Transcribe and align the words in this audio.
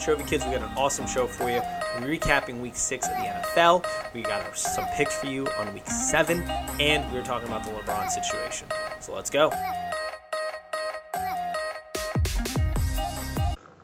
Trophy 0.00 0.24
Kids, 0.24 0.44
we 0.44 0.52
got 0.52 0.62
an 0.62 0.76
awesome 0.76 1.06
show 1.06 1.26
for 1.26 1.50
you. 1.50 1.60
We're 2.00 2.18
recapping 2.18 2.60
week 2.60 2.76
six 2.76 3.06
of 3.08 3.14
the 3.14 3.22
NFL. 3.22 3.86
We 4.14 4.22
got 4.22 4.56
some 4.56 4.84
picks 4.94 5.16
for 5.16 5.26
you 5.26 5.46
on 5.58 5.72
week 5.72 5.86
seven, 5.86 6.42
and 6.80 7.10
we 7.12 7.18
are 7.18 7.22
talking 7.22 7.48
about 7.48 7.64
the 7.64 7.70
LeBron 7.70 8.10
situation. 8.10 8.68
So 9.00 9.14
let's 9.14 9.30
go. 9.30 9.50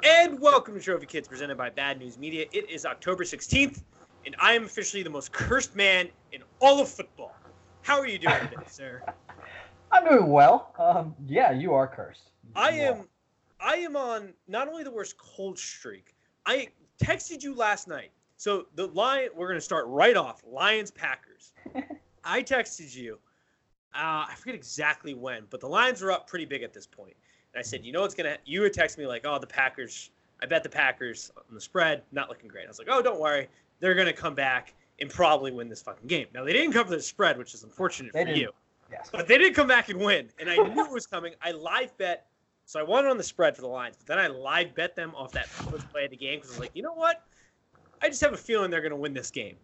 And 0.04 0.40
welcome 0.40 0.74
to 0.74 0.80
Trophy 0.80 1.06
Kids, 1.06 1.28
presented 1.28 1.56
by 1.56 1.70
Bad 1.70 1.98
News 1.98 2.18
Media. 2.18 2.46
It 2.52 2.68
is 2.68 2.84
October 2.84 3.24
16th, 3.24 3.82
and 4.26 4.34
I 4.40 4.54
am 4.54 4.64
officially 4.64 5.02
the 5.02 5.10
most 5.10 5.32
cursed 5.32 5.76
man 5.76 6.08
in 6.32 6.42
all 6.60 6.80
of 6.80 6.88
football. 6.88 7.34
How 7.82 7.98
are 7.98 8.06
you 8.06 8.18
doing 8.18 8.40
today, 8.50 8.64
sir? 8.68 9.02
I'm 9.92 10.08
doing 10.08 10.28
well. 10.28 10.74
Um, 10.78 11.14
yeah, 11.26 11.52
you 11.52 11.74
are 11.74 11.86
cursed. 11.86 12.30
I 12.54 12.70
am 12.70 13.08
I 13.62 13.76
am 13.76 13.96
on 13.96 14.32
not 14.48 14.68
only 14.68 14.82
the 14.84 14.90
worst 14.90 15.16
cold 15.16 15.58
streak. 15.58 16.14
I 16.46 16.68
texted 17.02 17.42
you 17.42 17.54
last 17.54 17.88
night. 17.88 18.10
So 18.36 18.66
the 18.74 18.88
lion 18.88 19.30
we're 19.36 19.48
gonna 19.48 19.60
start 19.60 19.86
right 19.86 20.16
off. 20.16 20.42
Lions 20.46 20.90
Packers. 20.90 21.52
I 22.24 22.42
texted 22.42 22.94
you. 22.94 23.18
Uh, 23.94 24.26
I 24.28 24.34
forget 24.36 24.54
exactly 24.54 25.14
when, 25.14 25.44
but 25.50 25.60
the 25.60 25.68
Lions 25.68 26.00
were 26.00 26.10
up 26.10 26.26
pretty 26.26 26.46
big 26.46 26.62
at 26.62 26.72
this 26.72 26.86
point. 26.86 27.14
And 27.52 27.60
I 27.60 27.62
said, 27.62 27.84
you 27.84 27.92
know 27.92 28.00
what's 28.00 28.14
gonna 28.14 28.38
you 28.44 28.62
would 28.62 28.72
text 28.72 28.98
me 28.98 29.06
like, 29.06 29.24
oh 29.26 29.38
the 29.38 29.46
Packers 29.46 30.10
I 30.42 30.46
bet 30.46 30.62
the 30.64 30.68
Packers 30.68 31.30
on 31.36 31.54
the 31.54 31.60
spread, 31.60 32.02
not 32.10 32.28
looking 32.28 32.48
great. 32.48 32.64
I 32.64 32.68
was 32.68 32.78
like, 32.78 32.88
oh 32.90 33.00
don't 33.02 33.20
worry, 33.20 33.48
they're 33.80 33.94
gonna 33.94 34.12
come 34.12 34.34
back 34.34 34.74
and 35.00 35.08
probably 35.10 35.52
win 35.52 35.68
this 35.68 35.82
fucking 35.82 36.06
game. 36.08 36.26
Now 36.34 36.44
they 36.44 36.52
didn't 36.52 36.72
cover 36.72 36.90
the 36.90 37.02
spread, 37.02 37.38
which 37.38 37.54
is 37.54 37.62
unfortunate 37.64 38.12
They 38.12 38.20
for 38.22 38.26
didn't. 38.26 38.40
you. 38.40 38.50
Yes. 38.90 39.08
But 39.10 39.26
they 39.26 39.38
didn't 39.38 39.54
come 39.54 39.68
back 39.68 39.88
and 39.88 39.98
win, 40.00 40.28
and 40.38 40.50
I 40.50 40.56
knew 40.56 40.84
it 40.84 40.90
was 40.90 41.06
coming. 41.06 41.32
I 41.40 41.52
live 41.52 41.96
bet, 41.96 42.26
so 42.64 42.80
I 42.80 42.82
won 42.82 43.06
on 43.06 43.16
the 43.16 43.22
spread 43.22 43.54
for 43.56 43.62
the 43.62 43.68
Lions, 43.68 43.96
but 43.96 44.06
then 44.06 44.18
I 44.18 44.28
live 44.28 44.74
bet 44.74 44.96
them 44.96 45.14
off 45.14 45.32
that 45.32 45.48
first 45.48 45.88
play 45.90 46.04
of 46.04 46.10
the 46.10 46.16
game 46.16 46.38
because 46.38 46.50
I 46.50 46.52
was 46.54 46.60
like, 46.60 46.70
you 46.74 46.82
know 46.82 46.94
what? 46.94 47.24
I 48.00 48.08
just 48.08 48.20
have 48.20 48.32
a 48.32 48.36
feeling 48.36 48.70
they're 48.70 48.80
going 48.80 48.90
to 48.90 48.96
win 48.96 49.14
this 49.14 49.30
game. 49.30 49.56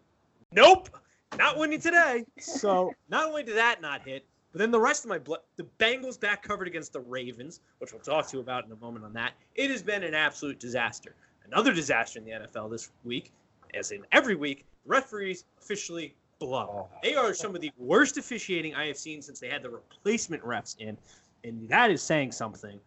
Nope, 0.51 0.89
not 1.37 1.57
winning 1.57 1.81
today. 1.81 2.25
So 2.39 2.93
not 3.09 3.27
only 3.27 3.43
did 3.43 3.57
that 3.57 3.81
not 3.81 4.01
hit, 4.01 4.25
but 4.51 4.59
then 4.59 4.71
the 4.71 4.79
rest 4.79 5.05
of 5.05 5.09
my 5.09 5.19
blood, 5.19 5.41
the 5.57 5.67
Bengals 5.79 6.19
back 6.19 6.41
covered 6.41 6.67
against 6.67 6.93
the 6.93 7.01
Ravens, 7.01 7.61
which 7.77 7.91
we'll 7.93 8.01
talk 8.01 8.27
to 8.27 8.37
you 8.37 8.41
about 8.41 8.65
in 8.65 8.71
a 8.71 8.75
moment 8.77 9.05
on 9.05 9.13
that. 9.13 9.33
It 9.55 9.69
has 9.69 9.83
been 9.83 10.03
an 10.03 10.13
absolute 10.13 10.59
disaster. 10.59 11.13
Another 11.45 11.73
disaster 11.73 12.19
in 12.19 12.25
the 12.25 12.31
NFL 12.31 12.71
this 12.71 12.91
week, 13.03 13.31
as 13.73 13.91
in 13.91 14.05
every 14.11 14.35
week, 14.35 14.65
referees 14.85 15.45
officially 15.59 16.15
blow. 16.39 16.87
They 17.03 17.15
are 17.15 17.33
some 17.33 17.53
of 17.55 17.61
the 17.61 17.71
worst 17.77 18.17
officiating 18.17 18.73
I 18.73 18.87
have 18.87 18.97
seen 18.97 19.21
since 19.21 19.39
they 19.39 19.49
had 19.49 19.61
the 19.61 19.69
replacement 19.69 20.43
refs 20.43 20.79
in, 20.79 20.97
and 21.43 21.67
that 21.69 21.91
is 21.91 22.01
saying 22.01 22.31
something. 22.31 22.79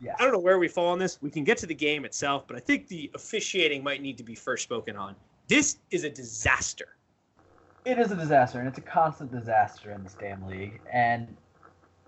Yeah. 0.00 0.14
I 0.18 0.22
don't 0.24 0.32
know 0.32 0.38
where 0.38 0.58
we 0.58 0.68
fall 0.68 0.88
on 0.88 0.98
this. 0.98 1.20
We 1.22 1.30
can 1.30 1.42
get 1.44 1.56
to 1.58 1.66
the 1.66 1.74
game 1.74 2.04
itself, 2.04 2.46
but 2.46 2.56
I 2.56 2.60
think 2.60 2.86
the 2.88 3.10
officiating 3.14 3.82
might 3.82 4.02
need 4.02 4.18
to 4.18 4.24
be 4.24 4.34
first 4.34 4.62
spoken 4.62 4.96
on. 4.96 5.14
This 5.48 5.78
is 5.90 6.04
a 6.04 6.10
disaster. 6.10 6.96
It 7.84 7.98
is 7.98 8.10
a 8.10 8.16
disaster, 8.16 8.58
and 8.58 8.68
it's 8.68 8.78
a 8.78 8.82
constant 8.82 9.30
disaster 9.32 9.92
in 9.92 10.02
this 10.02 10.14
damn 10.18 10.44
league. 10.46 10.80
And 10.92 11.34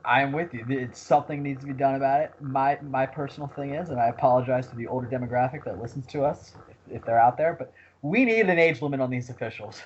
I'm 0.04 0.32
with 0.32 0.52
you. 0.52 0.66
It's 0.68 0.98
something 1.00 1.42
needs 1.42 1.60
to 1.60 1.66
be 1.66 1.72
done 1.72 1.94
about 1.94 2.20
it. 2.20 2.32
My 2.40 2.78
my 2.82 3.06
personal 3.06 3.48
thing 3.48 3.74
is, 3.74 3.88
and 3.90 3.98
I 4.00 4.08
apologize 4.08 4.66
to 4.68 4.76
the 4.76 4.86
older 4.86 5.06
demographic 5.06 5.64
that 5.64 5.80
listens 5.80 6.06
to 6.08 6.24
us 6.24 6.52
if, 6.88 6.96
if 6.96 7.04
they're 7.04 7.20
out 7.20 7.36
there, 7.38 7.54
but 7.58 7.72
we 8.02 8.24
need 8.24 8.48
an 8.50 8.58
age 8.58 8.82
limit 8.82 9.00
on 9.00 9.08
these 9.08 9.30
officials. 9.30 9.80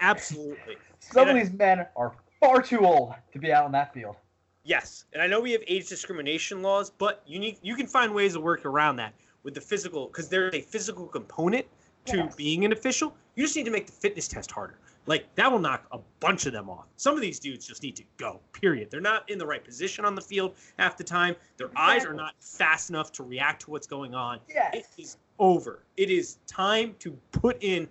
Absolutely. 0.00 0.76
Some 1.00 1.22
And 1.28 1.30
of 1.30 1.36
I- 1.36 1.40
these 1.44 1.52
men 1.52 1.86
are 1.96 2.14
far 2.38 2.62
too 2.62 2.80
old 2.86 3.14
to 3.32 3.38
be 3.38 3.52
out 3.52 3.64
on 3.64 3.72
that 3.72 3.92
field. 3.94 4.16
Yes, 4.64 5.04
and 5.12 5.22
I 5.22 5.26
know 5.26 5.40
we 5.40 5.52
have 5.52 5.62
age 5.66 5.88
discrimination 5.88 6.62
laws, 6.62 6.90
but 6.90 7.22
you 7.26 7.38
need 7.38 7.58
you 7.62 7.74
can 7.76 7.86
find 7.86 8.14
ways 8.14 8.34
to 8.34 8.40
work 8.40 8.66
around 8.66 8.96
that 8.96 9.14
with 9.42 9.54
the 9.54 9.60
physical 9.60 10.06
because 10.06 10.28
there's 10.28 10.54
a 10.54 10.60
physical 10.60 11.06
component 11.06 11.66
to 12.06 12.18
Yes. 12.18 12.34
being 12.34 12.64
an 12.64 12.72
official. 12.72 13.16
You 13.36 13.44
just 13.44 13.56
need 13.56 13.64
to 13.64 13.70
make 13.70 13.86
the 13.86 13.92
fitness 13.92 14.28
test 14.28 14.50
harder. 14.50 14.78
Like 15.06 15.34
that 15.36 15.50
will 15.50 15.58
knock 15.58 15.86
a 15.92 15.98
bunch 16.20 16.44
of 16.44 16.52
them 16.52 16.68
off. 16.68 16.86
Some 16.96 17.14
of 17.14 17.22
these 17.22 17.38
dudes 17.38 17.66
just 17.66 17.82
need 17.82 17.96
to 17.96 18.04
go. 18.18 18.40
Period. 18.52 18.90
They're 18.90 19.00
not 19.00 19.28
in 19.30 19.38
the 19.38 19.46
right 19.46 19.64
position 19.64 20.04
on 20.04 20.14
the 20.14 20.20
field 20.20 20.54
half 20.78 20.96
the 20.98 21.04
time. 21.04 21.36
Their 21.56 21.70
eyes 21.74 22.04
are 22.04 22.12
not 22.12 22.34
fast 22.38 22.90
enough 22.90 23.10
to 23.12 23.22
react 23.22 23.62
to 23.62 23.70
what's 23.70 23.86
going 23.86 24.14
on. 24.14 24.40
Yes. 24.48 24.74
It 24.74 24.86
is 25.02 25.16
over. 25.38 25.84
It 25.96 26.10
is 26.10 26.36
time 26.46 26.94
to 26.98 27.12
put 27.32 27.56
in 27.62 27.88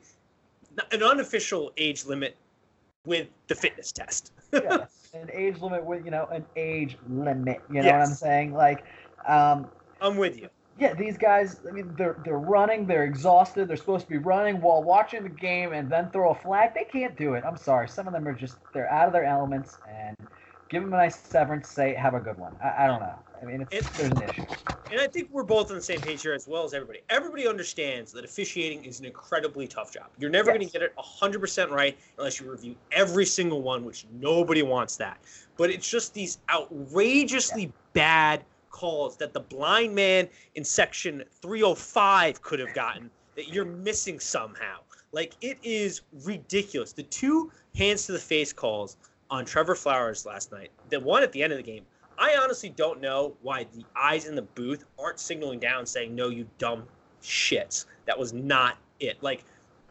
an 0.91 1.01
unofficial 1.01 1.71
age 1.77 2.05
limit 2.05 2.37
with 3.05 3.27
the 3.47 3.55
fitness 3.55 3.91
test. 3.91 4.31
yes. 4.53 4.95
An 5.13 5.29
age 5.33 5.59
limit 5.59 5.83
with 5.83 6.05
you 6.05 6.11
know 6.11 6.27
an 6.31 6.45
age 6.55 6.95
limit. 7.09 7.63
You 7.71 7.81
know 7.81 7.93
what 7.93 8.01
I'm 8.01 8.13
saying? 8.13 8.53
Like, 8.53 8.83
um, 9.27 9.67
I'm 9.99 10.17
with 10.17 10.37
you. 10.37 10.49
yeah, 10.79 10.93
these 10.93 11.17
guys. 11.17 11.61
I 11.67 11.71
mean, 11.71 11.95
they're 11.97 12.15
they're 12.23 12.37
running. 12.37 12.85
They're 12.85 13.05
exhausted. 13.05 13.67
They're 13.67 13.75
supposed 13.75 14.05
to 14.05 14.09
be 14.11 14.19
running 14.19 14.61
while 14.61 14.83
watching 14.83 15.23
the 15.23 15.29
game 15.29 15.73
and 15.73 15.89
then 15.89 16.11
throw 16.11 16.29
a 16.29 16.35
flag. 16.35 16.75
They 16.75 16.83
can't 16.83 17.17
do 17.17 17.33
it. 17.33 17.43
I'm 17.43 17.57
sorry. 17.57 17.89
Some 17.89 18.05
of 18.05 18.13
them 18.13 18.27
are 18.27 18.33
just 18.33 18.57
they're 18.71 18.87
out 18.91 19.07
of 19.07 19.13
their 19.13 19.25
elements. 19.25 19.79
And 19.91 20.15
give 20.69 20.83
them 20.83 20.93
a 20.93 20.97
nice 20.97 21.19
severance. 21.19 21.67
Say 21.69 21.93
have 21.95 22.13
a 22.13 22.19
good 22.19 22.37
one. 22.37 22.55
I, 22.63 22.85
I 22.85 22.87
don't 22.87 22.99
know. 22.99 23.15
I 23.41 23.45
mean, 23.45 23.67
it's, 23.71 23.87
It- 23.87 23.93
there's 23.93 24.11
an 24.11 24.23
issue. 24.23 24.45
And 24.91 24.99
I 24.99 25.07
think 25.07 25.29
we're 25.31 25.43
both 25.43 25.69
on 25.69 25.75
the 25.75 25.81
same 25.83 26.01
page 26.01 26.23
here 26.23 26.33
as 26.33 26.47
well 26.47 26.63
as 26.63 26.73
everybody. 26.73 27.01
Everybody 27.11 27.47
understands 27.47 28.11
that 28.13 28.25
officiating 28.25 28.83
is 28.85 28.99
an 28.99 29.05
incredibly 29.05 29.67
tough 29.67 29.93
job. 29.93 30.07
You're 30.17 30.31
never 30.31 30.47
going 30.51 30.65
to 30.65 30.71
get 30.71 30.81
it 30.81 30.95
100% 30.97 31.69
right 31.69 31.95
unless 32.17 32.39
you 32.39 32.49
review 32.51 32.75
every 32.91 33.25
single 33.25 33.61
one, 33.61 33.85
which 33.85 34.07
nobody 34.19 34.63
wants 34.63 34.95
that. 34.97 35.19
But 35.57 35.69
it's 35.69 35.87
just 35.87 36.15
these 36.15 36.39
outrageously 36.51 37.71
bad 37.93 38.43
calls 38.71 39.15
that 39.17 39.33
the 39.33 39.39
blind 39.41 39.93
man 39.93 40.27
in 40.55 40.63
section 40.63 41.23
305 41.41 42.41
could 42.41 42.59
have 42.59 42.73
gotten 42.73 43.11
that 43.35 43.49
you're 43.49 43.65
missing 43.65 44.19
somehow. 44.19 44.77
Like, 45.11 45.33
it 45.41 45.57
is 45.63 46.01
ridiculous. 46.23 46.93
The 46.93 47.03
two 47.03 47.51
hands 47.75 48.05
to 48.07 48.11
the 48.11 48.19
face 48.19 48.51
calls 48.53 48.97
on 49.29 49.45
Trevor 49.45 49.75
Flowers 49.75 50.25
last 50.25 50.51
night, 50.51 50.71
the 50.89 50.99
one 50.99 51.23
at 51.23 51.31
the 51.31 51.43
end 51.43 51.53
of 51.53 51.57
the 51.57 51.63
game, 51.63 51.85
I 52.17 52.35
honestly 52.41 52.69
don't 52.69 52.99
know 52.99 53.35
why 53.41 53.65
the 53.73 53.85
eyes 53.95 54.25
in 54.25 54.35
the 54.35 54.41
booth 54.41 54.85
aren't 54.97 55.19
signaling 55.19 55.59
down 55.59 55.85
saying, 55.85 56.13
no, 56.15 56.29
you 56.29 56.47
dumb 56.57 56.83
shits. 57.21 57.85
That 58.05 58.17
was 58.17 58.33
not 58.33 58.77
it. 58.99 59.21
Like, 59.21 59.45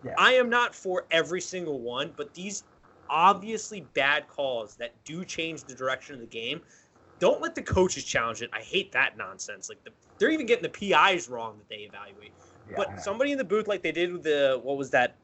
Yeah. 0.05 0.15
I 0.19 0.33
am 0.35 0.51
not 0.51 0.75
for 0.75 1.07
every 1.11 1.41
single 1.41 1.81
one, 1.81 2.13
but 2.17 2.35
these 2.35 2.65
obviously 3.09 3.81
bad 3.95 4.29
calls 4.29 4.77
that 4.77 4.93
do 5.05 5.25
change 5.25 5.65
the 5.65 5.75
direction 5.75 6.15
of 6.15 6.21
the 6.21 6.27
game, 6.27 6.61
don't 7.19 7.41
let 7.41 7.55
the 7.55 7.63
coaches 7.63 8.05
challenge 8.05 8.43
it. 8.43 8.51
I 8.53 8.61
hate 8.61 8.93
that 8.93 9.17
nonsense. 9.17 9.69
Like, 9.69 9.83
the, 9.85 9.91
they're 10.19 10.31
even 10.31 10.47
getting 10.47 10.63
the 10.63 10.69
PIs 10.69 11.29
wrong 11.29 11.59
that 11.59 11.69
they 11.69 11.83
evaluate. 11.83 12.33
Yeah, 12.71 12.77
but 12.77 13.03
somebody 13.03 13.33
in 13.33 13.39
the 13.39 13.45
booth, 13.45 13.67
like 13.67 13.83
they 13.83 13.93
did 13.93 14.13
with 14.13 14.23
the, 14.23 14.61
what 14.63 14.77
was 14.77 14.91
that 14.91 15.17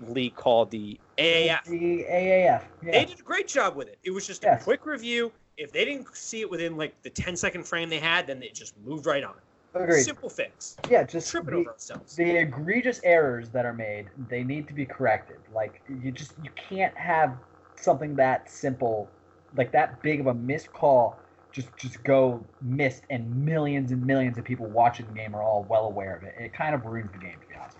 league 0.00 0.34
called? 0.34 0.70
The 0.70 0.98
AAF. 1.18 1.64
The 1.64 2.04
AAF. 2.10 2.62
They 2.82 3.04
did 3.04 3.20
a 3.20 3.22
great 3.22 3.48
job 3.48 3.76
with 3.76 3.88
it. 3.88 3.98
It 4.04 4.10
was 4.10 4.26
just 4.26 4.44
a 4.44 4.48
Yes. 4.48 4.64
quick 4.64 4.86
review. 4.86 5.32
If 5.56 5.72
they 5.72 5.84
didn't 5.84 6.08
see 6.16 6.40
it 6.40 6.50
within 6.50 6.76
like 6.76 7.00
the 7.02 7.10
10 7.10 7.36
second 7.36 7.64
frame 7.64 7.88
they 7.88 8.00
had, 8.00 8.26
then 8.26 8.42
it 8.42 8.54
just 8.54 8.76
moved 8.78 9.06
right 9.06 9.22
on. 9.22 9.34
Agreed. 9.74 10.02
Simple 10.02 10.28
fix. 10.28 10.76
Yeah, 10.88 11.02
just 11.02 11.30
trip 11.30 11.48
it 11.48 11.54
over 11.54 11.70
ourselves. 11.70 12.14
the 12.14 12.36
egregious 12.38 13.00
errors 13.02 13.50
that 13.50 13.66
are 13.66 13.72
made 13.72 14.06
they 14.28 14.44
need 14.44 14.68
to 14.68 14.74
be 14.74 14.86
corrected 14.86 15.38
like 15.52 15.82
you 15.88 16.12
just 16.12 16.32
you 16.44 16.50
can't 16.68 16.96
have 16.96 17.36
something 17.76 18.14
that 18.14 18.48
simple 18.48 19.08
like 19.56 19.72
that 19.72 20.00
big 20.02 20.20
of 20.20 20.28
a 20.28 20.34
missed 20.34 20.72
call 20.72 21.18
just 21.50 21.76
just 21.76 22.02
go 22.04 22.44
missed 22.62 23.02
and 23.10 23.44
millions 23.44 23.90
and 23.90 24.04
millions 24.06 24.38
of 24.38 24.44
people 24.44 24.66
watching 24.66 25.06
the 25.06 25.12
game 25.12 25.34
are 25.34 25.42
all 25.42 25.64
well 25.68 25.86
aware 25.86 26.14
of 26.16 26.22
it 26.22 26.34
it 26.38 26.52
kind 26.52 26.74
of 26.74 26.84
ruins 26.84 27.10
the 27.10 27.18
game 27.18 27.36
to 27.40 27.46
be 27.48 27.54
honest 27.60 27.76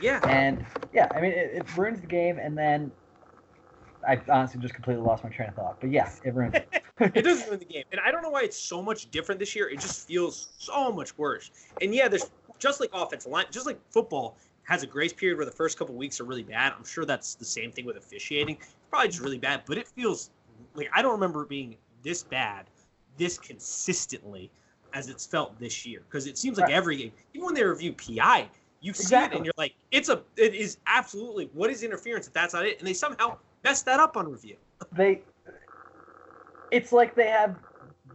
Yeah. 0.00 0.20
and 0.26 0.64
yeah 0.92 1.10
i 1.14 1.20
mean 1.20 1.32
it, 1.32 1.50
it 1.54 1.76
ruins 1.76 2.00
the 2.00 2.06
game 2.06 2.38
and 2.38 2.56
then 2.56 2.92
i 4.06 4.20
honestly 4.28 4.60
just 4.60 4.74
completely 4.74 5.02
lost 5.02 5.24
my 5.24 5.30
train 5.30 5.48
of 5.48 5.54
thought 5.54 5.78
but 5.80 5.90
yeah 5.90 6.10
it 6.24 6.34
ruins 6.34 6.54
it 6.54 6.68
it 7.14 7.22
does 7.22 7.46
ruin 7.46 7.58
the 7.58 7.64
game. 7.64 7.84
And 7.92 8.00
I 8.00 8.10
don't 8.10 8.22
know 8.22 8.30
why 8.30 8.42
it's 8.42 8.58
so 8.58 8.82
much 8.82 9.10
different 9.10 9.38
this 9.38 9.54
year. 9.54 9.68
It 9.68 9.78
just 9.78 10.06
feels 10.06 10.48
so 10.58 10.90
much 10.90 11.16
worse. 11.16 11.50
And 11.80 11.94
yeah, 11.94 12.08
there's 12.08 12.30
just 12.58 12.80
like 12.80 12.90
offensive 12.92 13.30
line, 13.30 13.46
just 13.50 13.66
like 13.66 13.78
football 13.90 14.36
has 14.64 14.82
a 14.82 14.86
grace 14.86 15.12
period 15.12 15.36
where 15.36 15.46
the 15.46 15.52
first 15.52 15.78
couple 15.78 15.94
weeks 15.94 16.20
are 16.20 16.24
really 16.24 16.42
bad. 16.42 16.72
I'm 16.76 16.84
sure 16.84 17.04
that's 17.04 17.34
the 17.36 17.44
same 17.44 17.70
thing 17.70 17.86
with 17.86 17.96
officiating. 17.96 18.56
It's 18.56 18.74
probably 18.90 19.08
just 19.08 19.20
really 19.20 19.38
bad, 19.38 19.62
but 19.66 19.78
it 19.78 19.86
feels 19.88 20.30
like 20.74 20.88
I 20.92 21.02
don't 21.02 21.12
remember 21.12 21.42
it 21.42 21.48
being 21.48 21.76
this 22.02 22.22
bad, 22.22 22.68
this 23.16 23.38
consistently 23.38 24.50
as 24.92 25.08
it's 25.08 25.24
felt 25.24 25.58
this 25.58 25.86
year. 25.86 26.00
Because 26.00 26.26
it 26.26 26.36
seems 26.36 26.58
like 26.58 26.70
every 26.70 26.96
game, 26.96 27.12
even 27.32 27.46
when 27.46 27.54
they 27.54 27.62
review 27.64 27.92
PI, 27.94 28.50
you 28.80 28.92
see 28.92 29.14
it 29.14 29.32
and 29.32 29.44
you're 29.44 29.54
like, 29.56 29.74
it's 29.90 30.08
a, 30.08 30.22
it 30.36 30.54
is 30.54 30.78
absolutely 30.86 31.50
what 31.52 31.70
is 31.70 31.82
interference 31.82 32.26
if 32.26 32.32
that's 32.32 32.54
not 32.54 32.64
it, 32.66 32.78
and 32.78 32.86
they 32.86 32.94
somehow 32.94 33.36
mess 33.64 33.82
that 33.82 34.00
up 34.00 34.16
on 34.16 34.30
review. 34.30 34.56
they 34.92 35.22
it's 36.70 36.92
like 36.92 37.14
they 37.14 37.28
have 37.28 37.56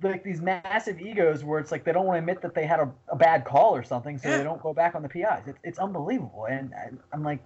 like 0.02 0.24
these 0.24 0.42
massive 0.42 1.00
egos 1.00 1.44
where 1.44 1.60
it's 1.60 1.72
like 1.72 1.84
they 1.84 1.92
don't 1.92 2.06
want 2.06 2.16
to 2.16 2.20
admit 2.20 2.42
that 2.42 2.54
they 2.54 2.66
had 2.66 2.80
a, 2.80 2.92
a 3.10 3.16
bad 3.16 3.46
call 3.46 3.76
or 3.76 3.84
something 3.84 4.18
so 4.18 4.30
Yeah. 4.30 4.38
they 4.38 4.44
don't 4.44 4.62
go 4.62 4.74
back 4.74 4.96
on 4.96 5.02
the 5.02 5.10
PIs. 5.10 5.44
It's, 5.48 5.60
it's 5.64 5.80
unbelievable. 5.80 6.46
And 6.50 6.74
I, 6.74 6.90
I'm 7.14 7.24
like, 7.24 7.40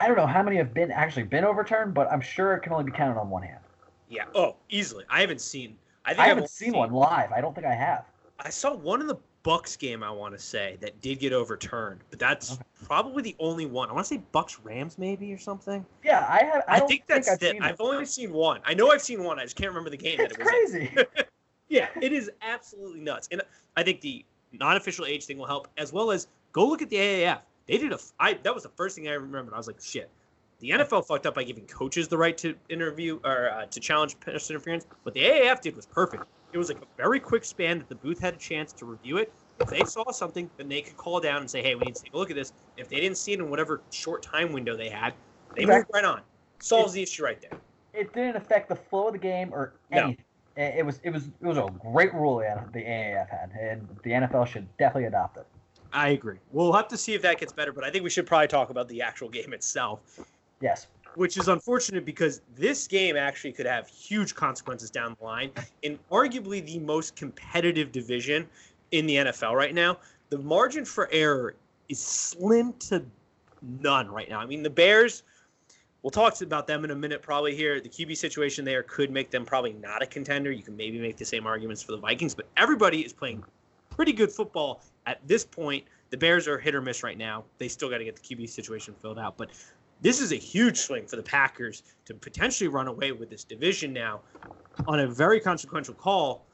I 0.00 0.06
don't 0.06 0.16
know 0.16 0.26
how 0.26 0.42
many 0.42 0.56
have 0.56 0.72
been 0.72 0.90
actually 0.90 1.24
been 1.24 1.44
overturned, 1.44 1.92
but 1.94 2.10
I'm 2.10 2.20
sure 2.20 2.54
it 2.54 2.60
can 2.60 2.72
only 2.72 2.84
be 2.84 2.92
counted 2.92 3.20
on 3.20 3.28
one 3.28 3.42
hand. 3.42 3.60
Yeah. 4.08 4.24
Oh, 4.34 4.56
easily. 4.70 5.04
I 5.08 5.20
haven't 5.20 5.40
seen. 5.40 5.76
I 6.04 6.10
think 6.10 6.20
I 6.20 6.22
I've 6.24 6.28
haven't 6.30 6.50
seen 6.50 6.72
one 6.72 6.92
live. 6.92 7.30
I 7.32 7.40
don't 7.40 7.54
think 7.54 7.66
I 7.66 7.74
have. 7.74 8.06
I 8.38 8.48
saw 8.48 8.74
one 8.74 9.00
in 9.02 9.06
the 9.06 9.16
Bucs 9.44 9.78
game 9.78 10.02
I 10.02 10.10
want 10.10 10.34
to 10.34 10.38
say 10.38 10.76
that 10.80 11.00
did 11.00 11.18
get 11.18 11.32
overturned, 11.32 12.00
but 12.10 12.18
that's 12.18 12.52
Okay. 12.52 12.62
probably 12.84 13.22
the 13.22 13.36
only 13.38 13.64
one. 13.66 13.88
I 13.88 13.92
want 13.92 14.06
to 14.06 14.14
say 14.14 14.22
Bucs 14.34 14.58
Rams 14.62 14.98
maybe 14.98 15.32
or 15.32 15.38
something. 15.38 15.84
Yeah, 16.04 16.26
I 16.28 16.44
have. 16.44 16.62
I, 16.68 16.76
I, 16.76 16.78
don't 16.80 16.88
think 16.88 17.04
that's 17.06 17.28
I've 17.30 17.42
it. 17.42 17.56
I've 17.62 17.80
only 17.80 18.04
seen 18.04 18.32
one. 18.32 18.60
I 18.64 18.74
know 18.74 18.90
I've 18.90 19.00
seen 19.02 19.24
one. 19.24 19.38
I 19.38 19.44
just 19.44 19.56
can't 19.56 19.70
remember 19.70 19.88
the 19.90 19.96
game 19.96 20.20
It's 20.20 20.36
that 20.36 20.40
it 20.40 20.44
was. 20.44 20.70
crazy. 20.72 20.96
Yeah, 21.70 21.86
it 22.02 22.12
is 22.12 22.28
absolutely 22.42 22.98
nuts. 22.98 23.28
And 23.30 23.40
I 23.76 23.84
think 23.84 24.00
the 24.00 24.24
non-official 24.52 25.06
age 25.06 25.24
thing 25.26 25.38
will 25.38 25.46
help, 25.46 25.68
as 25.78 25.92
well 25.92 26.10
as 26.10 26.26
go 26.50 26.66
look 26.66 26.82
at 26.82 26.90
the 26.90 26.96
AAF. 26.96 27.38
They 27.68 27.78
did 27.78 27.92
a. 27.92 27.98
I 28.18 28.34
that 28.42 28.52
was 28.52 28.64
the 28.64 28.70
first 28.70 28.96
thing 28.96 29.06
I 29.06 29.12
remembered. 29.12 29.54
I 29.54 29.56
was 29.56 29.68
like, 29.68 29.80
shit. 29.80 30.10
The 30.58 30.70
NFL 30.70 31.06
fucked 31.06 31.26
up 31.26 31.36
by 31.36 31.44
giving 31.44 31.64
coaches 31.66 32.08
the 32.08 32.18
right 32.18 32.36
to 32.38 32.56
interview 32.68 33.20
or 33.24 33.50
uh, 33.50 33.66
to 33.66 33.78
challenge 33.80 34.18
pass 34.18 34.50
interference. 34.50 34.84
What 35.04 35.14
the 35.14 35.20
AAF 35.22 35.60
did 35.60 35.76
was 35.76 35.86
perfect. 35.86 36.24
It 36.52 36.58
was 36.58 36.68
like 36.68 36.82
a 36.82 36.86
very 36.96 37.20
quick 37.20 37.44
span 37.44 37.78
that 37.78 37.88
the 37.88 37.94
booth 37.94 38.20
had 38.20 38.34
a 38.34 38.38
chance 38.38 38.72
to 38.74 38.84
review 38.86 39.18
it. 39.18 39.32
If 39.60 39.68
they 39.68 39.84
saw 39.84 40.10
something, 40.10 40.50
then 40.56 40.68
they 40.68 40.80
could 40.82 40.96
call 40.96 41.20
down 41.20 41.42
and 41.42 41.50
say, 41.50 41.62
"Hey, 41.62 41.74
we 41.74 41.84
need 41.84 41.94
to 41.94 42.02
take 42.02 42.14
a 42.14 42.16
look 42.16 42.30
at 42.30 42.36
this." 42.36 42.52
If 42.76 42.88
they 42.88 43.00
didn't 43.00 43.18
see 43.18 43.32
it 43.32 43.38
in 43.40 43.50
whatever 43.50 43.82
short 43.90 44.22
time 44.22 44.52
window 44.52 44.76
they 44.76 44.88
had, 44.88 45.14
they 45.54 45.66
moved 45.66 45.86
right 45.92 46.04
on. 46.04 46.22
Solves 46.58 46.92
the 46.92 47.02
issue 47.02 47.24
right 47.24 47.40
there. 47.40 47.58
it 47.92 48.12
didn't 48.12 48.36
affect 48.36 48.68
the 48.68 48.76
flow 48.76 49.08
of 49.08 49.14
the 49.14 49.18
game 49.18 49.52
or 49.52 49.74
No. 49.90 50.04
anything. 50.04 50.24
It 50.56 50.78
it 50.78 50.86
was 50.86 51.00
it 51.02 51.10
was 51.10 51.26
it 51.26 51.46
was 51.46 51.58
a 51.58 51.68
great 51.92 52.14
rule 52.14 52.38
the 52.38 52.44
AAF 52.84 53.28
had, 53.28 53.50
and 53.60 53.88
the 54.02 54.10
NFL 54.12 54.46
should 54.46 54.66
definitely 54.76 55.06
adopt 55.06 55.38
it. 55.38 55.46
I 55.92 56.10
agree. 56.10 56.38
We'll 56.52 56.72
have 56.72 56.88
to 56.88 56.96
see 56.96 57.14
if 57.14 57.22
that 57.22 57.38
gets 57.40 57.52
better, 57.52 57.72
but 57.72 57.82
I 57.84 57.90
think 57.90 58.04
we 58.04 58.10
should 58.10 58.26
probably 58.26 58.46
talk 58.48 58.70
about 58.70 58.88
the 58.88 59.02
actual 59.02 59.28
game 59.28 59.52
itself. 59.52 60.00
Yes. 60.60 60.86
Which 61.14 61.36
is 61.36 61.48
unfortunate 61.48 62.04
because 62.04 62.40
this 62.56 62.86
game 62.86 63.16
actually 63.16 63.52
could 63.52 63.66
have 63.66 63.88
huge 63.88 64.34
consequences 64.34 64.90
down 64.90 65.16
the 65.18 65.24
line 65.24 65.50
in 65.82 65.98
arguably 66.10 66.64
the 66.64 66.78
most 66.78 67.16
competitive 67.16 67.92
division 67.92 68.46
in 68.92 69.06
the 69.06 69.16
NFL 69.16 69.54
right 69.54 69.74
now. 69.74 69.98
The 70.30 70.38
margin 70.38 70.84
for 70.84 71.08
error 71.12 71.54
is 71.88 71.98
slim 71.98 72.72
to 72.80 73.04
none 73.80 74.08
right 74.08 74.28
now. 74.28 74.38
I 74.38 74.46
mean, 74.46 74.62
the 74.62 74.70
Bears, 74.70 75.22
we'll 76.02 76.10
talk 76.10 76.40
about 76.40 76.66
them 76.66 76.84
in 76.84 76.90
a 76.90 76.94
minute 76.94 77.22
probably 77.22 77.54
here. 77.54 77.80
The 77.80 77.88
QB 77.88 78.16
situation 78.16 78.64
there 78.64 78.82
could 78.84 79.10
make 79.10 79.30
them 79.30 79.44
probably 79.44 79.72
not 79.74 80.02
a 80.02 80.06
contender. 80.06 80.50
You 80.50 80.62
can 80.62 80.76
maybe 80.76 80.98
make 80.98 81.16
the 81.16 81.24
same 81.24 81.46
arguments 81.46 81.82
for 81.82 81.92
the 81.92 81.98
Vikings, 81.98 82.34
but 82.34 82.46
everybody 82.56 83.00
is 83.00 83.12
playing 83.12 83.44
pretty 83.90 84.12
good 84.12 84.30
football 84.30 84.82
at 85.06 85.20
this 85.26 85.44
point. 85.44 85.84
The 86.10 86.16
Bears 86.16 86.48
are 86.48 86.58
hit 86.58 86.74
or 86.74 86.80
miss 86.80 87.02
right 87.02 87.18
now. 87.18 87.44
They 87.58 87.68
still 87.68 87.90
got 87.90 87.98
to 87.98 88.04
get 88.04 88.16
the 88.16 88.22
QB 88.22 88.48
situation 88.48 88.94
filled 89.00 89.18
out, 89.18 89.36
but 89.36 89.50
this 90.00 90.20
is 90.20 90.32
a 90.32 90.36
huge 90.36 90.78
swing 90.78 91.06
for 91.06 91.16
the 91.16 91.22
Packers 91.22 91.82
to 92.06 92.14
potentially 92.14 92.68
run 92.68 92.88
away 92.88 93.12
with 93.12 93.28
this 93.30 93.44
division 93.44 93.92
now 93.92 94.20
on 94.86 95.00
a 95.00 95.06
very 95.06 95.40
consequential 95.40 95.94
call 95.94 96.46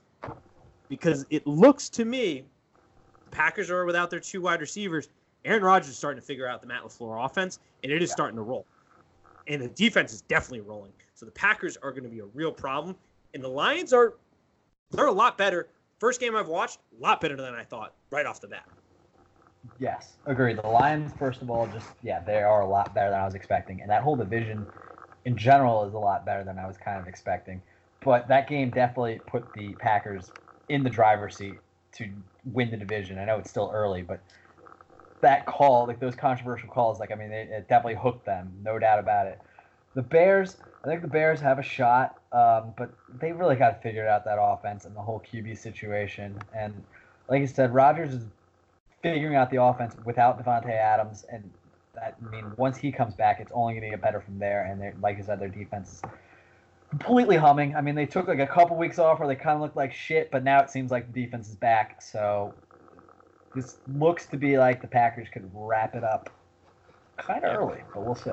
because 0.88 1.26
it 1.30 1.46
looks 1.46 1.88
to 1.90 2.04
me 2.04 2.44
the 3.24 3.30
Packers 3.30 3.70
are 3.70 3.84
without 3.84 4.10
their 4.10 4.20
two 4.20 4.40
wide 4.40 4.60
receivers. 4.60 5.08
Aaron 5.44 5.62
Rodgers 5.62 5.90
is 5.90 5.96
starting 5.96 6.20
to 6.20 6.26
figure 6.26 6.48
out 6.48 6.60
the 6.60 6.66
Matt 6.66 6.82
LaFleur 6.82 7.24
offense, 7.24 7.60
and 7.82 7.92
it 7.92 8.02
is 8.02 8.10
Yeah. 8.10 8.14
starting 8.14 8.36
to 8.36 8.42
roll. 8.42 8.66
And 9.46 9.62
the 9.62 9.68
defense 9.68 10.12
is 10.12 10.22
definitely 10.22 10.62
rolling. 10.62 10.92
So 11.14 11.24
the 11.24 11.32
Packers 11.32 11.76
are 11.76 11.92
going 11.92 12.02
to 12.02 12.08
be 12.10 12.18
a 12.18 12.26
real 12.26 12.50
problem. 12.50 12.96
And 13.32 13.42
the 13.42 13.48
Lions 13.48 13.92
are 13.92 14.14
they're 14.90 15.06
a 15.06 15.12
lot 15.12 15.38
better. 15.38 15.68
First 15.98 16.20
game 16.20 16.36
I've 16.36 16.48
watched, 16.48 16.78
a 16.98 17.02
lot 17.02 17.20
better 17.20 17.36
than 17.36 17.54
I 17.54 17.64
thought 17.64 17.94
right 18.10 18.26
off 18.26 18.40
the 18.40 18.48
bat. 18.48 18.68
Yes, 19.78 20.18
agreed. 20.26 20.58
The 20.58 20.66
Lions, 20.68 21.12
first 21.18 21.42
of 21.42 21.50
all, 21.50 21.66
just 21.66 21.94
yeah, 22.02 22.20
they 22.20 22.42
are 22.42 22.60
a 22.60 22.68
lot 22.68 22.94
better 22.94 23.10
than 23.10 23.20
I 23.20 23.24
was 23.24 23.34
expecting, 23.34 23.80
and 23.80 23.90
that 23.90 24.02
whole 24.02 24.16
division 24.16 24.66
in 25.24 25.36
general 25.36 25.84
is 25.84 25.94
a 25.94 25.98
lot 25.98 26.24
better 26.26 26.44
than 26.44 26.58
I 26.58 26.66
was 26.66 26.76
kind 26.76 27.00
of 27.00 27.08
expecting. 27.08 27.62
But 28.04 28.28
that 28.28 28.48
game 28.48 28.70
definitely 28.70 29.20
put 29.26 29.52
the 29.54 29.74
Packers 29.74 30.32
in 30.68 30.84
the 30.84 30.90
driver's 30.90 31.36
seat 31.36 31.62
to 31.92 32.12
win 32.44 32.70
the 32.70 32.76
division. 32.76 33.18
I 33.18 33.24
know 33.24 33.38
it's 33.38 33.50
still 33.50 33.70
early, 33.72 34.02
but 34.02 34.22
that 35.22 35.46
call, 35.46 35.86
like 35.86 36.00
those 36.00 36.14
controversial 36.14 36.68
calls, 36.68 37.00
like 37.00 37.10
I 37.10 37.14
mean, 37.14 37.32
it, 37.32 37.48
it 37.50 37.68
definitely 37.68 38.00
hooked 38.00 38.26
them, 38.26 38.52
no 38.62 38.78
doubt 38.78 38.98
about 38.98 39.26
it. 39.26 39.40
The 39.94 40.02
Bears, 40.02 40.56
I 40.84 40.88
think 40.88 41.02
the 41.02 41.08
Bears 41.08 41.40
have 41.40 41.58
a 41.58 41.62
shot, 41.62 42.16
um, 42.32 42.74
but 42.76 42.94
they 43.08 43.32
really 43.32 43.56
got 43.56 43.70
to 43.70 43.80
figure 43.82 44.06
out 44.06 44.24
that 44.26 44.38
offense 44.40 44.84
and 44.84 44.94
the 44.94 45.00
whole 45.00 45.20
QB 45.20 45.56
situation. 45.58 46.38
And 46.52 46.84
like 47.28 47.42
I 47.42 47.46
said, 47.46 47.72
Rodgers 47.74 48.12
is 48.14 48.26
figuring 49.12 49.36
out 49.36 49.50
the 49.50 49.62
offense 49.62 49.94
without 50.04 50.42
Davante 50.42 50.70
Adams, 50.70 51.24
and 51.30 51.50
that 51.94 52.16
I 52.24 52.30
mean 52.30 52.52
once 52.56 52.76
he 52.76 52.92
comes 52.92 53.14
back, 53.14 53.40
it's 53.40 53.52
only 53.54 53.74
going 53.74 53.84
to 53.84 53.90
get 53.90 54.02
better 54.02 54.20
from 54.20 54.38
there. 54.38 54.64
And 54.64 54.80
they're, 54.80 54.94
like 55.00 55.18
I 55.18 55.22
said, 55.22 55.40
their 55.40 55.48
defense 55.48 55.94
is 55.94 56.02
completely 56.90 57.36
humming. 57.36 57.74
I 57.74 57.80
mean, 57.80 57.94
they 57.94 58.06
took 58.06 58.28
like 58.28 58.38
a 58.38 58.46
couple 58.46 58.76
weeks 58.76 58.98
off 58.98 59.18
where 59.18 59.28
they 59.28 59.36
kind 59.36 59.54
of 59.54 59.60
looked 59.60 59.76
like 59.76 59.92
shit, 59.92 60.30
but 60.30 60.44
now 60.44 60.60
it 60.60 60.70
seems 60.70 60.90
like 60.90 61.12
the 61.12 61.24
defense 61.24 61.48
is 61.48 61.56
back. 61.56 62.02
So 62.02 62.54
this 63.54 63.78
looks 63.96 64.26
to 64.26 64.36
be 64.36 64.58
like 64.58 64.82
the 64.82 64.88
Packers 64.88 65.28
could 65.32 65.48
wrap 65.54 65.94
it 65.94 66.04
up 66.04 66.30
kind 67.16 67.44
of 67.44 67.56
early, 67.56 67.82
but 67.94 68.04
we'll 68.04 68.14
see. 68.14 68.30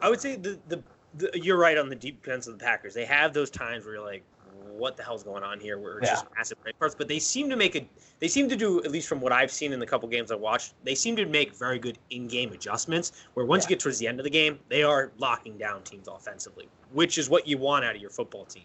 I 0.00 0.08
would 0.08 0.20
say 0.20 0.36
the, 0.36 0.58
the 0.68 0.82
the 1.14 1.30
you're 1.34 1.58
right 1.58 1.76
on 1.76 1.88
the 1.88 1.96
defense 1.96 2.46
of 2.46 2.58
the 2.58 2.64
Packers. 2.64 2.94
They 2.94 3.04
have 3.04 3.32
those 3.32 3.50
times 3.50 3.84
where 3.84 3.94
you're 3.94 4.04
like, 4.04 4.24
what 4.78 4.96
the 4.96 5.02
hell's 5.02 5.22
going 5.22 5.42
on 5.42 5.60
here? 5.60 5.78
Where 5.78 5.98
it's 5.98 6.10
just 6.10 6.26
massive 6.36 6.58
red 6.64 6.78
parts. 6.78 6.94
But 6.94 7.08
they 7.08 7.18
seem 7.18 7.48
to 7.50 7.56
make 7.56 7.76
a 7.76 7.86
they 8.20 8.28
seem 8.28 8.48
to 8.48 8.56
do, 8.56 8.82
at 8.84 8.90
least 8.90 9.08
from 9.08 9.20
what 9.20 9.32
I've 9.32 9.50
seen 9.50 9.72
in 9.72 9.78
the 9.78 9.86
couple 9.86 10.08
games 10.08 10.30
I 10.30 10.36
watched, 10.36 10.74
they 10.84 10.94
seem 10.94 11.16
to 11.16 11.26
make 11.26 11.54
very 11.54 11.78
good 11.78 11.98
in-game 12.10 12.52
adjustments. 12.52 13.12
Where 13.34 13.46
once 13.46 13.64
Yeah. 13.64 13.70
you 13.70 13.76
get 13.76 13.80
towards 13.80 13.98
the 13.98 14.06
end 14.06 14.20
of 14.20 14.24
the 14.24 14.30
game, 14.30 14.58
they 14.68 14.82
are 14.82 15.12
locking 15.18 15.56
down 15.58 15.82
teams 15.82 16.08
offensively, 16.08 16.68
which 16.92 17.18
is 17.18 17.28
what 17.28 17.46
you 17.46 17.58
want 17.58 17.84
out 17.84 17.94
of 17.94 18.00
your 18.00 18.10
football 18.10 18.44
team. 18.44 18.64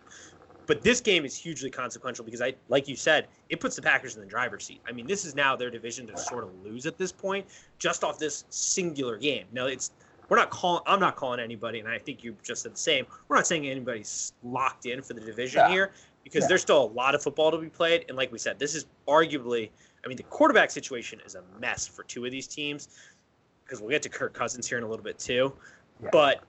But 0.65 0.81
this 0.81 0.99
game 0.99 1.23
is 1.23 1.35
hugely 1.35 1.69
consequential 1.69 2.25
because 2.25 2.41
I, 2.41 2.53
like 2.67 2.89
you 2.89 2.97
said, 2.97 3.29
it 3.47 3.61
puts 3.61 3.77
the 3.77 3.81
Packers 3.81 4.15
in 4.15 4.21
the 4.21 4.27
driver's 4.27 4.65
seat. 4.65 4.81
I 4.85 4.91
mean, 4.91 5.07
this 5.07 5.23
is 5.23 5.33
now 5.33 5.55
their 5.55 5.69
division 5.69 6.05
to 6.07 6.17
sort 6.17 6.43
of 6.43 6.53
lose 6.61 6.85
at 6.85 6.97
this 6.97 7.13
point, 7.13 7.47
just 7.79 8.03
off 8.03 8.19
this 8.19 8.43
singular 8.49 9.17
game. 9.17 9.45
Now 9.53 9.67
it's 9.67 9.91
we're 10.29 10.37
not 10.37 10.49
calling. 10.49 10.83
I'm 10.85 10.99
not 10.99 11.15
calling 11.15 11.39
anybody, 11.39 11.79
and 11.79 11.87
I 11.87 11.97
think 11.99 12.23
you 12.23 12.35
just 12.43 12.63
said 12.63 12.73
the 12.73 12.77
same. 12.77 13.05
We're 13.27 13.37
not 13.37 13.47
saying 13.47 13.67
anybody's 13.67 14.33
locked 14.43 14.85
in 14.85 15.01
for 15.01 15.13
the 15.13 15.21
division 15.21 15.59
Yeah. 15.59 15.69
here 15.69 15.91
because 16.23 16.43
Yeah. 16.43 16.47
there's 16.49 16.61
still 16.61 16.83
a 16.83 16.91
lot 16.91 17.15
of 17.15 17.23
football 17.23 17.51
to 17.51 17.57
be 17.57 17.69
played. 17.69 18.05
And 18.09 18.17
like 18.17 18.31
we 18.31 18.37
said, 18.37 18.59
this 18.59 18.75
is 18.75 18.85
arguably. 19.07 19.69
I 20.03 20.07
mean, 20.07 20.17
the 20.17 20.23
quarterback 20.23 20.71
situation 20.71 21.19
is 21.25 21.35
a 21.35 21.43
mess 21.59 21.87
for 21.87 22.03
two 22.03 22.23
of 22.25 22.31
these 22.31 22.47
teams 22.47 22.89
because 23.63 23.81
we'll 23.81 23.89
get 23.89 24.01
to 24.03 24.09
Kirk 24.09 24.33
Cousins 24.33 24.67
here 24.67 24.77
in 24.77 24.83
a 24.83 24.87
little 24.87 25.03
bit 25.03 25.19
too. 25.19 25.53
Yeah. 26.01 26.09
But 26.11 26.43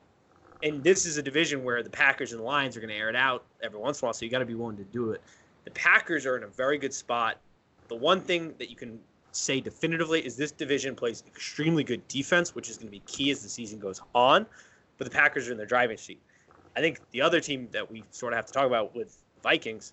and 0.64 0.82
this 0.82 1.06
is 1.06 1.18
a 1.18 1.22
division 1.22 1.62
where 1.62 1.84
the 1.84 1.90
Packers 1.90 2.32
and 2.32 2.40
the 2.40 2.44
Lions 2.44 2.76
are 2.76 2.80
going 2.80 2.90
to 2.90 2.96
air 2.96 3.08
it 3.08 3.14
out 3.16 3.44
every 3.62 3.78
once 3.78 4.00
in 4.00 4.04
a 4.04 4.08
while, 4.08 4.12
so 4.12 4.24
you 4.24 4.30
got 4.30 4.40
to 4.40 4.44
be 4.44 4.56
willing 4.56 4.76
to 4.76 4.84
do 4.84 5.12
it. 5.12 5.22
The 5.64 5.70
Packers 5.70 6.26
are 6.26 6.36
in 6.36 6.42
a 6.42 6.48
very 6.48 6.78
good 6.78 6.92
spot. 6.92 7.36
The 7.86 7.94
one 7.94 8.20
thing 8.20 8.54
that 8.58 8.68
you 8.68 8.74
can 8.74 8.98
say 9.38 9.60
definitively 9.60 10.24
is 10.24 10.36
this 10.36 10.52
division 10.52 10.94
plays 10.94 11.22
extremely 11.26 11.84
good 11.84 12.06
defense, 12.08 12.54
which 12.54 12.68
is 12.68 12.76
going 12.76 12.88
to 12.88 12.92
be 12.92 13.00
key 13.00 13.30
as 13.30 13.42
the 13.42 13.48
season 13.48 13.78
goes 13.78 14.00
on. 14.14 14.46
But 14.96 15.04
the 15.04 15.10
Packers 15.10 15.48
are 15.48 15.52
in 15.52 15.58
their 15.58 15.66
driving 15.66 15.96
seat. 15.96 16.20
I 16.76 16.80
think 16.80 17.00
the 17.12 17.22
other 17.22 17.40
team 17.40 17.68
that 17.72 17.90
we 17.90 18.04
sort 18.10 18.32
of 18.32 18.36
have 18.36 18.46
to 18.46 18.52
talk 18.52 18.66
about 18.66 18.94
with 18.94 19.18
Vikings, 19.42 19.92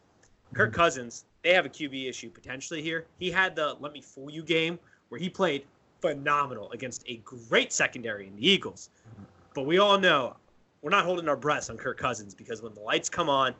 Kirk 0.53 0.69
mm-hmm. 0.69 0.75
Cousins, 0.75 1.25
they 1.43 1.53
have 1.53 1.65
a 1.65 1.69
QB 1.69 2.09
issue 2.09 2.29
potentially 2.29 2.81
here. 2.81 3.05
He 3.19 3.31
had 3.31 3.55
the 3.55 3.75
let 3.79 3.93
me 3.93 4.01
fool 4.01 4.29
you 4.29 4.43
game 4.43 4.79
where 5.09 5.19
he 5.19 5.29
played 5.29 5.65
phenomenal 6.01 6.71
against 6.71 7.03
a 7.07 7.17
great 7.17 7.71
secondary 7.71 8.27
in 8.27 8.35
the 8.35 8.47
Eagles. 8.47 8.89
Mm-hmm. 9.09 9.23
But 9.53 9.65
we 9.65 9.77
all 9.77 9.97
know 9.97 10.35
we're 10.81 10.91
not 10.91 11.05
holding 11.05 11.27
our 11.27 11.37
breaths 11.37 11.69
on 11.69 11.77
Kirk 11.77 11.97
Cousins 11.97 12.35
because 12.35 12.61
when 12.61 12.73
the 12.73 12.81
lights 12.81 13.09
come 13.09 13.29
on, 13.29 13.55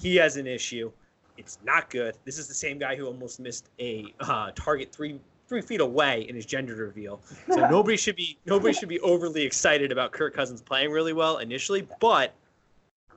he 0.00 0.16
has 0.16 0.36
an 0.36 0.46
issue. 0.46 0.90
It's 1.38 1.58
not 1.64 1.88
good. 1.88 2.16
This 2.24 2.36
is 2.38 2.48
the 2.48 2.54
same 2.54 2.78
guy 2.78 2.96
who 2.96 3.06
almost 3.06 3.40
missed 3.40 3.70
a 3.80 4.12
uh, 4.20 4.50
target 4.54 4.92
three 4.92 5.20
three 5.48 5.62
feet 5.62 5.80
away 5.80 6.26
in 6.28 6.34
his 6.34 6.44
gender 6.44 6.74
reveal. 6.74 7.20
So 7.50 7.66
nobody 7.70 7.96
should 7.96 8.16
be 8.16 8.36
nobody 8.44 8.74
should 8.74 8.88
be 8.88 9.00
overly 9.00 9.42
excited 9.44 9.92
about 9.92 10.12
Kirk 10.12 10.34
Cousins 10.34 10.60
playing 10.60 10.90
really 10.90 11.12
well 11.14 11.38
initially. 11.38 11.86
But 12.00 12.34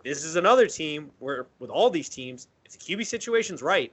this 0.06 0.24
is 0.24 0.36
another 0.38 0.68
team 0.68 1.12
where 1.20 1.48
with 1.60 1.70
all 1.70 1.90
these 1.90 2.08
teams, 2.10 2.48
if 2.64 2.72
the 2.72 2.78
QB 2.78 3.06
situation's 3.06 3.62
right, 3.62 3.92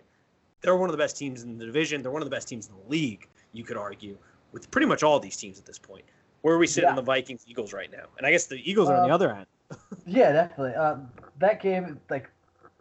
they're 0.61 0.77
one 0.77 0.89
of 0.89 0.93
the 0.93 1.03
best 1.03 1.17
teams 1.17 1.43
in 1.43 1.59
the 1.59 1.67
division. 1.67 2.03
They're 2.03 2.13
one 2.13 2.23
of 2.23 2.27
the 2.27 2.35
best 2.35 2.47
teams 2.49 2.69
in 2.69 2.75
the 2.85 2.91
league. 2.91 3.27
You 3.53 3.65
could 3.65 3.77
argue 3.77 4.17
with 4.53 4.71
pretty 4.71 4.87
much 4.87 5.03
all 5.03 5.19
these 5.19 5.37
teams 5.37 5.59
at 5.59 5.65
this 5.67 5.79
point. 5.79 6.05
Where 6.43 6.55
are 6.55 6.59
we 6.59 6.67
sitting 6.67 6.87
Yeah. 6.87 6.91
on 6.91 6.97
the 6.97 7.03
Vikings 7.03 7.45
Eagles 7.49 7.73
right 7.73 7.91
now? 7.91 8.05
And 8.19 8.27
I 8.27 8.31
guess 8.31 8.47
the 8.47 8.59
Eagles 8.71 8.89
are 8.89 8.95
on 8.97 9.03
the 9.03 9.09
Um, 9.09 9.13
other 9.13 9.33
end. 9.33 9.47
Yeah, 10.07 10.33
definitely. 10.33 10.75
Uh, 10.75 10.97
that 11.41 11.61
game, 11.61 12.01
like 12.09 12.31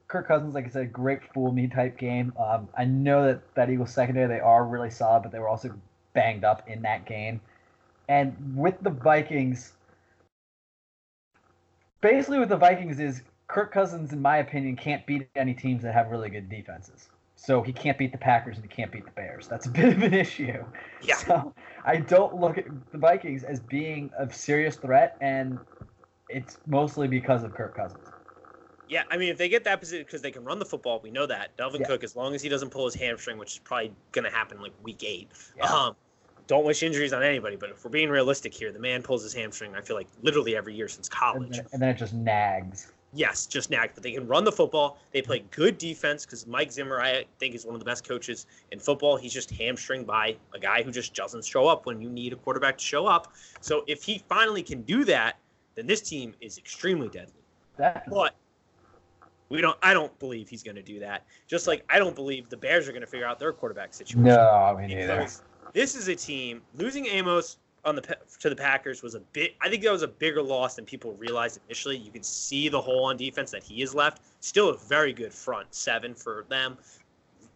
Kirk 0.07 0.27
Cousins, 0.27 0.55
like 0.55 0.65
I 0.65 0.69
said, 0.69 0.93
great 0.93 1.21
fool 1.33 1.51
me 1.51 1.67
type 1.67 1.97
game. 1.97 2.33
Um, 2.39 2.69
I 2.77 2.85
know 2.85 3.25
that 3.25 3.53
that 3.55 3.69
Eagles 3.69 3.93
secondary 3.93 4.27
they 4.27 4.39
are 4.39 4.65
really 4.65 4.89
solid, 4.89 5.23
but 5.23 5.31
they 5.31 5.39
were 5.39 5.49
also 5.49 5.73
banged 6.13 6.43
up 6.43 6.67
in 6.69 6.81
that 6.83 7.05
game. 7.05 7.41
And 8.07 8.35
with 8.55 8.75
the 8.81 8.89
Vikings, 8.89 9.73
basically 11.99 12.39
with 12.39 12.49
the 12.49 12.57
Vikings 12.57 12.99
is 12.99 13.21
Kirk 13.47 13.73
Cousins, 13.73 14.13
in 14.13 14.21
my 14.21 14.37
opinion, 14.37 14.77
can't 14.77 15.05
beat 15.05 15.27
any 15.35 15.53
teams 15.53 15.83
that 15.83 15.93
have 15.93 16.09
really 16.09 16.29
good 16.29 16.49
defenses. 16.49 17.09
So 17.35 17.61
he 17.61 17.71
can't 17.71 17.97
beat 17.97 18.11
the 18.11 18.17
Packers 18.17 18.57
and 18.57 18.65
he 18.65 18.69
can't 18.69 18.91
beat 18.91 19.05
the 19.05 19.11
Bears. 19.11 19.47
That's 19.47 19.67
a 19.67 19.69
bit 19.71 19.93
of 19.93 20.01
an 20.01 20.13
issue. 20.13 20.63
Yeah. 21.01 21.15
So 21.15 21.53
I 21.85 21.97
don't 21.97 22.35
look 22.35 22.57
at 22.57 22.65
the 22.91 22.97
Vikings 22.97 23.43
as 23.43 23.59
being 23.59 24.09
a 24.17 24.31
serious 24.31 24.75
threat, 24.77 25.17
and 25.21 25.59
it's 26.29 26.57
mostly 26.65 27.07
because 27.07 27.43
of 27.43 27.53
Kirk 27.53 27.75
Cousins. 27.75 28.07
Yeah, 28.89 29.03
I 29.09 29.17
mean, 29.17 29.29
if 29.29 29.37
they 29.37 29.49
get 29.49 29.63
that 29.65 29.79
position 29.79 30.05
because 30.05 30.21
they 30.21 30.31
can 30.31 30.43
run 30.43 30.59
the 30.59 30.65
football, 30.65 30.99
we 31.03 31.11
know 31.11 31.25
that. 31.25 31.55
Dalvin 31.57 31.81
Yeah. 31.81 31.87
Cook, 31.87 32.03
as 32.03 32.15
long 32.15 32.33
as 32.35 32.41
he 32.41 32.49
doesn't 32.49 32.69
pull 32.69 32.85
his 32.85 32.95
hamstring, 32.95 33.37
which 33.37 33.53
is 33.53 33.59
probably 33.59 33.93
going 34.11 34.25
to 34.25 34.31
happen 34.31 34.61
like 34.61 34.71
week 34.83 35.03
eight. 35.03 35.29
Yeah. 35.57 35.65
Um, 35.65 35.95
don't 36.47 36.65
wish 36.65 36.81
injuries 36.81 37.11
on 37.11 37.23
anybody, 37.23 37.57
but 37.57 37.69
if 37.69 37.83
we're 37.83 37.91
being 37.91 38.09
realistic 38.09 38.53
here, 38.53 38.71
the 38.71 38.79
man 38.79 39.03
pulls 39.03 39.21
his 39.23 39.33
hamstring. 39.33 39.75
I 39.75 39.81
feel 39.81 39.97
like 39.97 40.07
literally 40.21 40.55
every 40.55 40.73
year 40.73 40.87
since 40.87 41.07
and, 41.07 41.15
college. 41.15 41.57
then, 41.57 41.67
and 41.73 41.81
then 41.81 41.89
it 41.89 41.97
just 41.97 42.13
nags. 42.13 42.91
Yes, 43.13 43.45
just 43.45 43.69
nags. 43.69 43.91
but 43.93 44.03
they 44.03 44.11
can 44.11 44.27
run 44.27 44.43
the 44.43 44.51
football. 44.51 44.99
They 45.11 45.21
play 45.21 45.43
good 45.51 45.77
defense 45.77 46.25
because 46.25 46.45
Mike 46.45 46.71
Zimmer, 46.71 47.01
I 47.01 47.25
think, 47.39 47.55
is 47.55 47.65
one 47.65 47.73
of 47.73 47.79
the 47.79 47.85
best 47.85 48.07
coaches 48.07 48.47
in 48.71 48.79
football. 48.79 49.17
He's 49.17 49.33
just 49.33 49.49
hamstringed 49.51 50.07
by 50.07 50.35
a 50.53 50.59
guy 50.59 50.83
who 50.83 50.91
just 50.91 51.13
doesn't 51.13 51.43
show 51.45 51.67
up 51.67 51.85
when 51.85 52.01
you 52.01 52.09
need 52.09 52.33
a 52.33 52.35
quarterback 52.35 52.77
to 52.77 52.83
show 52.83 53.07
up. 53.07 53.33
So 53.61 53.83
if 53.87 54.03
he 54.03 54.23
finally 54.29 54.63
can 54.63 54.81
do 54.83 55.03
that, 55.05 55.37
then 55.75 55.87
this 55.87 56.01
team 56.01 56.33
is 56.41 56.57
extremely 56.57 57.07
deadly. 57.07 57.33
Definitely. 57.77 58.13
But 58.13 58.35
we 59.49 59.61
don't. 59.61 59.77
I 59.81 59.93
don't 59.93 60.17
believe 60.19 60.49
he's 60.49 60.63
going 60.63 60.75
to 60.75 60.81
do 60.81 60.99
that. 60.99 61.25
Just 61.47 61.67
like 61.67 61.83
I 61.89 61.99
don't 61.99 62.15
believe 62.15 62.49
the 62.49 62.57
Bears 62.57 62.87
are 62.87 62.91
going 62.91 63.01
to 63.01 63.07
figure 63.07 63.25
out 63.25 63.39
their 63.39 63.53
quarterback 63.53 63.93
situation. 63.93 64.23
No, 64.23 64.75
me 64.79 64.87
neither. 64.87 65.27
this 65.73 65.95
is 65.95 66.07
a 66.07 66.15
team 66.15 66.61
losing 66.75 67.05
Amos 67.07 67.57
on 67.85 67.95
the 67.95 68.17
to 68.39 68.49
the 68.49 68.55
Packers 68.55 69.01
was 69.01 69.15
a 69.15 69.19
bit. 69.19 69.55
I 69.61 69.69
think 69.69 69.83
that 69.83 69.91
was 69.91 70.01
a 70.03 70.07
bigger 70.07 70.41
loss 70.41 70.75
than 70.75 70.85
people 70.85 71.13
realized 71.13 71.59
initially. 71.67 71.97
You 71.97 72.11
can 72.11 72.23
see 72.23 72.67
the 72.69 72.81
hole 72.81 73.05
on 73.05 73.17
defense 73.17 73.51
that 73.51 73.63
he 73.63 73.79
has 73.81 73.95
left. 73.95 74.21
Still 74.41 74.69
a 74.69 74.77
very 74.77 75.13
good 75.13 75.33
front 75.33 75.73
seven 75.73 76.13
for 76.13 76.45
them. 76.49 76.77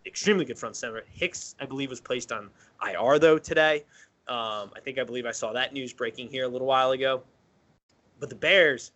Extremely 0.06 0.46
good 0.46 0.58
front 0.58 0.76
seven. 0.76 1.02
Hicks, 1.12 1.56
I 1.60 1.66
believe, 1.66 1.90
was 1.90 2.02
placed 2.02 2.32
on 2.32 2.50
IR 2.88 3.20
though 3.20 3.38
today. 3.38 3.84
Um, 4.28 4.72
I 4.76 4.80
think 4.82 4.98
I 4.98 5.04
believe 5.04 5.26
I 5.26 5.32
saw 5.32 5.52
that 5.54 5.74
news 5.74 5.92
breaking 5.92 6.30
here 6.30 6.46
a 6.46 6.48
little 6.48 6.68
while 6.68 6.92
ago. 6.92 7.24
But 8.20 8.30
the 8.30 8.36
Bears, 8.36 8.92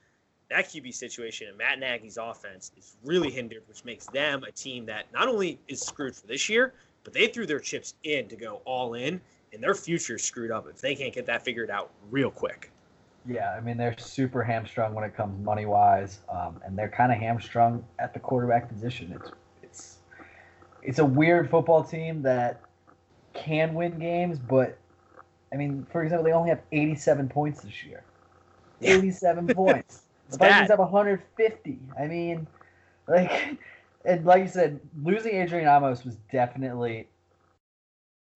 that 0.49 0.65
QB 0.65 0.93
situation 0.93 1.47
and 1.47 1.57
Matt 1.57 1.79
Nagy's 1.79 2.17
offense 2.17 2.71
is 2.77 2.97
really 3.03 3.31
hindered, 3.31 3.63
which 3.67 3.83
makes 3.83 4.05
them 4.07 4.43
a 4.43 4.51
team 4.51 4.85
that 4.85 5.05
not 5.13 5.27
only 5.27 5.59
is 5.67 5.81
screwed 5.81 6.15
for 6.15 6.27
this 6.27 6.49
year, 6.49 6.73
but 7.03 7.13
they 7.13 7.27
threw 7.27 7.45
their 7.45 7.59
chips 7.59 7.95
in 8.03 8.27
to 8.27 8.35
go 8.35 8.61
all 8.65 8.93
in, 8.93 9.19
and 9.53 9.63
their 9.63 9.75
future 9.75 10.15
is 10.15 10.23
screwed 10.23 10.51
up 10.51 10.67
if 10.67 10.81
they 10.81 10.95
can't 10.95 11.13
get 11.13 11.25
that 11.25 11.43
figured 11.43 11.69
out 11.69 11.91
real 12.11 12.31
quick. 12.31 12.71
Yeah, 13.27 13.55
I 13.57 13.59
mean 13.59 13.77
they're 13.77 13.97
super 13.97 14.43
hamstrung 14.43 14.93
when 14.93 15.03
it 15.03 15.15
comes 15.15 15.43
money 15.43 15.65
wise, 15.65 16.19
um, 16.29 16.61
and 16.63 16.77
they're 16.77 16.89
kind 16.89 17.11
of 17.11 17.17
hamstrung 17.17 17.83
at 17.97 18.13
the 18.13 18.19
quarterback 18.19 18.69
position. 18.69 19.19
It's 19.19 19.31
it's 19.63 19.97
it's 20.83 20.99
a 20.99 21.05
weird 21.05 21.49
football 21.49 21.83
team 21.83 22.21
that 22.21 22.61
can 23.33 23.73
win 23.73 23.97
games, 23.97 24.37
but 24.37 24.77
I 25.51 25.57
mean, 25.57 25.87
for 25.91 26.03
example, 26.03 26.23
they 26.23 26.33
only 26.33 26.49
have 26.49 26.61
87 26.71 27.29
points 27.29 27.61
this 27.61 27.83
year. 27.83 28.03
87 28.81 29.47
points. 29.47 30.04
It's 30.27 30.37
The 30.37 30.45
Vikings 30.45 30.61
bad. 30.61 30.69
have 30.71 30.79
150. 30.79 31.79
I 31.99 32.07
mean, 32.07 32.47
like, 33.07 33.57
and 34.05 34.25
like 34.25 34.41
you 34.43 34.47
said, 34.47 34.79
losing 35.03 35.35
Adrian 35.35 35.67
Amos 35.67 36.03
was 36.05 36.15
definitely, 36.31 37.07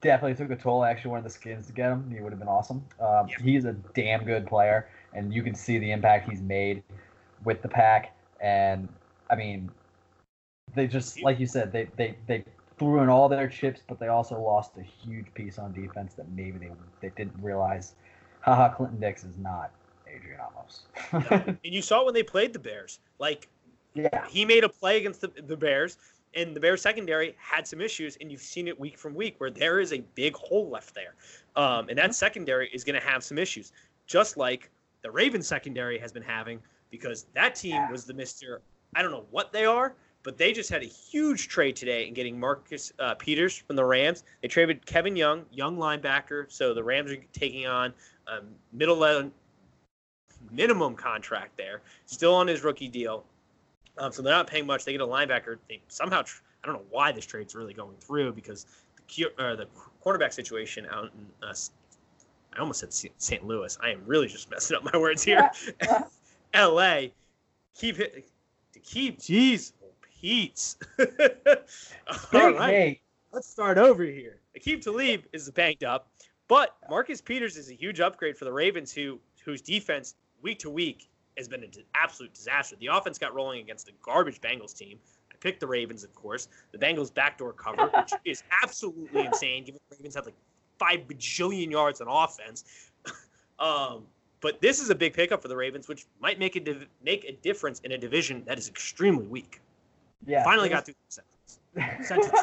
definitely 0.02 0.36
took 0.36 0.52
a 0.58 0.62
toll. 0.62 0.84
I 0.84 0.92
actually 0.92 1.12
wanted 1.12 1.26
the 1.26 1.30
Skins 1.32 1.68
to 1.68 1.74
get 1.74 1.92
him. 1.92 2.10
He 2.14 2.22
would 2.22 2.32
have 2.32 2.40
been 2.40 2.48
awesome. 2.48 2.86
Um, 3.00 3.28
Yeah. 3.28 3.38
He's 3.42 3.66
a 3.66 3.74
damn 3.94 4.24
good 4.24 4.46
player, 4.48 4.88
and 5.14 5.34
you 5.34 5.44
can 5.44 5.56
see 5.56 5.78
the 5.78 5.92
impact 5.92 6.30
he's 6.30 6.42
made 6.42 6.84
with 7.44 7.62
the 7.62 7.70
pack. 7.70 8.16
And 8.42 8.88
I 9.30 9.36
mean, 9.36 9.70
they 10.76 10.88
just 10.88 11.22
like 11.22 11.40
you 11.40 11.46
said, 11.46 11.72
they 11.72 11.88
they 11.96 12.16
they 12.28 12.44
threw 12.78 13.02
in 13.02 13.10
all 13.10 13.28
their 13.28 13.48
chips, 13.50 13.82
but 13.88 14.00
they 14.00 14.08
also 14.08 14.40
lost 14.40 14.78
a 14.78 14.82
huge 14.84 15.34
piece 15.34 15.60
on 15.60 15.74
defense 15.74 16.14
that 16.14 16.30
maybe 16.32 16.58
they 16.60 16.72
they 17.02 17.10
didn't 17.16 17.42
realize. 17.42 17.96
Ha 18.42 18.56
Ha, 18.56 18.70
Clinton 18.70 19.00
Dix 19.02 19.24
is 19.26 19.38
not 19.38 19.72
Adrian 20.20 20.40
Amos. 20.40 20.86
and 21.64 21.74
you 21.74 21.82
saw 21.82 22.06
when 22.06 22.14
they 22.14 22.24
played 22.24 22.54
the 22.54 22.60
Bears. 22.60 23.00
Like 23.20 23.48
yeah. 23.94 24.26
he 24.28 24.46
made 24.46 24.64
a 24.64 24.70
play 24.70 24.98
against 24.98 25.22
the, 25.22 25.32
the 25.48 25.58
Bears, 25.58 25.98
and 26.36 26.56
the 26.56 26.60
Bears 26.60 26.82
secondary 26.82 27.36
had 27.38 27.68
some 27.68 27.82
issues, 27.82 28.18
and 28.22 28.32
you've 28.32 28.42
seen 28.42 28.68
it 28.68 28.80
week 28.80 28.98
from 28.98 29.16
week 29.16 29.36
where 29.40 29.50
there 29.50 29.80
is 29.80 29.94
a 29.94 30.00
big 30.16 30.36
hole 30.36 30.70
left 30.70 30.94
there, 30.94 31.16
um, 31.56 31.90
and 31.90 31.98
that 31.98 32.14
secondary 32.14 32.70
is 32.70 32.84
going 32.84 33.00
to 33.00 33.06
have 33.06 33.24
some 33.24 33.38
issues, 33.38 33.72
just 34.06 34.38
like 34.38 34.70
the 35.02 35.12
Ravens 35.12 35.48
secondary 35.48 35.98
has 35.98 36.12
been 36.12 36.24
having 36.24 36.60
because 36.92 37.26
that 37.34 37.56
team 37.56 37.90
was 37.92 38.06
the 38.06 38.14
Mister. 38.14 38.62
I 38.96 39.02
don't 39.02 39.12
know 39.12 39.26
what 39.30 39.54
they 39.54 39.66
are, 39.66 39.94
but 40.24 40.38
they 40.38 40.52
just 40.52 40.70
had 40.70 40.82
a 40.82 40.88
huge 40.88 41.48
trade 41.48 41.76
today 41.76 42.08
in 42.08 42.14
getting 42.14 42.40
Marcus 42.40 42.92
uh, 43.00 43.14
Peters 43.16 43.56
from 43.58 43.76
the 43.76 43.86
Rams. 43.86 44.24
They 44.42 44.48
traded 44.48 44.86
Kevin 44.86 45.16
Young, 45.16 45.46
young 45.52 45.78
linebacker, 45.78 46.52
so 46.52 46.74
the 46.74 46.84
Rams 46.84 47.12
are 47.12 47.18
taking 47.34 47.68
on 47.68 47.94
um, 48.28 48.48
middle 48.74 48.98
minimum 50.52 50.96
contract 50.96 51.58
there, 51.58 51.82
still 52.06 52.36
on 52.36 52.48
his 52.48 52.64
rookie 52.64 52.88
deal. 52.88 53.24
Um, 53.98 54.12
so 54.12 54.22
they're 54.22 54.34
not 54.34 54.48
paying 54.48 54.66
much. 54.66 54.86
They 54.86 54.94
get 54.94 55.02
a 55.02 55.08
linebacker. 55.08 55.58
They 55.68 55.82
somehow 55.88 56.22
tr- 56.22 56.42
I 56.64 56.68
don't 56.68 56.76
know 56.76 56.86
why 56.90 57.12
this 57.12 57.26
trade's 57.26 57.56
really 57.56 57.74
going 57.74 57.96
through 58.00 58.34
because 58.34 58.66
the 58.96 59.02
Q, 59.04 59.30
uh, 59.38 59.56
the 59.56 59.68
quarterback 60.02 60.34
situation 60.34 60.88
out 60.92 61.12
in 61.14 61.48
uh, 61.48 61.54
I 62.56 62.60
almost 62.60 62.80
said 62.80 63.14
St. 63.18 63.46
Louis. 63.46 63.78
I 63.82 63.92
am 63.92 64.02
really 64.06 64.28
just 64.28 64.50
messing 64.52 64.78
up 64.78 64.84
my 64.84 64.98
words 65.00 65.24
here. 65.24 65.50
L.A. 66.54 67.14
Keep 67.76 67.98
hit 67.98 68.28
to 68.74 68.80
keep. 68.80 69.20
Jeez, 69.20 69.74
Pete's. 70.22 70.78
All 72.34 72.52
right 72.52 72.72
Nate. 72.72 73.02
let's 73.32 73.48
start 73.48 73.78
over 73.78 74.04
here. 74.04 74.40
Aqib 74.58 74.82
Talib 74.82 75.24
is 75.32 75.50
banked 75.52 75.84
up, 75.84 76.12
but 76.48 76.76
Marcus 76.90 77.22
Peters 77.22 77.56
is 77.56 77.70
a 77.70 77.74
huge 77.74 78.00
upgrade 78.00 78.36
for 78.36 78.46
the 78.46 78.52
Ravens, 78.52 78.92
who 78.92 79.20
whose 79.46 79.62
defense 79.62 80.16
week 80.42 80.60
to 80.60 80.70
week 80.70 81.10
has 81.38 81.48
been 81.48 81.64
an 81.64 81.72
absolute 81.96 82.34
disaster. 82.34 82.76
The 82.80 82.88
offense 82.88 83.18
got 83.18 83.34
rolling 83.34 83.62
against 83.62 83.88
a 83.88 83.92
garbage 84.02 84.42
Bengals 84.42 84.76
team. 84.76 85.00
I 85.32 85.36
picked 85.40 85.60
the 85.60 85.68
Ravens, 85.68 86.04
of 86.04 86.14
course. 86.14 86.48
The 86.72 86.78
Bengals 86.78 87.14
backdoor 87.14 87.54
cover, 87.54 87.88
which 87.88 88.12
is 88.26 88.44
absolutely 88.64 89.26
insane, 89.26 89.64
given 89.64 89.80
the 89.90 89.96
Ravens 89.98 90.16
have 90.16 90.26
like 90.26 90.36
five 90.78 91.02
bajillion 91.08 91.72
yards 91.72 92.02
on 92.02 92.08
offense. 92.08 92.66
um, 93.60 94.04
but 94.42 94.62
this 94.62 94.80
is 94.80 94.90
a 94.90 94.96
big 94.96 95.14
pickup 95.14 95.42
for 95.42 95.48
the 95.48 95.56
Ravens, 95.56 95.88
which 95.88 96.06
might 96.22 96.40
make 96.40 96.56
a 96.56 96.60
div- 96.60 96.88
make 97.04 97.26
a 97.26 97.34
difference 97.34 97.80
in 97.82 97.92
a 97.94 97.98
division 97.98 98.44
that 98.46 98.58
is 98.58 98.68
extremely 98.70 99.26
weak. 99.26 99.62
Yeah. 100.26 100.44
Finally 100.44 100.68
it 100.68 100.72
got 100.72 100.88
was- 100.88 100.96
through 100.96 100.96
the 101.08 102.04
sentence. 102.04 102.08
Sentence. 102.08 102.40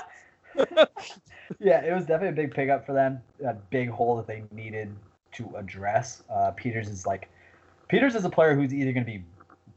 yeah, 1.60 1.84
it 1.84 1.92
was 1.94 2.06
definitely 2.06 2.28
a 2.28 2.46
big 2.46 2.54
pickup 2.54 2.86
for 2.86 2.92
them. 2.92 3.20
A 3.46 3.54
big 3.54 3.90
hole 3.90 4.16
that 4.16 4.26
they 4.26 4.44
needed 4.52 4.94
to 5.32 5.54
address. 5.56 6.22
Uh, 6.30 6.50
Peters 6.52 6.88
is 6.88 7.06
like, 7.06 7.28
Peters 7.88 8.14
is 8.14 8.24
a 8.24 8.30
player 8.30 8.54
who's 8.54 8.74
either 8.74 8.92
going 8.92 9.04
to 9.04 9.10
be 9.10 9.24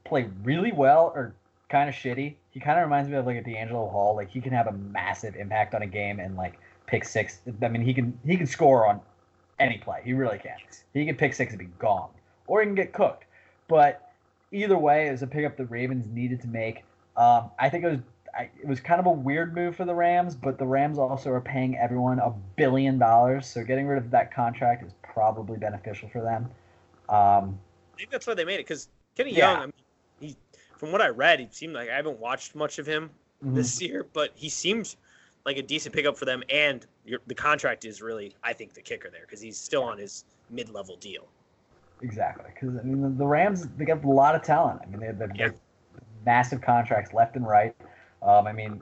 play 0.04 0.28
really 0.44 0.72
well 0.72 1.12
or 1.16 1.36
kind 1.70 1.88
of 1.88 1.96
shitty. 1.96 2.36
He 2.52 2.60
kind 2.60 2.80
of 2.80 2.84
reminds 2.84 3.10
me 3.10 3.16
of 3.18 3.26
like 3.26 3.38
a 3.38 3.44
DeAngelo 3.44 3.92
Hall. 3.92 4.16
Like 4.16 4.30
he 4.30 4.42
can 4.42 4.52
have 4.54 4.68
a 4.68 4.72
massive 4.72 5.36
impact 5.36 5.76
on 5.76 5.84
a 5.84 5.88
game 5.88 6.20
and 6.20 6.36
like 6.36 6.60
pick 6.88 7.06
six. 7.06 7.40
I 7.62 7.68
mean, 7.68 7.82
he 7.82 7.94
can 7.94 8.18
he 8.26 8.36
can 8.38 8.48
score 8.48 8.88
on 8.88 9.00
any 9.60 9.78
play. 9.78 10.02
He 10.04 10.14
really 10.14 10.40
can. 10.40 10.58
He 10.94 11.06
can 11.06 11.16
pick 11.16 11.34
six 11.34 11.52
and 11.52 11.60
be 11.60 11.70
gone, 11.78 12.10
or 12.48 12.62
he 12.62 12.66
can 12.66 12.76
get 12.76 12.94
cooked. 12.94 13.26
But 13.68 14.10
either 14.52 14.78
way, 14.78 15.08
it 15.08 15.12
was 15.12 15.22
a 15.22 15.28
pickup 15.28 15.58
the 15.58 15.66
Ravens 15.66 16.08
needed 16.08 16.42
to 16.42 16.48
make. 16.48 16.84
Um, 17.16 17.52
I 17.60 17.70
think 17.70 17.84
it 17.84 17.90
was 17.90 18.00
I, 18.36 18.50
it 18.62 18.68
was 18.68 18.80
kind 18.80 19.00
of 19.00 19.06
a 19.06 19.12
weird 19.12 19.54
move 19.54 19.76
for 19.76 19.86
the 19.86 19.94
Rams, 19.94 20.36
but 20.36 20.58
the 20.58 20.66
Rams 20.66 20.98
also 20.98 21.30
are 21.32 21.42
paying 21.42 21.78
everyone 21.78 22.20
a 22.20 22.32
billion 22.56 22.98
dollars, 22.98 23.48
so 23.48 23.64
getting 23.64 23.88
rid 23.88 23.98
of 23.98 24.12
that 24.12 24.34
contract 24.34 24.84
is 24.84 24.94
probably 25.04 25.58
beneficial 25.58 26.10
for 26.10 26.22
them. 26.22 26.50
Um, 27.10 27.60
think 28.00 28.12
that's 28.12 28.26
why 28.26 28.34
they 28.34 28.46
made 28.46 28.56
it 28.56 28.68
because 28.68 28.88
Kenny 29.16 29.36
Yeah. 29.36 29.52
Young. 29.52 29.58
I 29.58 29.66
mean, 29.66 29.74
he, 30.20 30.38
from 30.78 30.92
what 30.92 31.02
I 31.02 31.10
read, 31.10 31.40
he 31.40 31.48
seemed 31.52 31.74
like 31.74 31.90
I 31.90 31.96
haven't 31.96 32.20
watched 32.20 32.56
much 32.56 32.80
of 32.80 32.86
him 32.86 33.10
mhm. 33.44 33.56
this 33.56 33.82
year, 33.82 34.06
but 34.14 34.32
he 34.36 34.50
seems 34.50 34.96
like 35.46 35.58
a 35.58 35.62
decent 35.62 35.94
pickup 35.94 36.18
for 36.18 36.26
them. 36.26 36.44
And 36.50 36.86
your, 37.06 37.20
the 37.28 37.36
contract 37.36 37.86
is 37.86 38.02
really, 38.02 38.34
I 38.44 38.54
think, 38.54 38.74
the 38.74 38.82
kicker 38.82 39.10
there 39.10 39.22
because 39.22 39.42
he's 39.42 39.60
still 39.60 39.84
on 39.84 39.98
his 39.98 40.24
mid-level 40.50 40.96
deal. 40.98 41.28
Exactly, 42.02 42.50
because 42.54 42.78
I 42.78 42.84
mean 42.84 43.18
the, 43.18 43.28
Rams 43.28 43.68
they 43.78 43.84
got 43.84 44.04
a 44.04 44.08
lot 44.08 44.34
of 44.34 44.42
talent. 44.42 44.82
I 44.82 44.86
mean 44.86 45.02
they 45.02 45.08
have 45.08 45.32
Yeah. 45.36 45.50
massive 46.26 46.62
contracts 46.62 47.14
left 47.14 47.36
and 47.36 47.46
right. 47.46 47.76
Um, 48.22 48.48
I 48.48 48.54
mean, 48.54 48.82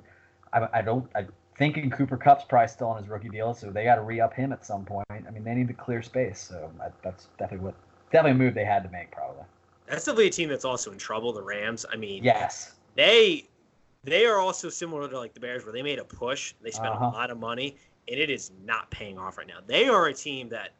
I, 0.53 0.67
I 0.71 0.81
don't 0.83 1.09
I 1.15 1.25
thinking 1.57 1.89
Cooper 1.89 2.17
Kupp's 2.17 2.45
probably 2.45 2.67
still 2.67 2.89
on 2.89 2.97
his 2.97 3.07
rookie 3.09 3.29
deal, 3.29 3.55
so 3.55 3.71
they 3.71 3.83
got 3.83 3.95
to 3.95 4.03
re 4.03 4.19
up 4.21 4.35
him 4.35 4.53
at 4.53 4.63
some 4.63 4.85
point. 4.85 5.07
I 5.09 5.31
mean 5.31 5.43
they 5.43 5.55
need 5.55 5.67
to 5.69 5.73
clear 5.73 6.03
space, 6.03 6.39
so 6.39 6.71
I, 6.79 6.89
that's 7.03 7.27
definitely 7.39 7.65
what 7.65 7.75
definitely 8.11 8.31
a 8.31 8.45
move 8.45 8.53
they 8.53 8.65
had 8.65 8.83
to 8.83 8.89
make 8.89 9.11
probably. 9.11 9.43
That's 9.87 10.05
definitely 10.05 10.27
a 10.27 10.31
team 10.31 10.49
that's 10.49 10.65
also 10.65 10.91
in 10.91 10.97
trouble. 10.97 11.31
The 11.33 11.41
Rams. 11.41 11.85
I 11.91 11.95
mean, 11.95 12.23
Yes, 12.23 12.73
they 12.95 13.47
they 14.03 14.25
are 14.25 14.39
also 14.39 14.69
similar 14.69 15.07
to 15.09 15.17
like 15.17 15.33
the 15.33 15.39
Bears, 15.39 15.63
where 15.63 15.73
they 15.73 15.81
made 15.83 15.99
a 15.99 16.05
push, 16.05 16.53
they 16.61 16.71
spent 16.71 16.93
Uh-huh. 16.93 17.05
a 17.05 17.09
lot 17.09 17.31
of 17.31 17.37
money, 17.39 17.75
and 18.07 18.19
it 18.19 18.29
is 18.29 18.51
not 18.63 18.89
paying 18.91 19.17
off 19.17 19.37
right 19.37 19.47
now. 19.47 19.59
They 19.65 19.87
are 19.87 20.07
a 20.07 20.13
team 20.13 20.49
that, 20.49 20.71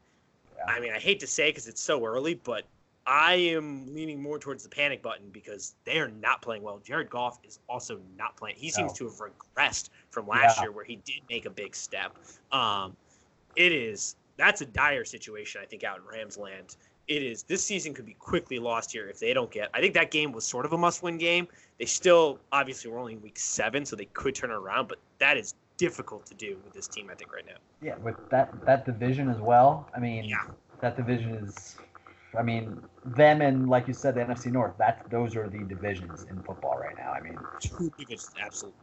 Yeah. 0.56 0.66
I 0.68 0.80
mean, 0.80 0.94
I 0.94 1.00
hate 1.00 1.20
to 1.22 1.28
say 1.28 1.50
because 1.50 1.68
it's 1.68 1.82
so 1.82 2.06
early, 2.06 2.36
but 2.36 2.64
I 3.06 3.34
am 3.36 3.94
leaning 3.94 4.22
more 4.22 4.38
towards 4.40 4.64
the 4.64 4.70
panic 4.70 5.02
button 5.02 5.30
because 5.32 5.76
they 5.86 6.00
are 6.00 6.10
not 6.10 6.42
playing 6.42 6.62
well. 6.64 6.80
Jared 6.80 7.10
Goff 7.10 7.40
is 7.44 7.60
also 7.70 8.00
not 8.18 8.36
playing. 8.38 8.58
He 8.58 8.70
seems 8.70 8.92
No. 8.92 8.96
to 8.96 9.06
have 9.06 9.20
regressed 9.20 9.90
from 10.12 10.28
last 10.28 10.58
Yeah. 10.58 10.64
year, 10.64 10.72
where 10.72 10.86
he 10.86 10.98
did 10.98 11.22
make 11.30 11.46
a 11.46 11.50
big 11.50 11.76
step. 11.76 12.18
Um, 12.52 12.96
it 13.56 13.72
is 13.72 14.16
that's 14.38 14.62
a 14.62 14.66
dire 14.66 15.04
situation, 15.06 15.62
I 15.62 15.66
think, 15.66 15.84
out 15.84 15.98
in 16.00 16.06
Rams 16.06 16.38
land. 16.38 16.78
It 17.08 17.24
is 17.24 17.44
this 17.44 17.64
season 17.64 17.94
could 17.94 18.06
be 18.06 18.14
quickly 18.16 18.60
lost 18.60 18.92
here 18.92 19.08
if 19.10 19.20
they 19.20 19.34
don't 19.34 19.50
get. 19.52 19.70
I 19.74 19.80
think 19.82 19.94
that 19.94 20.12
game 20.12 20.32
was 20.32 20.46
sort 20.46 20.66
of 20.66 20.74
a 20.74 20.78
must-win 20.78 21.18
game. 21.18 21.48
They 21.80 21.86
still 21.86 22.40
obviously 22.52 22.92
we're 22.92 23.00
only 23.00 23.14
in 23.14 23.22
week 23.22 23.40
seven, 23.40 23.86
so 23.86 23.96
they 23.96 24.06
could 24.14 24.36
turn 24.36 24.52
around, 24.52 24.88
but 24.88 24.98
that 25.20 25.38
is 25.38 25.54
difficult 25.78 26.26
to 26.26 26.34
do 26.36 26.58
with 26.64 26.74
this 26.74 26.88
team. 26.88 27.10
I 27.12 27.16
think 27.16 27.32
right 27.34 27.46
now. 27.46 27.58
Yeah, 27.82 27.96
with 27.98 28.16
that 28.30 28.54
that 28.66 28.86
division 28.86 29.30
as 29.30 29.40
well. 29.40 29.90
I 29.96 30.00
mean, 30.00 30.26
Yeah. 30.26 30.38
that 30.82 30.98
division 30.98 31.36
is. 31.36 31.78
I 32.38 32.44
mean, 32.44 32.82
them 33.06 33.42
and 33.42 33.70
like 33.70 33.88
you 33.88 33.94
said, 33.94 34.16
the 34.16 34.22
NFC 34.22 34.52
North. 34.52 34.74
That 34.78 35.06
those 35.10 35.36
are 35.36 35.48
the 35.50 35.60
divisions 35.60 36.26
in 36.30 36.42
football 36.44 36.78
right 36.78 36.96
now. 36.98 37.12
I 37.14 37.22
mean, 37.22 37.38
Two 37.60 37.92
biggest, 37.98 38.36
absolutely. 38.40 38.80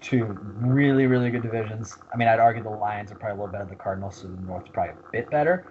two 0.00 0.24
really 0.24 1.06
really 1.06 1.30
good 1.30 1.42
divisions. 1.42 1.96
I 2.12 2.16
mean, 2.16 2.26
I'd 2.28 2.40
argue 2.40 2.62
the 2.62 2.70
Lions 2.70 3.12
are 3.12 3.16
probably 3.16 3.32
a 3.38 3.40
little 3.42 3.52
better 3.52 3.64
than 3.64 3.76
the 3.76 3.82
Cardinals, 3.82 4.16
so 4.16 4.28
the 4.28 4.40
North's 4.42 4.70
probably 4.72 4.94
a 4.94 5.12
bit 5.12 5.30
better. 5.30 5.66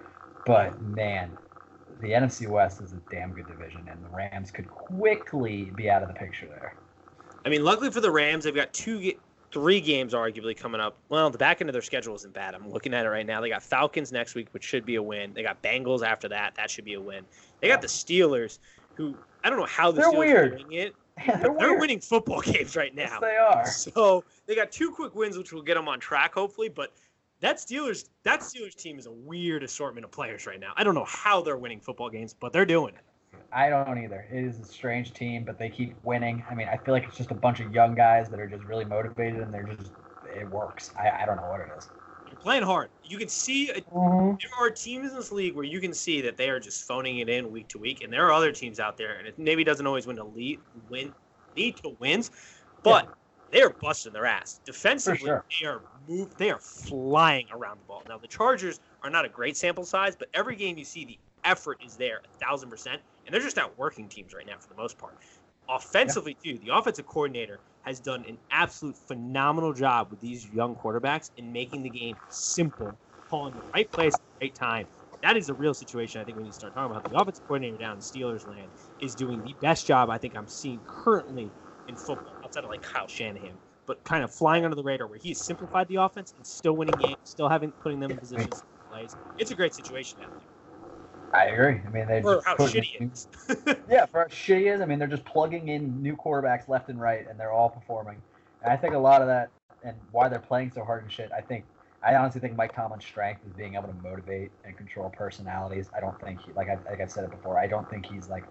But 0.46 0.80
man, 0.80 1.36
the 2.00 2.08
NFC 2.08 2.48
West 2.48 2.80
is 2.80 2.92
a 2.92 3.00
damn 3.10 3.32
good 3.32 3.46
division, 3.46 3.86
and 3.90 4.04
the 4.04 4.08
Rams 4.16 4.50
could 4.50 4.68
quickly 4.68 5.70
be 5.76 5.90
out 5.90 6.02
of 6.02 6.08
the 6.08 6.14
picture 6.14 6.46
there. 6.46 6.74
I 7.44 7.48
mean, 7.48 7.64
luckily 7.64 7.90
for 7.90 8.00
the 8.00 8.10
Rams, 8.10 8.44
they've 8.44 8.54
got 8.54 8.72
two, 8.72 9.12
three 9.52 9.80
games 9.80 10.12
arguably 10.12 10.56
coming 10.56 10.80
up. 10.80 10.98
Well, 11.08 11.30
the 11.30 11.38
back 11.38 11.60
end 11.60 11.70
of 11.70 11.72
their 11.72 11.82
schedule 11.82 12.14
isn't 12.16 12.34
bad. 12.34 12.54
I'm 12.54 12.68
looking 12.70 12.92
at 12.92 13.06
it 13.06 13.08
right 13.08 13.24
now. 13.26 13.40
They 13.40 13.48
got 13.48 13.62
Falcons 13.62 14.12
next 14.12 14.34
week, 14.34 14.48
which 14.52 14.64
should 14.64 14.84
be 14.84 14.96
a 14.96 15.02
win. 15.02 15.32
They 15.32 15.42
got 15.42 15.62
Bengals 15.62 16.02
after 16.04 16.28
that. 16.28 16.54
That 16.56 16.70
should 16.70 16.84
be 16.84 16.94
a 16.94 17.00
win. 17.00 17.24
They 17.60 17.68
got 17.68 17.80
the 17.80 17.86
Steelers, 17.88 18.58
who 18.94 19.16
I 19.44 19.50
don't 19.50 19.58
know 19.58 19.66
how 19.66 19.90
the 19.92 20.00
They're 20.00 20.10
Steelers 20.10 20.18
weird. 20.18 20.52
are 20.52 20.58
doing 20.58 20.72
it. 20.72 20.96
Yeah, 21.26 21.38
they're 21.38 21.54
they're 21.58 21.78
winning 21.78 22.00
football 22.00 22.40
games 22.42 22.76
right 22.76 22.92
Yes, 22.94 23.10
now. 23.10 23.20
they 23.20 23.36
are. 23.36 23.66
So 23.66 24.22
they 24.46 24.54
got 24.54 24.70
two 24.70 24.90
quick 24.90 25.14
wins, 25.14 25.38
which 25.38 25.50
will 25.50 25.62
get 25.62 25.72
them 25.76 25.88
on 25.88 25.98
track, 25.98 26.34
hopefully. 26.34 26.68
But 26.68 26.92
that 27.40 27.56
Steelers, 27.56 28.08
that 28.24 28.40
Steelers 28.40 28.74
team 28.74 28.98
is 28.98 29.06
a 29.06 29.12
weird 29.12 29.62
assortment 29.62 30.04
of 30.04 30.12
players 30.12 30.46
right 30.46 30.60
now. 30.60 30.72
I 30.76 30.84
don't 30.84 30.94
know 30.94 31.04
how 31.04 31.42
they're 31.42 31.58
winning 31.58 31.80
football 31.80 32.10
games, 32.10 32.34
but 32.34 32.52
they're 32.52 32.66
doing 32.66 32.94
it. 32.94 33.04
I 33.52 33.68
don't 33.68 33.98
either. 33.98 34.26
It 34.30 34.44
is 34.44 34.58
a 34.60 34.64
strange 34.64 35.12
team, 35.12 35.44
but 35.44 35.58
they 35.58 35.68
keep 35.70 35.96
winning. 36.02 36.44
I 36.50 36.54
mean, 36.54 36.68
I 36.68 36.76
feel 36.76 36.94
like 36.94 37.04
it's 37.04 37.16
just 37.16 37.30
a 37.30 37.34
bunch 37.34 37.60
of 37.60 37.72
young 37.72 37.94
guys 37.94 38.28
that 38.30 38.40
are 38.40 38.46
just 38.46 38.64
really 38.64 38.84
motivated, 38.84 39.40
and 39.40 39.52
they're 39.52 39.64
just 39.64 39.92
it 40.24 40.48
works. 40.50 40.90
I, 40.98 41.22
I 41.22 41.26
don't 41.26 41.36
know 41.36 41.48
what 41.48 41.60
it 41.60 41.68
is. 41.76 41.88
They're 42.26 42.36
playing 42.36 42.62
hard. 42.64 42.90
You 43.02 43.18
can 43.18 43.28
see 43.28 43.70
a 43.70 43.82
Mm-hmm. 43.92 44.36
there 44.40 44.66
are 44.66 44.70
teams 44.70 45.10
in 45.12 45.16
this 45.16 45.32
league 45.32 45.54
where 45.54 45.64
you 45.64 45.80
can 45.80 45.94
see 45.94 46.20
that 46.22 46.36
they 46.36 46.50
are 46.50 46.60
just 46.60 46.84
phoning 46.86 47.18
it 47.18 47.28
in 47.28 47.50
week 47.50 47.68
to 47.68 47.78
week, 47.78 48.02
and 48.02 48.12
there 48.12 48.26
are 48.26 48.32
other 48.32 48.52
teams 48.52 48.80
out 48.80 48.96
there, 48.96 49.18
and 49.18 49.26
it 49.28 49.38
maybe 49.38 49.64
doesn't 49.64 49.86
always 49.86 50.06
win 50.06 50.16
to 50.16 50.24
lead, 50.24 50.60
win, 50.88 51.14
lead 51.56 51.76
to 51.78 51.96
wins, 52.00 52.30
but 52.82 53.08
they 53.50 53.62
are 53.62 53.70
busting 53.80 54.12
their 54.12 54.26
ass 54.26 54.60
defensively. 54.64 55.32
sure. 55.32 55.44
They 55.60 55.66
are 55.66 55.84
move, 56.08 56.36
they 56.36 56.50
are 56.50 56.60
flying 56.60 57.48
around 57.52 57.80
the 57.80 57.84
ball. 57.84 58.04
Now 58.08 58.18
the 58.18 58.28
Chargers 58.28 58.80
are 59.02 59.10
not 59.10 59.24
a 59.24 59.28
great 59.28 59.56
sample 59.56 59.84
size, 59.84 60.16
but 60.16 60.28
every 60.34 60.56
game 60.56 60.78
you 60.78 60.84
see 60.84 61.04
the 61.04 61.18
effort 61.44 61.78
is 61.80 61.96
there 61.96 62.18
a 62.24 62.44
thousand 62.44 62.70
percent, 62.70 63.02
and 63.24 63.34
they're 63.34 63.40
just 63.40 63.58
outworking 63.58 64.08
teams 64.08 64.34
right 64.34 64.46
now 64.46 64.58
for 64.58 64.68
the 64.68 64.74
most 64.74 64.98
part. 64.98 65.16
Offensively 65.68 66.34
too, 66.34 66.58
the 66.58 66.74
offensive 66.74 67.06
coordinator 67.06 67.60
has 67.82 68.00
done 68.00 68.24
an 68.26 68.38
absolute 68.50 68.96
phenomenal 68.96 69.72
job 69.72 70.10
with 70.10 70.20
these 70.20 70.48
young 70.48 70.76
quarterbacks 70.76 71.30
in 71.36 71.52
making 71.52 71.82
the 71.82 71.90
game 71.90 72.16
simple 72.28 73.00
calling 73.28 73.54
the 73.54 73.62
right 73.74 73.90
place 73.90 74.14
at 74.14 74.20
the 74.40 74.46
right 74.46 74.54
time. 74.54 74.88
That 75.22 75.36
is 75.36 75.48
a 75.48 75.54
real 75.54 75.74
situation. 75.74 76.20
I 76.20 76.24
think 76.24 76.36
we 76.36 76.44
need 76.44 76.50
to 76.50 76.56
start 76.56 76.74
talking 76.74 76.90
about. 76.90 77.04
The 77.08 77.16
offensive 77.18 77.44
coordinator 77.44 77.78
down 77.78 77.94
in 77.94 78.00
Steelers 78.00 78.46
land 78.46 78.72
is 79.00 79.14
doing 79.14 79.42
the 79.42 79.54
best 79.60 79.86
job 79.86 80.10
I 80.10 80.18
think 80.18 80.36
I'm 80.36 80.46
seeing 80.46 80.82
currently 80.86 81.54
in 81.88 81.96
football, 81.96 82.38
outside 82.44 82.64
of 82.64 82.70
like 82.70 82.82
Kyle 82.82 83.08
Shanahan, 83.08 83.58
but 83.86 84.02
kind 84.04 84.24
of 84.24 84.30
flying 84.30 84.64
under 84.64 84.74
the 84.74 84.82
radar 84.82 85.06
where 85.06 85.18
he's 85.18 85.40
simplified 85.40 85.88
the 85.88 85.96
offense 85.96 86.34
and 86.36 86.46
still 86.46 86.74
winning 86.74 86.98
games, 86.98 87.16
still 87.24 87.48
having 87.48 87.70
putting 87.72 88.00
them 88.00 88.10
in 88.10 88.18
positions 88.18 88.60
to 88.60 88.66
plays. 88.90 89.16
It's 89.38 89.50
a 89.50 89.54
great 89.54 89.74
situation 89.74 90.20
down 90.20 90.30
there. 90.30 90.40
I 91.32 91.46
agree. 91.46 91.80
I 91.84 91.90
mean, 91.90 92.06
they 92.06 92.22
For 92.22 92.40
how 92.44 92.56
shitty 92.56 93.00
it 93.00 93.10
is. 93.12 93.28
Yeah, 93.90 94.06
for 94.06 94.20
how 94.20 94.26
shitty 94.26 94.66
it 94.66 94.74
is. 94.74 94.80
I 94.80 94.86
mean, 94.86 94.98
they're 94.98 95.08
just 95.08 95.24
plugging 95.24 95.68
in 95.68 96.02
new 96.02 96.16
quarterbacks 96.16 96.68
left 96.68 96.88
and 96.88 97.00
right, 97.00 97.26
and 97.28 97.38
they're 97.38 97.52
all 97.52 97.68
performing. 97.68 98.20
And 98.62 98.72
I 98.72 98.76
think 98.76 98.94
a 98.94 98.98
lot 98.98 99.20
of 99.22 99.28
that, 99.28 99.50
and 99.84 99.96
why 100.12 100.28
they're 100.28 100.38
playing 100.38 100.72
so 100.74 100.84
hard 100.84 101.02
and 101.02 101.12
shit. 101.12 101.30
I 101.36 101.40
think, 101.40 101.64
I 102.02 102.14
honestly 102.14 102.40
think 102.40 102.56
Mike 102.56 102.74
Tomlin's 102.74 103.04
strength 103.04 103.42
is 103.46 103.52
being 103.52 103.74
able 103.74 103.88
to 103.88 103.94
motivate 104.02 104.50
and 104.64 104.76
control 104.76 105.10
personalities. 105.10 105.90
I 105.96 106.00
don't 106.00 106.18
think 106.20 106.40
he, 106.40 106.52
like 106.52 106.68
I 106.68 106.78
like 106.88 107.00
I've 107.00 107.10
said 107.10 107.24
it 107.24 107.30
before. 107.30 107.58
I 107.58 107.66
don't 107.66 107.88
think 107.90 108.06
he's 108.06 108.28
like, 108.28 108.44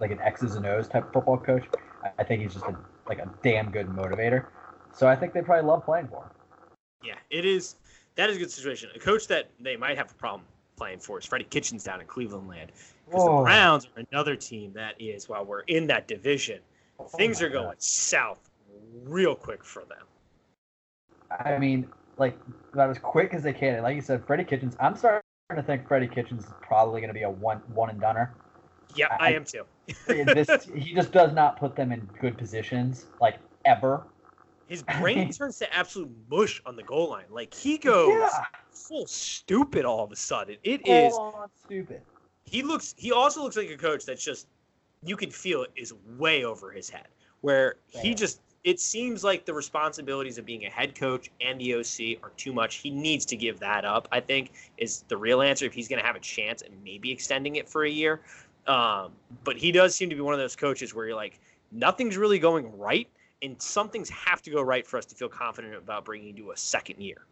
like 0.00 0.10
an 0.10 0.20
X's 0.20 0.56
and 0.56 0.66
O's 0.66 0.88
type 0.88 1.12
football 1.12 1.38
coach. 1.38 1.64
I, 2.02 2.10
I 2.18 2.24
think 2.24 2.42
he's 2.42 2.54
just 2.54 2.66
a 2.66 2.76
like 3.10 3.18
a 3.18 3.28
damn 3.42 3.70
good 3.70 3.88
motivator. 3.88 4.46
So 4.94 5.08
I 5.08 5.16
think 5.16 5.32
they 5.32 5.42
probably 5.42 5.66
love 5.66 5.84
playing 5.84 6.06
for 6.06 6.22
him. 6.22 6.30
Yeah, 7.02 7.14
it 7.28 7.44
is. 7.44 7.74
That 8.14 8.30
is 8.30 8.36
a 8.36 8.38
good 8.38 8.52
situation. 8.52 8.88
A 8.94 9.00
coach 9.00 9.26
that 9.26 9.50
they 9.58 9.76
might 9.76 9.98
have 9.98 10.10
a 10.10 10.14
problem 10.14 10.46
playing 10.76 11.00
for 11.00 11.18
is 11.18 11.26
Freddie 11.26 11.44
Kitchens 11.44 11.82
down 11.82 12.00
in 12.00 12.06
Cleveland 12.06 12.48
land. 12.48 12.70
Because 13.06 13.24
the 13.24 13.30
oh. 13.30 13.42
Browns 13.42 13.86
are 13.86 14.04
another 14.12 14.36
team 14.36 14.72
that 14.74 14.94
is, 15.00 15.28
while 15.28 15.44
we're 15.44 15.62
in 15.62 15.88
that 15.88 16.06
division, 16.06 16.60
things 17.16 17.42
oh 17.42 17.46
are 17.46 17.48
going 17.48 17.64
God. 17.66 17.82
south 17.82 18.48
real 19.02 19.34
quick 19.34 19.64
for 19.64 19.84
them. 19.86 20.06
I 21.44 21.58
mean, 21.58 21.88
like 22.16 22.38
about 22.72 22.90
as 22.90 22.98
quick 22.98 23.34
as 23.34 23.42
they 23.42 23.52
can. 23.52 23.74
And 23.74 23.82
like 23.82 23.96
you 23.96 24.02
said, 24.02 24.24
Freddie 24.24 24.44
Kitchens. 24.44 24.76
I'm 24.78 24.94
starting 24.94 25.22
to 25.56 25.62
think 25.62 25.88
Freddie 25.88 26.06
Kitchens 26.06 26.44
is 26.44 26.52
probably 26.62 27.00
going 27.00 27.08
to 27.08 27.14
be 27.14 27.22
a 27.22 27.30
one 27.30 27.58
one 27.74 27.90
and 27.90 28.00
doneer. 28.00 28.30
Yep, 28.94 29.10
I- 29.18 29.26
I 29.26 29.30
am 29.32 29.44
too. 29.44 29.64
This 30.06 30.68
he 30.74 30.94
just 30.94 31.12
does 31.12 31.32
not 31.32 31.58
put 31.58 31.76
them 31.76 31.92
in 31.92 32.08
good 32.20 32.36
positions, 32.36 33.06
like 33.20 33.38
ever. 33.64 34.04
His 34.68 34.82
brain 34.82 35.30
turns 35.32 35.58
to 35.58 35.74
absolute 35.74 36.10
mush 36.30 36.62
on 36.64 36.76
the 36.76 36.84
goal 36.84 37.10
line. 37.10 37.24
Like 37.28 37.52
he 37.52 37.76
goes 37.76 38.08
Yeah, 38.08 38.44
full 38.70 39.06
stupid 39.06 39.84
all 39.84 40.04
of 40.04 40.12
a 40.12 40.16
sudden. 40.16 40.56
It 40.62 40.86
is. 40.86 41.12
full 41.12 41.34
on 41.36 41.48
stupid. 41.64 42.02
He 42.44 42.62
looks. 42.62 42.94
He 42.96 43.12
also 43.12 43.42
looks 43.42 43.56
like 43.56 43.70
a 43.70 43.76
coach 43.76 44.06
that's 44.06 44.24
just. 44.24 44.46
You 45.02 45.16
can 45.16 45.30
feel 45.30 45.62
it 45.62 45.70
is 45.76 45.94
way 46.18 46.44
over 46.44 46.70
his 46.70 46.88
head. 46.88 47.08
Where 47.40 47.76
he 47.88 48.14
just. 48.14 48.40
It 48.62 48.78
seems 48.78 49.24
like 49.24 49.46
the 49.46 49.54
responsibilities 49.54 50.36
of 50.36 50.44
being 50.44 50.66
a 50.66 50.68
head 50.68 50.94
coach 50.94 51.30
and 51.40 51.58
the 51.58 51.76
OC 51.76 52.22
are 52.22 52.30
too 52.36 52.52
much. 52.52 52.76
He 52.76 52.90
needs 52.90 53.24
to 53.26 53.36
give 53.36 53.58
that 53.60 53.86
up. 53.86 54.06
I 54.12 54.20
think 54.20 54.52
is 54.76 55.02
the 55.08 55.16
real 55.16 55.40
answer 55.40 55.64
if 55.64 55.72
he's 55.72 55.88
going 55.88 55.98
to 55.98 56.06
have 56.06 56.14
a 56.14 56.20
chance 56.20 56.60
and 56.60 56.74
maybe 56.84 57.10
extending 57.10 57.56
it 57.56 57.66
for 57.66 57.84
a 57.84 57.90
year. 57.90 58.20
Um, 58.66 59.12
but 59.44 59.56
he 59.56 59.72
does 59.72 59.94
seem 59.94 60.10
to 60.10 60.14
be 60.14 60.20
one 60.20 60.34
of 60.34 60.40
those 60.40 60.56
coaches 60.56 60.94
where 60.94 61.06
you're 61.06 61.16
like, 61.16 61.40
nothing's 61.72 62.16
really 62.16 62.38
going 62.38 62.76
right, 62.78 63.08
and 63.42 63.60
some 63.60 63.88
things 63.88 64.08
have 64.10 64.42
to 64.42 64.50
go 64.50 64.60
right 64.62 64.86
for 64.86 64.96
us 64.98 65.06
to 65.06 65.14
feel 65.14 65.28
confident 65.28 65.74
about 65.74 66.04
bringing 66.04 66.36
you 66.36 66.44
to 66.44 66.50
a 66.52 66.56
second 66.56 67.00
year. 67.00 67.26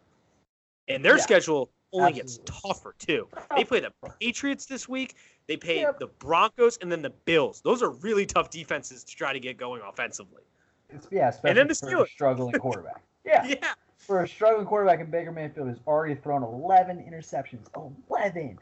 And 0.87 1.05
their 1.05 1.17
Yeah, 1.17 1.23
schedule 1.23 1.69
only 1.93 2.13
gets 2.13 2.39
tougher 2.45 2.95
too. 2.97 3.27
They 3.55 3.63
play 3.63 3.79
the 3.79 3.91
Patriots 4.19 4.65
this 4.65 4.87
week. 4.89 5.15
They 5.47 5.57
play 5.57 5.81
Yep. 5.81 5.99
the 5.99 6.07
Broncos 6.07 6.77
and 6.81 6.91
then 6.91 7.01
the 7.01 7.09
Bills. 7.09 7.61
Those 7.61 7.81
are 7.83 7.89
really 7.91 8.25
tough 8.25 8.49
defenses 8.49 9.03
to 9.03 9.15
try 9.15 9.33
to 9.33 9.39
get 9.39 9.57
going 9.57 9.81
offensively. 9.81 10.43
It's, 10.89 11.07
yeah, 11.11 11.29
especially 11.29 11.53
then 11.55 11.67
the 11.67 11.75
for 11.75 12.03
a 12.03 12.07
struggling 12.07 12.53
quarterback. 12.59 13.03
Yeah, 13.23 13.45
Yeah. 13.45 13.73
for 13.97 14.23
a 14.23 14.27
struggling 14.27 14.65
quarterback 14.65 14.99
in 14.99 15.11
Baker 15.11 15.31
Mayfield 15.31 15.67
has 15.67 15.77
already 15.85 16.15
thrown 16.15 16.41
11 16.43 16.97
interceptions. 16.97 17.67
11. 18.09 18.57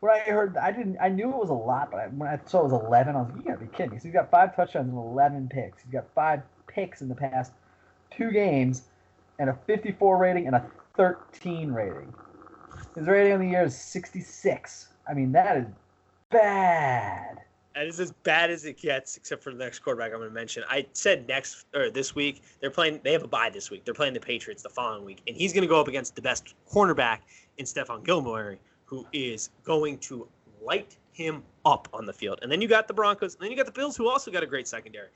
When 0.00 0.12
I 0.12 0.18
heard, 0.20 0.56
I 0.56 0.72
didn't, 0.72 0.98
I 1.00 1.08
knew 1.08 1.30
it 1.30 1.36
was 1.36 1.50
a 1.50 1.54
lot, 1.54 1.90
but 1.90 2.00
I, 2.00 2.06
when 2.08 2.28
I 2.28 2.38
saw 2.46 2.60
it 2.60 2.64
was 2.64 2.72
11, 2.72 3.16
I 3.16 3.20
was 3.20 3.28
like, 3.28 3.38
you 3.38 3.42
gotta 3.50 3.64
be 3.64 3.76
kidding 3.76 3.92
me. 3.92 3.98
So 3.98 4.04
he's 4.04 4.12
got 4.12 4.30
five 4.30 4.54
touchdowns 4.54 4.88
and 4.88 4.96
11 4.96 5.48
picks. 5.48 5.82
He's 5.82 5.92
got 5.92 6.06
five 6.14 6.42
picks 6.66 7.00
in 7.00 7.08
the 7.08 7.14
past 7.14 7.52
two 8.10 8.30
games, 8.30 8.84
and 9.38 9.50
a 9.50 9.58
54 9.66 10.18
rating 10.18 10.46
and 10.46 10.56
a 10.56 10.66
13 10.96 11.70
rating. 11.70 12.12
His 12.94 13.06
rating 13.06 13.32
on 13.34 13.40
the 13.40 13.48
year 13.48 13.64
is 13.64 13.76
66. 13.76 14.88
I 15.08 15.14
mean, 15.14 15.32
that 15.32 15.56
is 15.56 15.66
bad. 16.30 17.38
That 17.74 17.86
is 17.86 18.00
as 18.00 18.10
bad 18.10 18.50
as 18.50 18.64
it 18.64 18.78
gets, 18.78 19.18
except 19.18 19.42
for 19.42 19.52
the 19.52 19.58
next 19.58 19.80
quarterback 19.80 20.12
I'm 20.12 20.18
going 20.18 20.30
to 20.30 20.34
mention. 20.34 20.64
I 20.68 20.86
said 20.94 21.28
next 21.28 21.66
or 21.74 21.90
this 21.90 22.14
week 22.14 22.42
they're 22.60 22.70
playing. 22.70 23.00
They 23.04 23.12
have 23.12 23.22
a 23.22 23.28
bye 23.28 23.50
this 23.50 23.70
week. 23.70 23.84
They're 23.84 23.92
playing 23.92 24.14
the 24.14 24.20
Patriots 24.20 24.62
the 24.62 24.70
following 24.70 25.04
week, 25.04 25.20
and 25.26 25.36
he's 25.36 25.52
going 25.52 25.62
to 25.62 25.68
go 25.68 25.78
up 25.78 25.86
against 25.86 26.16
the 26.16 26.22
best 26.22 26.54
cornerback 26.70 27.18
in 27.58 27.66
Stephon 27.66 28.02
Gilmore, 28.02 28.56
who 28.86 29.06
is 29.12 29.50
going 29.64 29.98
to 29.98 30.26
light 30.62 30.96
him 31.12 31.42
up 31.64 31.88
on 31.92 32.06
the 32.06 32.12
field. 32.12 32.38
And 32.42 32.50
then 32.50 32.60
you 32.62 32.68
got 32.68 32.88
the 32.88 32.94
Broncos, 32.94 33.34
and 33.34 33.42
then 33.42 33.50
you 33.50 33.56
got 33.56 33.66
the 33.66 33.72
Bills, 33.72 33.96
who 33.96 34.08
also 34.08 34.30
got 34.30 34.42
a 34.42 34.46
great 34.46 34.66
secondary. 34.66 35.08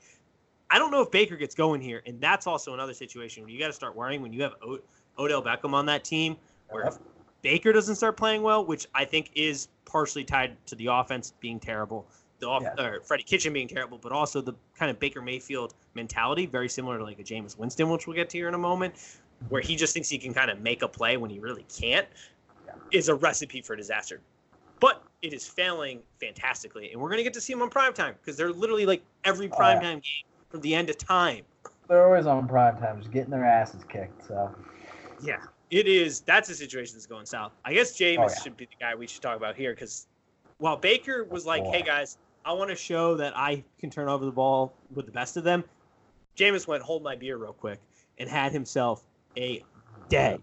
I 0.69 0.77
don't 0.79 0.91
know 0.91 1.01
if 1.01 1.11
Baker 1.11 1.35
gets 1.35 1.55
going 1.55 1.81
here, 1.81 2.01
and 2.05 2.19
that's 2.21 2.47
also 2.47 2.73
another 2.73 2.93
situation 2.93 3.43
where 3.43 3.51
you 3.51 3.59
got 3.59 3.67
to 3.67 3.73
start 3.73 3.95
worrying 3.95 4.21
when 4.21 4.31
you 4.31 4.41
have 4.43 4.53
o- 4.63 4.79
Odell 5.17 5.41
Beckham 5.43 5.73
on 5.73 5.85
that 5.87 6.03
team, 6.03 6.37
where 6.69 6.87
if 6.87 6.97
Baker 7.41 7.73
doesn't 7.73 7.95
start 7.95 8.15
playing 8.17 8.41
well, 8.41 8.65
which 8.65 8.87
I 8.93 9.03
think 9.05 9.31
is 9.35 9.67
partially 9.85 10.23
tied 10.23 10.55
to 10.67 10.75
the 10.75 10.87
offense 10.87 11.33
being 11.39 11.59
terrible, 11.59 12.07
the 12.39 12.47
off, 12.47 12.63
Yeah. 12.63 12.81
or 12.83 13.01
Freddie 13.01 13.23
Kitchen 13.23 13.51
being 13.53 13.67
terrible, 13.67 13.97
but 13.97 14.11
also 14.11 14.41
the 14.41 14.53
kind 14.75 14.89
of 14.89 14.99
Baker 14.99 15.21
Mayfield 15.21 15.73
mentality, 15.93 16.45
very 16.45 16.69
similar 16.69 16.97
to 16.97 17.03
like 17.03 17.19
a 17.19 17.23
Jameis 17.23 17.57
Winston, 17.57 17.89
which 17.89 18.07
we'll 18.07 18.15
get 18.15 18.29
to 18.31 18.37
here 18.37 18.47
in 18.47 18.53
a 18.53 18.57
moment, 18.57 18.95
where 19.49 19.61
he 19.61 19.75
just 19.75 19.93
thinks 19.93 20.07
he 20.07 20.17
can 20.17 20.33
kind 20.33 20.49
of 20.49 20.59
make 20.61 20.81
a 20.83 20.87
play 20.87 21.17
when 21.17 21.29
he 21.29 21.39
really 21.39 21.65
can't. 21.75 22.07
Is 22.91 23.09
a 23.09 23.15
recipe 23.15 23.61
for 23.61 23.75
disaster. 23.75 24.21
But 24.79 25.03
it 25.21 25.33
is 25.33 25.47
failing 25.47 26.01
fantastically, 26.19 26.91
and 26.91 26.99
we're 26.99 27.09
gonna 27.09 27.23
get 27.23 27.33
to 27.35 27.41
see 27.41 27.53
them 27.53 27.61
on 27.61 27.69
primetime 27.69 28.15
because 28.19 28.35
they're 28.37 28.51
literally 28.51 28.85
like 28.85 29.03
every 29.23 29.47
Oh, 29.47 29.49
yeah. 29.61 29.75
primetime 29.75 29.93
game 29.93 30.25
from 30.49 30.61
the 30.61 30.73
end 30.75 30.89
of 30.89 30.97
time. 30.97 31.45
They're 31.87 32.05
always 32.05 32.25
on 32.25 32.47
prime 32.47 32.77
time, 32.77 32.99
just 32.99 33.11
getting 33.11 33.29
their 33.29 33.45
asses 33.45 33.83
kicked. 33.89 34.27
So 34.27 34.53
Yeah, 35.21 35.37
it 35.69 35.87
is. 35.87 36.21
That's 36.21 36.49
a 36.49 36.55
situation 36.55 36.95
that's 36.95 37.05
going 37.05 37.25
south. 37.25 37.53
I 37.63 37.73
guess 37.73 37.97
Jameis 37.97 38.17
Oh, 38.17 38.21
yeah. 38.23 38.27
should 38.29 38.57
be 38.57 38.65
the 38.65 38.75
guy 38.79 38.95
we 38.95 39.07
should 39.07 39.21
talk 39.21 39.37
about 39.37 39.55
here 39.55 39.73
because 39.73 40.07
while 40.57 40.77
Baker 40.77 41.23
was 41.23 41.45
like, 41.45 41.63
Boy. 41.63 41.71
"Hey 41.71 41.83
guys, 41.83 42.17
I 42.45 42.53
want 42.53 42.69
to 42.69 42.75
show 42.75 43.15
that 43.17 43.37
I 43.37 43.63
can 43.79 43.89
turn 43.89 44.09
over 44.09 44.25
the 44.25 44.31
ball 44.31 44.73
with 44.93 45.05
the 45.05 45.11
best 45.11 45.37
of 45.37 45.43
them," 45.43 45.63
Jameis 46.37 46.67
went, 46.67 46.81
"Hold 46.83 47.03
my 47.03 47.15
beer 47.15 47.37
real 47.37 47.53
quick," 47.53 47.79
and 48.17 48.29
had 48.29 48.51
himself 48.51 49.05
a 49.37 49.63
day. 50.09 50.39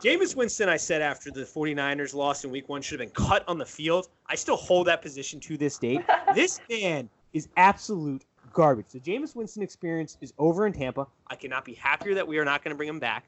Jameis 0.00 0.36
Winston, 0.36 0.68
I 0.68 0.76
said 0.76 1.02
after 1.02 1.30
the 1.30 1.40
49ers 1.40 2.14
lost 2.14 2.44
in 2.44 2.50
week 2.50 2.68
one, 2.68 2.80
should 2.82 3.00
have 3.00 3.12
been 3.12 3.26
cut 3.26 3.44
on 3.48 3.58
the 3.58 3.66
field. 3.66 4.08
I 4.26 4.36
still 4.36 4.56
hold 4.56 4.86
that 4.86 5.02
position 5.02 5.40
to 5.40 5.56
this 5.56 5.76
date. 5.76 6.02
this 6.34 6.60
man 6.70 7.10
is 7.32 7.48
absolute 7.56 8.24
garbage. 8.52 8.86
The 8.92 9.00
Jameis 9.00 9.34
Winston 9.34 9.62
experience 9.62 10.16
is 10.20 10.32
over 10.38 10.66
in 10.66 10.72
Tampa. 10.72 11.06
I 11.26 11.34
cannot 11.34 11.64
be 11.64 11.74
happier 11.74 12.14
that 12.14 12.26
we 12.26 12.38
are 12.38 12.44
not 12.44 12.62
going 12.62 12.70
to 12.70 12.76
bring 12.76 12.88
him 12.88 13.00
back. 13.00 13.24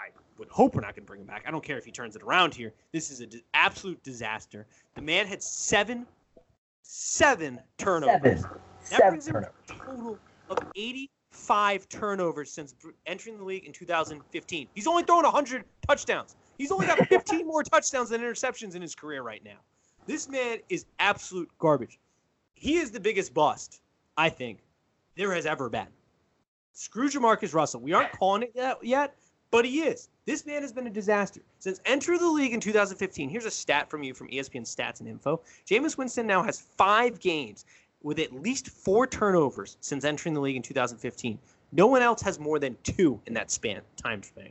I 0.00 0.06
would 0.38 0.48
hope 0.48 0.74
we're 0.74 0.80
not 0.80 0.96
going 0.96 1.04
to 1.04 1.08
bring 1.08 1.20
him 1.20 1.26
back. 1.26 1.44
I 1.46 1.52
don't 1.52 1.62
care 1.62 1.78
if 1.78 1.84
he 1.84 1.92
turns 1.92 2.16
it 2.16 2.22
around 2.22 2.52
here. 2.52 2.72
This 2.90 3.10
is 3.12 3.20
an 3.20 3.30
absolute 3.54 4.02
disaster. 4.02 4.66
The 4.96 5.02
man 5.02 5.26
had 5.26 5.40
seven, 5.40 6.04
seven 6.82 7.60
turnovers. 7.78 8.40
Seven. 8.40 8.58
That 8.80 8.88
Seven 8.88 9.08
brings 9.10 9.28
him 9.28 9.34
turnovers. 9.34 9.52
a 9.68 9.72
total 9.72 10.18
of 10.50 10.58
85 11.32 11.88
turnovers 11.88 12.50
since 12.50 12.74
entering 13.06 13.38
the 13.38 13.44
league 13.44 13.64
in 13.64 13.72
2015. 13.72 14.68
He's 14.74 14.86
only 14.86 15.02
thrown 15.02 15.24
100 15.24 15.64
touchdowns. 15.86 16.36
He's 16.58 16.70
only 16.70 16.86
got 16.86 16.98
15 17.08 17.46
more 17.46 17.62
touchdowns 17.62 18.10
than 18.10 18.20
interceptions 18.20 18.74
in 18.74 18.82
his 18.82 18.94
career 18.94 19.22
right 19.22 19.42
now. 19.44 19.58
This 20.06 20.28
man 20.28 20.58
is 20.68 20.84
absolute 20.98 21.48
garbage. 21.58 21.98
He 22.54 22.76
is 22.76 22.90
the 22.90 23.00
biggest 23.00 23.32
bust, 23.32 23.80
I 24.16 24.28
think, 24.28 24.58
there 25.16 25.32
has 25.32 25.46
ever 25.46 25.68
been. 25.68 25.86
Screw 26.74 27.08
JaMarcus 27.08 27.54
Russell. 27.54 27.80
We 27.80 27.92
aren't 27.92 28.12
calling 28.12 28.42
it 28.42 28.54
that 28.54 28.84
yet, 28.84 29.14
but 29.50 29.64
he 29.64 29.80
is. 29.80 30.08
This 30.24 30.46
man 30.46 30.62
has 30.62 30.72
been 30.72 30.86
a 30.86 30.90
disaster. 30.90 31.40
Since 31.58 31.80
entering 31.84 32.20
the 32.20 32.28
league 32.28 32.52
in 32.52 32.60
2015, 32.60 33.28
here's 33.28 33.44
a 33.44 33.50
stat 33.50 33.90
from 33.90 34.02
you 34.02 34.14
from 34.14 34.28
ESPN 34.28 34.62
Stats 34.62 35.00
and 35.00 35.08
Info. 35.08 35.40
Jameis 35.68 35.98
Winston 35.98 36.26
now 36.26 36.42
has 36.42 36.60
five 36.76 37.18
games 37.20 37.64
with 38.02 38.18
at 38.18 38.32
least 38.32 38.68
four 38.68 39.06
turnovers 39.06 39.76
since 39.80 40.04
entering 40.04 40.34
the 40.34 40.40
league 40.40 40.56
in 40.56 40.62
2015. 40.62 41.38
No 41.72 41.86
one 41.86 42.02
else 42.02 42.20
has 42.22 42.38
more 42.38 42.58
than 42.58 42.76
two 42.82 43.20
in 43.26 43.34
that 43.34 43.50
span 43.50 43.80
time 43.96 44.22
span. 44.22 44.50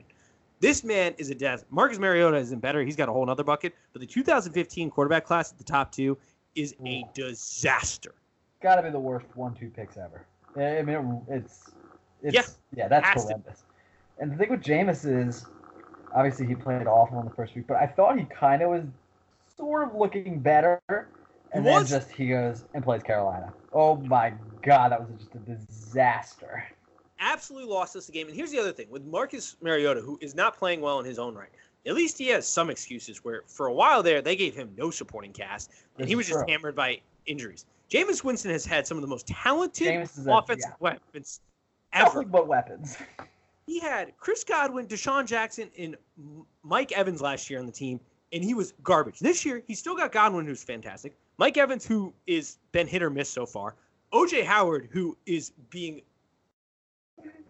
This 0.59 0.83
man 0.83 1.13
is 1.17 1.29
a 1.31 1.35
death. 1.35 1.65
Marcus 1.71 1.97
Mariota 1.97 2.37
isn't 2.37 2.59
better. 2.59 2.83
He's 2.83 2.95
got 2.95 3.09
a 3.09 3.11
whole 3.11 3.27
other 3.29 3.43
bucket. 3.43 3.73
But 3.93 4.01
the 4.01 4.07
2015 4.07 4.91
quarterback 4.91 5.25
class 5.25 5.51
at 5.51 5.57
the 5.57 5.63
top 5.63 5.91
two 5.91 6.17
is 6.55 6.75
a 6.85 7.03
disaster. 7.13 8.13
Got 8.61 8.75
to 8.75 8.83
be 8.83 8.91
the 8.91 8.99
worst 8.99 9.25
one-two 9.33 9.69
picks 9.69 9.97
ever. 9.97 10.25
I 10.55 10.83
mean, 10.83 11.23
it, 11.29 11.35
it's 11.35 11.71
it's 12.21 12.35
Yeah, 12.35 12.43
yeah, 12.75 12.87
that's 12.87 13.23
horrendous. 13.23 13.63
And 14.19 14.31
the 14.31 14.37
thing 14.37 14.51
with 14.51 14.61
Jameis 14.61 15.05
is, 15.05 15.45
obviously 16.13 16.45
he 16.45 16.53
played 16.53 16.85
awful 16.85 17.19
in 17.19 17.25
the 17.25 17.33
first 17.33 17.55
week, 17.55 17.65
but 17.67 17.77
I 17.77 17.87
thought 17.87 18.19
he 18.19 18.25
kind 18.25 18.61
of 18.61 18.69
was 18.69 18.83
sort 19.57 19.87
of 19.87 19.95
looking 19.95 20.39
better. 20.39 20.79
And 21.53 21.65
then 21.65 21.85
just 21.85 22.11
he 22.11 22.27
goes 22.29 22.65
and 22.73 22.83
plays 22.83 23.03
Carolina. 23.03 23.53
Oh 23.73 23.97
my 23.97 24.33
God, 24.61 24.91
that 24.91 25.01
was 25.01 25.09
just 25.19 25.35
a 25.35 25.39
disaster. 25.39 26.63
absolutely 27.19 27.69
lost 27.69 27.95
us 27.95 28.05
the 28.05 28.11
game. 28.11 28.27
And 28.27 28.35
here's 28.35 28.51
the 28.51 28.59
other 28.59 28.71
thing 28.71 28.87
with 28.89 29.03
Marcus 29.05 29.57
Mariota, 29.61 30.01
who 30.01 30.17
is 30.21 30.35
not 30.35 30.57
playing 30.57 30.81
well 30.81 30.99
in 30.99 31.05
his 31.05 31.19
own 31.19 31.35
right. 31.35 31.49
At 31.85 31.95
least 31.95 32.17
he 32.17 32.27
has 32.27 32.47
some 32.47 32.69
excuses 32.69 33.23
where 33.23 33.43
for 33.47 33.67
a 33.67 33.73
while 33.73 34.03
there 34.03 34.21
they 34.21 34.35
gave 34.35 34.55
him 34.55 34.71
no 34.77 34.91
supporting 34.91 35.33
cast 35.33 35.71
and 35.97 36.07
he 36.07 36.15
was 36.15 36.27
just 36.27 36.39
true. 36.39 36.47
hammered 36.47 36.75
by 36.75 37.01
injuries. 37.25 37.65
Jameis 37.89 38.23
Winston 38.23 38.51
has 38.51 38.65
had 38.65 38.87
some 38.87 38.97
of 38.97 39.01
the 39.01 39.07
most 39.07 39.27
talented 39.27 39.87
a- 39.87 40.37
offensive 40.37 40.71
yeah. 40.71 40.75
weapons 40.79 41.41
ever. 41.91 42.05
Nothing 42.05 42.29
but 42.29 42.47
weapons. 42.47 42.97
He 43.67 43.79
had 43.79 44.17
Chris 44.17 44.43
Godwin, 44.43 44.87
DeSean 44.87 45.25
Jackson, 45.25 45.69
and 45.77 45.95
Mike 46.63 46.91
Evans 46.91 47.21
last 47.21 47.49
year 47.49 47.59
on 47.59 47.65
the 47.65 47.71
team, 47.71 48.01
and 48.33 48.43
he 48.43 48.53
was 48.53 48.73
garbage. 48.83 49.19
This 49.19 49.45
year, 49.45 49.63
he 49.65 49.75
still 49.75 49.95
got 49.95 50.11
Godwin, 50.11 50.45
who's 50.45 50.63
fantastic. 50.63 51.15
Mike 51.37 51.57
Evans, 51.57 51.85
who 51.85 52.13
is 52.27 52.57
been 52.71 52.87
hit 52.87 53.01
or 53.01 53.09
miss 53.09 53.29
so 53.29 53.45
far. 53.45 53.75
OJ 54.13 54.43
Howard, 54.43 54.89
who 54.91 55.17
is 55.25 55.51
being. 55.69 56.01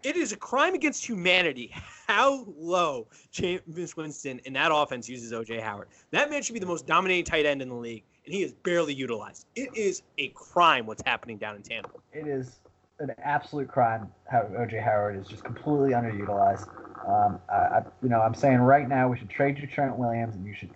It 0.02 0.16
is 0.16 0.32
a 0.32 0.36
crime 0.36 0.74
against 0.74 1.04
humanity 1.04 1.72
how 2.12 2.44
low 2.58 3.06
Jameis 3.32 3.96
Winston 3.96 4.40
and 4.44 4.54
that 4.56 4.70
offense 4.72 5.08
uses 5.08 5.32
OJ 5.32 5.60
Howard. 5.62 5.88
That 6.10 6.30
man 6.30 6.42
should 6.42 6.52
be 6.52 6.58
the 6.58 6.66
most 6.66 6.86
dominating 6.86 7.24
tight 7.24 7.46
end 7.46 7.62
in 7.62 7.68
the 7.68 7.74
league, 7.74 8.04
and 8.24 8.34
he 8.34 8.42
is 8.42 8.52
barely 8.52 8.92
utilized. 8.92 9.46
It 9.54 9.70
is 9.74 10.02
a 10.18 10.28
crime 10.28 10.86
what's 10.86 11.02
happening 11.06 11.38
down 11.38 11.56
in 11.56 11.62
Tampa. 11.62 11.90
it 12.12 12.26
is 12.26 12.58
an 13.02 13.16
absolute 13.22 13.68
crime 13.68 14.08
how 14.30 14.42
OJ 14.42 14.82
Howard 14.82 15.18
is 15.18 15.26
just 15.26 15.44
completely 15.44 15.90
underutilized. 15.90 16.68
Um, 17.06 17.40
I, 17.50 17.54
I, 17.54 17.82
you 18.02 18.08
know, 18.08 18.20
I'm 18.20 18.34
saying 18.34 18.58
right 18.58 18.88
now 18.88 19.08
we 19.08 19.18
should 19.18 19.30
trade 19.30 19.58
you 19.58 19.66
Trent 19.66 19.96
Williams 19.96 20.36
and 20.36 20.46
you 20.46 20.54
should 20.54 20.70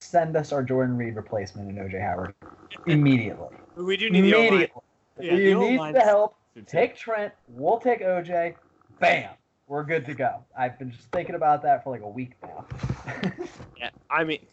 send 0.00 0.36
us 0.36 0.52
our 0.52 0.62
Jordan 0.62 0.96
Reed 0.96 1.16
replacement 1.16 1.68
in 1.68 1.76
OJ 1.76 2.00
Howard 2.00 2.34
immediately. 2.86 3.56
We 3.76 3.96
do 3.96 4.10
need 4.10 4.22
the 4.22 4.34
O-line. 4.34 4.48
Immediately. 4.48 4.82
Yeah, 5.20 5.36
the 5.36 5.54
need 5.54 5.94
the 5.94 6.00
help. 6.00 6.36
Take 6.66 6.96
Trent. 6.96 7.32
We'll 7.48 7.78
take 7.78 8.00
OJ. 8.00 8.54
Bam. 9.00 9.30
We're 9.66 9.84
good 9.84 10.04
to 10.06 10.14
go. 10.14 10.44
I've 10.56 10.78
been 10.78 10.90
just 10.90 11.10
thinking 11.12 11.34
about 11.34 11.62
that 11.62 11.82
for 11.82 11.90
like 11.90 12.02
a 12.02 12.08
week 12.08 12.32
now. 12.42 12.66
Yeah, 13.78 13.90
I 14.08 14.22
mean, 14.22 14.46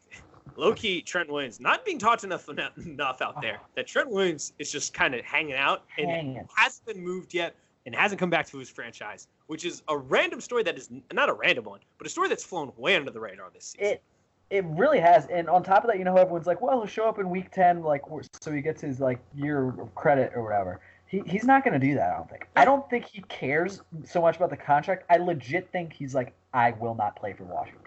low 0.58 0.74
key, 0.74 1.02
Trent 1.02 1.30
Williams 1.30 1.60
not 1.60 1.86
being 1.86 2.00
talked 2.00 2.24
enough 2.24 2.48
enough 2.50 3.22
out 3.22 3.42
there. 3.42 3.60
That 3.76 3.88
Trent 3.88 4.10
Williams 4.10 4.54
is 4.60 4.72
just 4.72 4.94
kind 4.94 5.16
of 5.16 5.24
hanging 5.26 5.56
out 5.56 5.84
and 5.98 6.40
hasn't 6.56 6.86
been 6.86 7.04
moved 7.04 7.34
yet 7.34 7.56
and 7.86 7.96
hasn't 7.96 8.20
come 8.20 8.30
back 8.30 8.48
to 8.48 8.58
his 8.58 8.70
franchise, 8.70 9.28
which 9.48 9.66
is 9.66 9.84
a 9.88 9.98
random 9.98 10.42
story 10.42 10.64
that 10.64 10.78
is 10.78 10.90
not 11.12 11.30
a 11.30 11.34
random 11.34 11.66
one, 11.66 11.80
but 11.98 12.06
a 12.06 12.10
story 12.10 12.30
that's 12.30 12.44
flown 12.44 12.72
way 12.78 12.96
under 12.96 13.12
the 13.12 13.20
radar 13.20 13.50
this 13.54 13.74
season. 13.78 13.94
It 13.94 14.04
it 14.50 14.66
really 14.66 15.00
has. 15.00 15.28
And 15.28 15.48
on 15.48 15.64
top 15.64 15.84
of 15.84 15.90
that, 15.90 16.00
you 16.00 16.04
know, 16.04 16.16
everyone's 16.16 16.48
like, 16.48 16.62
well, 16.62 16.80
he'll 16.80 16.88
show 16.88 17.08
up 17.08 17.20
in 17.20 17.30
week 17.30 17.52
ten, 17.52 17.84
like 17.84 18.02
so 18.42 18.52
he 18.52 18.62
gets 18.62 18.82
his 18.82 19.00
like 19.00 19.20
year 19.36 19.70
of 19.80 19.94
credit 19.96 20.32
or 20.36 20.44
whatever. 20.44 20.80
He, 21.06 21.24
he's 21.26 21.44
not 21.44 21.64
going 21.64 21.80
to 21.80 21.86
do 21.86 21.96
that. 21.96 22.12
I 22.12 22.18
don't 22.18 22.30
think. 22.30 22.48
I 22.56 22.66
don't 22.66 22.90
think 22.90 23.06
he 23.06 23.22
cares 23.30 23.82
so 24.06 24.22
much 24.22 24.38
about 24.38 24.52
the 24.52 24.58
contract. 24.58 25.06
I 25.10 25.18
legit 25.18 25.72
think 25.72 25.92
he's 25.92 26.14
like, 26.14 26.36
I 26.54 26.72
will 26.72 26.94
not 26.94 27.16
play 27.16 27.34
for 27.34 27.46
Washington. 27.46 27.82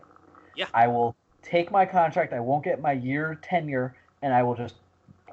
Yeah. 0.57 0.67
I 0.75 0.89
will 0.89 1.15
take 1.43 1.71
my 1.71 1.85
contract. 1.85 2.33
I 2.33 2.41
won't 2.41 2.65
get 2.65 2.81
my 2.81 2.93
year 2.93 3.39
tenure, 3.43 3.97
and 4.23 4.33
I 4.33 4.43
will 4.43 4.55
just 4.55 4.77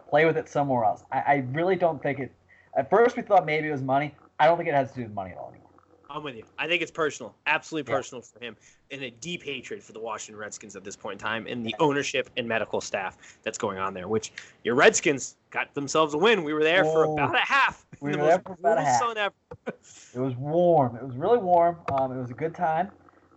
play 0.10 0.26
with 0.26 0.38
it 0.38 0.50
somewhere 0.50 0.84
else. 0.84 1.04
I, 1.12 1.20
I 1.20 1.36
really 1.52 1.76
don't 1.76 2.02
think 2.02 2.20
it. 2.20 2.32
At 2.76 2.90
first, 2.90 3.16
we 3.18 3.24
thought 3.24 3.46
maybe 3.46 3.68
it 3.68 3.72
was 3.72 3.82
money. 3.82 4.14
I 4.40 4.46
don't 4.46 4.58
think 4.58 4.70
it 4.70 4.76
has 4.76 4.90
to 4.92 4.96
do 4.98 5.04
with 5.04 5.14
money 5.14 5.32
at 5.32 5.38
all 5.38 5.50
anymore. 5.50 5.66
I'm 6.12 6.24
with 6.24 6.36
you. 6.36 6.44
I 6.58 6.66
think 6.68 6.82
it's 6.82 6.90
personal, 6.92 7.36
absolutely 7.46 7.92
Yeah. 7.92 7.98
personal 7.98 8.22
for 8.24 8.40
him, 8.40 8.56
and 8.90 9.04
a 9.04 9.12
deep 9.12 9.44
hatred 9.44 9.84
for 9.84 9.92
the 9.94 10.00
Washington 10.00 10.40
Redskins 10.40 10.76
at 10.76 10.84
this 10.84 10.96
point 10.96 11.22
in 11.22 11.26
time, 11.28 11.46
and 11.46 11.64
the 11.64 11.76
ownership 11.80 12.32
and 12.36 12.48
medical 12.48 12.82
staff 12.82 13.18
that's 13.44 13.60
going 13.60 13.78
on 13.78 13.94
there. 13.94 14.08
Which 14.08 14.32
your 14.64 14.74
Redskins 14.74 15.36
got 15.52 15.74
themselves 15.76 16.16
a 16.16 16.18
win. 16.18 16.44
We 16.44 16.54
were 16.54 16.64
there 16.64 16.84
for 16.84 17.06
Oh. 17.06 17.14
about 17.14 17.36
a 17.36 17.46
half. 17.46 17.86
We 18.02 18.12
were 18.12 18.18
most 18.18 18.28
there 18.30 18.40
for 18.40 18.54
about 18.54 18.78
a 18.80 18.82
half. 18.82 19.00
sun 19.00 19.18
ever. 19.20 19.36
It 19.68 20.20
was 20.20 20.36
warm. 20.36 20.96
It 20.96 21.06
was 21.06 21.16
really 21.16 21.38
warm. 21.38 21.78
Um, 21.92 22.12
it 22.12 22.20
was 22.20 22.32
a 22.32 22.36
good 22.36 22.56
time, 22.56 22.90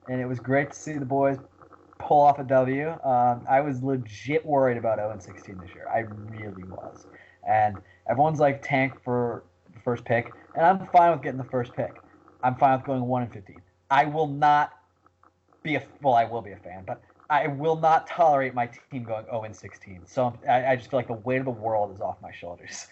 and 0.08 0.18
it 0.18 0.26
was 0.26 0.40
great 0.40 0.70
to 0.70 0.76
see 0.78 0.94
the 0.94 1.04
boys 1.04 1.36
pull 2.02 2.20
off 2.20 2.38
a 2.38 2.44
W. 2.44 2.90
Um, 3.04 3.44
I 3.48 3.60
was 3.60 3.82
legit 3.82 4.44
worried 4.44 4.76
about 4.76 4.98
0 4.98 5.10
and 5.10 5.22
16 5.22 5.58
this 5.58 5.74
year. 5.74 5.88
I 5.88 6.00
really 6.00 6.64
was. 6.64 7.06
And 7.48 7.76
everyone's 8.08 8.40
like 8.40 8.62
tank 8.62 8.94
for 9.02 9.44
the 9.74 9.80
first 9.80 10.04
pick, 10.04 10.32
and 10.54 10.64
I'm 10.66 10.86
fine 10.88 11.12
with 11.12 11.22
getting 11.22 11.38
the 11.38 11.44
first 11.44 11.72
pick. 11.74 11.96
I'm 12.42 12.56
fine 12.56 12.78
with 12.78 12.86
going 12.86 13.02
1 13.02 13.22
and 13.22 13.32
15. 13.32 13.56
I 13.90 14.04
will 14.04 14.26
not 14.26 14.72
be 15.62 15.76
a 15.76 15.82
well. 16.02 16.14
I 16.14 16.24
will 16.24 16.42
be 16.42 16.52
a 16.52 16.56
fan, 16.56 16.84
but 16.86 17.00
I 17.30 17.46
will 17.46 17.76
not 17.76 18.06
tolerate 18.06 18.54
my 18.54 18.68
team 18.90 19.04
going 19.04 19.24
0 19.24 19.44
and 19.44 19.56
16. 19.56 20.02
So 20.06 20.38
I, 20.48 20.72
I 20.72 20.76
just 20.76 20.90
feel 20.90 20.98
like 20.98 21.06
the 21.06 21.14
weight 21.14 21.38
of 21.38 21.44
the 21.46 21.50
world 21.50 21.94
is 21.94 22.00
off 22.00 22.16
my 22.20 22.32
shoulders. 22.32 22.88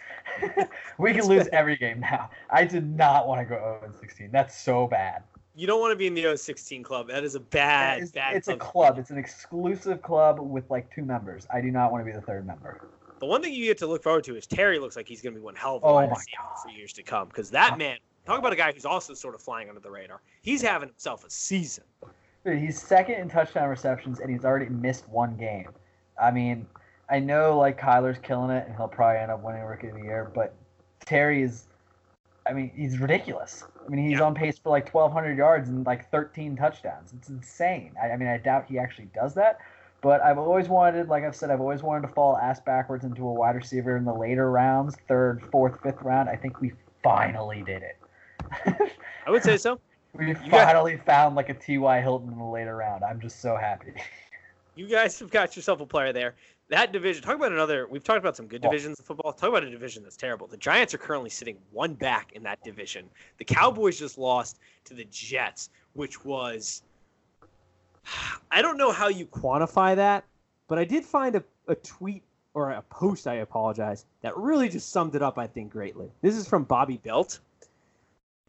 we 0.99 1.13
can 1.13 1.25
lose 1.27 1.49
every 1.53 1.77
game 1.77 2.01
now. 2.01 2.31
I 2.49 2.65
did 2.65 2.97
not 2.97 3.27
want 3.27 3.41
to 3.41 3.45
go 3.45 3.57
0 3.57 3.81
and 3.85 3.95
16. 3.95 4.31
That's 4.33 4.59
so 4.59 4.87
bad. 4.87 5.25
You 5.61 5.67
don't 5.67 5.79
want 5.79 5.93
to 5.93 5.97
be 5.97 6.07
in 6.07 6.15
the 6.15 6.39
016 6.39 6.83
club. 6.83 7.09
That 7.09 7.23
is 7.23 7.35
a 7.35 7.41
bad, 7.41 8.01
it's, 8.01 8.13
bad 8.13 8.35
it's 8.35 8.49
a 8.49 8.57
club. 8.57 8.95
club. 8.95 8.99
It's 8.99 9.11
an 9.11 9.19
exclusive 9.19 10.01
club 10.01 10.41
with 10.41 10.71
like 10.71 10.91
two 10.95 11.05
members. 11.05 11.47
I 11.53 11.61
do 11.61 11.71
not 11.71 11.93
want 11.93 12.01
to 12.01 12.11
be 12.11 12.17
the 12.17 12.23
third 12.23 12.47
member. 12.47 12.89
The 13.19 13.27
one 13.27 13.43
thing 13.43 13.53
you 13.53 13.67
get 13.67 13.77
to 13.79 13.87
look 13.87 14.03
forward 14.03 14.25
to 14.25 14.37
is 14.37 14.47
Terry 14.47 14.79
looks 14.79 14.97
like 14.97 15.07
he's 15.07 15.21
going 15.21 15.35
to 15.35 15.39
be 15.39 15.45
one 15.45 15.55
hell 15.55 15.77
of 15.77 15.83
a 15.83 15.87
Oh 15.87 15.95
my 15.97 16.07
receiver 16.07 16.39
God. 16.39 16.63
for 16.63 16.71
years 16.71 16.95
to 16.95 17.03
come. 17.03 17.29
Because 17.29 17.51
that 17.51 17.75
uh, 17.75 17.77
man, 17.77 17.99
talk 18.25 18.39
about 18.39 18.55
a 18.55 18.57
guy 18.57 18.73
who's 18.73 18.87
also 18.87 19.13
sort 19.13 19.35
of 19.35 19.43
flying 19.43 19.69
under 19.69 19.83
the 19.83 19.91
radar. 19.91 20.23
He's 20.41 20.63
having 20.63 20.89
himself 20.89 21.27
a 21.27 21.31
season. 21.31 21.85
Dude, 22.47 22.59
he's 22.59 22.81
second 22.81 23.17
in 23.17 23.29
touchdown 23.29 23.69
receptions, 23.69 24.21
and 24.21 24.31
he's 24.31 24.47
already 24.47 24.71
missed 24.71 25.07
one 25.11 25.37
game. 25.37 25.69
I 26.19 26.31
mean, 26.31 26.67
I 27.11 27.19
know 27.19 27.59
like 27.59 27.79
Kyler's 27.79 28.19
killing 28.23 28.49
it, 28.51 28.67
and 28.67 28.75
he'll 28.75 28.89
probably 28.89 29.19
end 29.19 29.31
up 29.31 29.45
winning 29.45 29.61
Rookie 29.61 29.89
of 29.89 29.97
the 29.97 30.05
Year, 30.05 30.33
but 30.35 30.55
Terry 31.05 31.43
is. 31.43 31.65
I 32.47 32.55
mean, 32.55 32.73
he's 32.75 32.97
ridiculous. 32.99 33.65
I 33.85 33.89
mean, 33.91 34.09
he's 34.09 34.19
Yeah. 34.19 34.25
on 34.27 34.35
pace 34.35 34.59
for 34.59 34.71
like 34.71 34.93
1,200 34.93 35.37
yards 35.37 35.69
and 35.69 35.85
like 35.87 36.11
13 36.11 36.57
touchdowns. 36.57 37.13
It's 37.17 37.29
insane. 37.29 37.93
I, 38.01 38.11
I 38.11 38.17
mean, 38.17 38.29
I 38.29 38.37
doubt 38.39 38.67
he 38.69 38.79
actually 38.79 39.09
does 39.15 39.35
that. 39.35 39.59
But 40.03 40.23
I've 40.23 40.39
always 40.39 40.69
wanted, 40.69 41.09
like 41.09 41.25
I've 41.25 41.37
said, 41.37 41.51
I've 41.51 41.61
always 41.61 41.83
wanted 41.83 42.07
to 42.09 42.15
fall 42.15 42.37
ass 42.39 42.59
backwards 42.61 43.05
into 43.05 43.27
a 43.27 43.33
wide 43.33 43.55
receiver 43.57 43.97
in 43.97 44.05
the 44.05 44.15
later 44.15 44.51
rounds, 44.51 44.97
third, 45.09 45.43
fourth, 45.53 45.79
fifth 45.83 46.01
round. 46.03 46.29
I 46.29 46.37
think 46.37 46.61
we 46.61 46.73
finally 47.03 47.63
did 47.63 47.83
it. 47.83 47.97
I 49.27 49.31
would 49.31 49.43
say 49.43 49.57
so. 49.59 49.79
we 50.15 50.33
got- 50.33 50.51
finally 50.51 50.97
found 50.97 51.35
like 51.37 51.49
a 51.51 51.55
T.Y. 51.55 52.01
Hilton 52.01 52.33
in 52.33 52.39
the 52.39 52.45
later 52.45 52.77
round. 52.77 53.05
I'm 53.05 53.21
just 53.21 53.41
so 53.41 53.57
happy. 53.57 53.93
You 54.75 54.87
guys 54.89 55.19
have 55.19 55.31
got 55.31 55.55
yourself 55.57 55.81
a 55.81 55.87
player 55.87 56.13
there. 56.13 56.35
That 56.71 56.93
division. 56.93 57.23
Talk 57.23 57.37
about 57.37 57.53
another. 57.53 57.87
We've 57.89 58.03
talked 58.03 58.19
about 58.19 58.37
some 58.37 58.47
good 58.47 58.65
oh. 58.65 58.71
divisions 58.71 58.99
of 58.99 59.05
football. 59.05 59.33
Talk 59.33 59.51
about 59.51 59.65
a 59.65 59.71
division 59.71 60.03
that's 60.03 60.17
terrible. 60.17 60.47
The 60.47 60.57
Giants 60.57 60.95
are 60.95 60.99
currently 60.99 61.31
sitting 61.31 61.57
one 61.73 61.95
back 61.95 62.33
in 62.33 62.43
that 62.45 62.63
division. 62.65 63.11
The 63.39 63.45
Cowboys 63.45 63.99
just 63.99 64.17
lost 64.17 64.59
to 64.85 64.95
the 64.95 65.05
Jets, 65.11 65.71
which 65.93 66.25
was. 66.25 66.83
I 68.51 68.63
don't 68.63 68.79
know 68.79 68.93
how 68.93 69.09
you 69.09 69.27
quantify 69.27 69.95
that, 69.97 70.25
but 70.69 70.79
I 70.79 70.85
did 70.85 71.05
find 71.05 71.37
a, 71.37 71.45
a 71.69 71.75
tweet 71.75 72.23
or 72.55 72.71
a 72.71 72.83
post. 72.83 73.27
I 73.27 73.35
apologize. 73.35 74.07
That 74.23 74.37
really 74.37 74.69
just 74.69 74.91
summed 74.91 75.15
it 75.15 75.23
up. 75.23 75.39
I 75.39 75.47
think 75.47 75.71
greatly. 75.71 76.11
This 76.23 76.37
is 76.37 76.49
from 76.49 76.65
Bobby 76.65 76.99
Belt. 76.99 77.41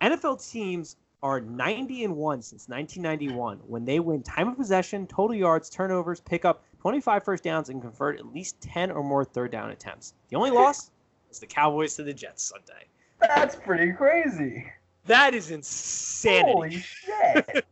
NFL 0.01 0.49
teams 0.49 0.95
are 1.23 1.39
90 1.39 2.05
and 2.05 2.15
1 2.15 2.41
since 2.41 2.67
1991 2.67 3.59
when 3.67 3.85
they 3.85 3.99
win 3.99 4.23
time 4.23 4.47
of 4.47 4.57
possession, 4.57 5.05
total 5.05 5.35
yards, 5.35 5.69
turnovers, 5.69 6.19
pick 6.19 6.45
up 6.45 6.63
25 6.81 7.23
first 7.23 7.43
downs, 7.43 7.69
and 7.69 7.79
convert 7.79 8.17
at 8.17 8.25
least 8.33 8.59
10 8.61 8.89
or 8.89 9.03
more 9.03 9.23
third 9.23 9.51
down 9.51 9.69
attempts. 9.69 10.15
The 10.29 10.35
only 10.35 10.49
loss 10.49 10.89
is 11.29 11.39
the 11.39 11.45
Cowboys 11.45 11.95
to 11.97 12.03
the 12.03 12.13
Jets 12.13 12.43
Sunday. 12.43 12.87
That's 13.19 13.55
pretty 13.55 13.91
crazy. 13.91 14.65
That 15.05 15.35
is 15.35 15.51
insanity. 15.51 16.51
Holy 16.51 16.79
shit. 16.79 17.65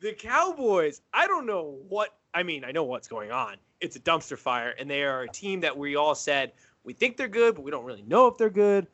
the 0.00 0.12
Cowboys, 0.18 1.00
I 1.14 1.28
don't 1.28 1.46
know 1.46 1.78
what, 1.88 2.16
I 2.34 2.42
mean, 2.42 2.64
I 2.64 2.72
know 2.72 2.82
what's 2.82 3.06
going 3.06 3.30
on. 3.30 3.54
It's 3.80 3.94
a 3.94 4.00
dumpster 4.00 4.36
fire, 4.36 4.74
and 4.80 4.90
they 4.90 5.04
are 5.04 5.22
a 5.22 5.28
team 5.28 5.60
that 5.60 5.76
we 5.76 5.94
all 5.94 6.16
said 6.16 6.52
we 6.82 6.92
think 6.92 7.16
they're 7.16 7.28
good, 7.28 7.54
but 7.54 7.62
we 7.62 7.70
don't 7.70 7.84
really 7.84 8.02
know 8.02 8.26
if 8.26 8.36
they're 8.36 8.50
good. 8.50 8.88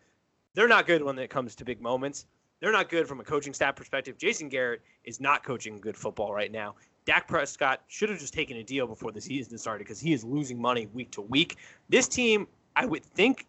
They're 0.52 0.68
not 0.68 0.86
good 0.86 1.02
when 1.02 1.18
it 1.18 1.30
comes 1.30 1.54
to 1.56 1.64
big 1.64 1.80
moments. 1.80 2.26
They're 2.60 2.72
not 2.72 2.90
good 2.90 3.08
from 3.08 3.20
a 3.20 3.24
coaching 3.24 3.54
staff 3.54 3.76
perspective. 3.76 4.18
Jason 4.18 4.48
Garrett 4.48 4.82
is 5.04 5.20
not 5.20 5.44
coaching 5.44 5.78
good 5.80 5.96
football 5.96 6.34
right 6.34 6.52
now. 6.52 6.74
Dak 7.08 7.26
Prescott 7.26 7.80
should 7.88 8.10
have 8.10 8.18
just 8.18 8.34
taken 8.34 8.58
a 8.58 8.62
deal 8.62 8.86
before 8.86 9.12
the 9.12 9.20
season 9.22 9.56
started 9.56 9.78
because 9.78 9.98
he 9.98 10.12
is 10.12 10.24
losing 10.24 10.60
money 10.60 10.88
week 10.92 11.10
to 11.12 11.22
week. 11.22 11.56
This 11.88 12.06
team, 12.06 12.46
I 12.76 12.84
would 12.84 13.02
think, 13.02 13.46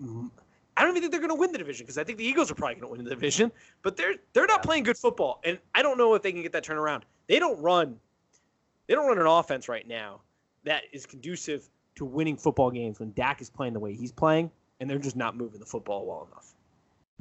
I 0.00 0.84
don't 0.84 0.90
even 0.90 1.02
think 1.02 1.10
they're 1.10 1.20
going 1.20 1.30
to 1.30 1.40
win 1.40 1.50
the 1.50 1.58
division 1.58 1.84
because 1.84 1.98
I 1.98 2.04
think 2.04 2.18
the 2.18 2.24
Eagles 2.24 2.52
are 2.52 2.54
probably 2.54 2.76
going 2.76 2.86
to 2.86 2.92
win 2.92 3.02
the 3.02 3.10
division, 3.10 3.50
but 3.82 3.96
they're 3.96 4.14
they're 4.32 4.46
not 4.46 4.62
playing 4.62 4.84
good 4.84 4.96
football, 4.96 5.40
and 5.42 5.58
I 5.74 5.82
don't 5.82 5.98
know 5.98 6.14
if 6.14 6.22
they 6.22 6.30
can 6.30 6.40
get 6.40 6.52
that 6.52 6.64
turnaround. 6.64 7.02
They 7.26 7.40
don't 7.40 7.60
run, 7.60 7.98
they 8.86 8.94
don't 8.94 9.08
run 9.08 9.18
an 9.18 9.26
offense 9.26 9.68
right 9.68 9.88
now 9.88 10.20
that 10.62 10.84
is 10.92 11.04
conducive 11.04 11.68
to 11.96 12.04
winning 12.04 12.36
football 12.36 12.70
games 12.70 13.00
when 13.00 13.12
Dak 13.14 13.40
is 13.40 13.50
playing 13.50 13.72
the 13.72 13.80
way 13.80 13.92
he's 13.92 14.12
playing, 14.12 14.52
and 14.78 14.88
they're 14.88 14.98
just 14.98 15.16
not 15.16 15.36
moving 15.36 15.58
the 15.58 15.66
football 15.66 16.06
well 16.06 16.28
enough. 16.30 16.54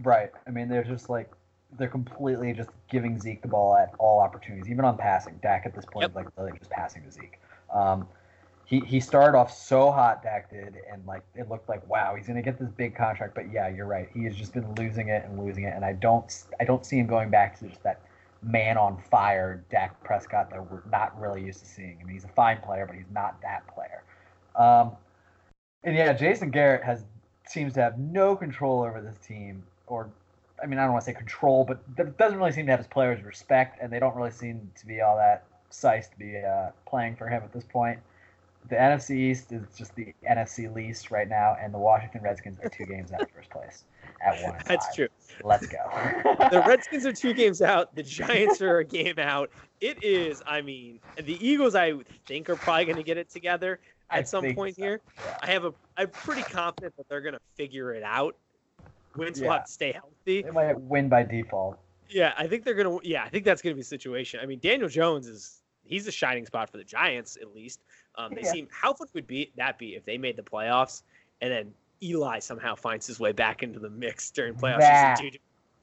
Right. 0.04 0.30
I 0.46 0.52
mean, 0.52 0.70
they're 0.70 0.84
just 0.84 1.10
like 1.10 1.32
they're 1.78 1.88
completely 1.88 2.54
just 2.54 2.70
giving 2.90 3.20
Zeke 3.20 3.42
the 3.42 3.48
ball 3.48 3.76
at 3.78 3.94
all 3.98 4.20
opportunities, 4.20 4.70
even 4.70 4.86
on 4.86 4.98
passing. 4.98 5.40
Dak 5.42 5.66
at 5.66 5.74
this 5.74 5.86
point 5.86 6.04
yep. 6.04 6.16
like 6.16 6.28
really 6.38 6.58
just 6.58 6.70
passing 6.70 7.04
to 7.04 7.12
Zeke. 7.12 7.40
Um, 7.74 8.08
he 8.66 8.80
he 8.82 9.00
started 9.00 9.38
off 9.38 9.54
so 9.54 9.92
hot, 9.92 10.24
Dak 10.24 10.50
did, 10.50 10.78
and 10.92 11.06
like 11.06 11.24
it 11.36 11.50
looked 11.50 11.68
like 11.68 11.88
wow, 11.90 12.16
he's 12.16 12.28
gonna 12.28 12.42
get 12.42 12.60
this 12.60 12.70
big 12.70 12.96
contract. 12.96 13.36
But 13.36 13.52
yeah, 13.52 13.68
you're 13.68 13.86
right. 13.86 14.10
He 14.14 14.24
has 14.26 14.36
just 14.36 14.54
been 14.54 14.74
losing 14.76 15.10
it 15.10 15.26
and 15.26 15.44
losing 15.44 15.66
it, 15.66 15.74
and 15.76 15.84
I 15.84 15.94
don't 15.94 16.32
I 16.60 16.64
don't 16.64 16.86
see 16.86 16.98
him 16.98 17.08
going 17.08 17.30
back 17.30 17.60
to 17.60 17.68
just 17.68 17.84
that 17.84 18.02
man 18.44 18.78
on 18.78 19.02
fire 19.10 19.64
Dak 19.70 20.02
Prescott 20.04 20.50
that 20.50 20.72
we're 20.72 20.82
not 20.92 21.20
really 21.20 21.44
used 21.44 21.60
to 21.60 21.66
seeing. 21.66 21.98
I 22.02 22.06
mean, 22.06 22.14
he's 22.14 22.24
a 22.24 22.30
fine 22.30 22.60
player, 22.62 22.86
but 22.86 22.96
he's 22.96 23.12
not 23.14 23.42
that 23.42 23.64
player. 23.68 24.04
Um, 24.56 24.92
and 25.84 25.96
yeah, 25.96 26.14
Jason 26.14 26.50
Garrett 26.50 26.84
has 26.84 27.04
seems 27.48 27.74
to 27.74 27.82
have 27.82 28.00
no 28.00 28.36
control 28.36 28.84
over 28.84 29.02
this 29.02 29.18
team 29.26 29.64
or 29.88 30.10
I 30.62 30.68
mean, 30.68 30.80
I 30.80 30.84
don't 30.84 30.94
want 30.94 31.06
to 31.06 31.12
say 31.12 31.16
control, 31.16 31.66
but 31.66 31.82
it 31.98 32.18
doesn't 32.18 32.38
really 32.38 32.52
seem 32.52 32.66
to 32.68 32.72
have 32.72 32.80
his 32.80 32.88
players' 32.88 33.24
respect, 33.24 33.80
and 33.82 33.92
they 33.92 34.00
don't 34.00 34.16
really 34.16 34.32
seem 34.32 34.72
to 34.76 34.86
be 34.86 35.02
all 35.02 35.18
that 35.18 35.46
sized 35.70 36.12
to 36.12 36.20
be 36.20 36.38
uh, 36.38 36.70
playing 36.86 37.16
for 37.16 37.28
him 37.28 37.42
at 37.44 37.52
this 37.52 37.64
point. 37.64 38.00
The 38.70 38.76
NFC 38.76 39.18
East 39.18 39.52
is 39.52 39.64
just 39.76 39.96
the 39.96 40.14
NFC 40.30 40.74
least 40.74 41.10
right 41.10 41.28
now, 41.28 41.58
and 41.60 41.74
the 41.74 41.80
Washington 41.80 42.22
Redskins 42.22 42.60
are 42.64 42.70
two 42.70 42.86
games 42.86 43.12
out 43.12 43.22
of 43.22 43.32
first 43.32 43.50
place 43.50 43.86
at 44.24 44.42
one. 44.44 44.56
That's 44.68 44.86
five. 44.88 44.96
true. 44.96 45.08
Let's 45.44 45.66
go. 45.66 45.78
the 46.52 46.64
Redskins 46.68 47.06
are 47.06 47.14
two 47.14 47.34
games 47.34 47.62
out. 47.62 47.96
The 47.96 48.04
Giants 48.04 48.62
are 48.62 48.80
a 48.80 48.84
game 48.84 49.18
out. 49.18 49.50
It 49.80 50.04
is. 50.04 50.44
I 50.46 50.62
mean, 50.62 51.00
the 51.18 51.44
Eagles. 51.46 51.74
I 51.74 51.94
think 52.28 52.50
are 52.50 52.56
probably 52.56 52.86
going 52.86 52.98
to 52.98 53.04
get 53.04 53.18
it 53.18 53.32
together 53.32 53.80
at 54.12 54.20
I 54.20 54.24
some 54.24 54.54
point 54.54 54.76
so. 54.76 54.84
here. 54.84 55.02
Yeah. 55.18 55.38
I 55.42 55.48
have 55.48 55.66
a. 55.66 55.74
I'm 55.98 56.10
pretty 56.10 56.44
confident 56.44 56.96
that 56.98 57.10
they're 57.10 57.22
going 57.22 57.34
to 57.34 57.42
figure 57.56 57.94
it 57.94 58.04
out 58.04 58.36
Wins 59.16 59.40
yeah. 59.40 59.48
will 59.48 59.54
have 59.54 59.66
to 59.66 59.72
stay 59.72 59.92
healthy. 59.92 60.42
They 60.44 60.52
might 60.52 60.80
win 60.80 61.10
by 61.10 61.24
default. 61.24 61.78
Yeah, 62.10 62.34
I 62.38 62.48
think 62.48 62.66
they're 62.66 62.74
gonna. 62.74 62.98
Yeah, 63.04 63.24
I 63.24 63.30
think 63.30 63.46
that's 63.46 63.62
gonna 63.62 63.76
be 63.76 63.82
the 63.82 63.86
situation. 63.86 64.40
I 64.42 64.46
mean, 64.46 64.60
Daniel 64.60 64.90
Jones 64.90 65.28
is 65.28 65.62
he's 65.84 66.08
a 66.08 66.12
shining 66.12 66.46
spot 66.46 66.70
for 66.70 66.78
the 66.78 66.84
Giants 66.84 67.38
at 67.42 67.54
least. 67.54 67.82
Um, 68.16 68.34
they 68.34 68.42
yeah. 68.42 68.52
seem 68.52 68.68
how 68.72 68.94
fun 68.94 69.08
would 69.14 69.28
be 69.28 69.52
that 69.56 69.78
be 69.78 69.96
if 69.96 70.06
they 70.06 70.18
made 70.18 70.36
the 70.36 70.44
playoffs 70.44 71.04
and 71.42 71.52
then 71.52 71.74
Eli 72.04 72.40
somehow 72.40 72.76
finds 72.76 73.06
his 73.06 73.20
way 73.20 73.32
back 73.32 73.64
into 73.64 73.80
the 73.80 73.90
mix 73.90 74.32
during 74.32 74.56
playoffs 74.56 74.80
that 74.80 75.22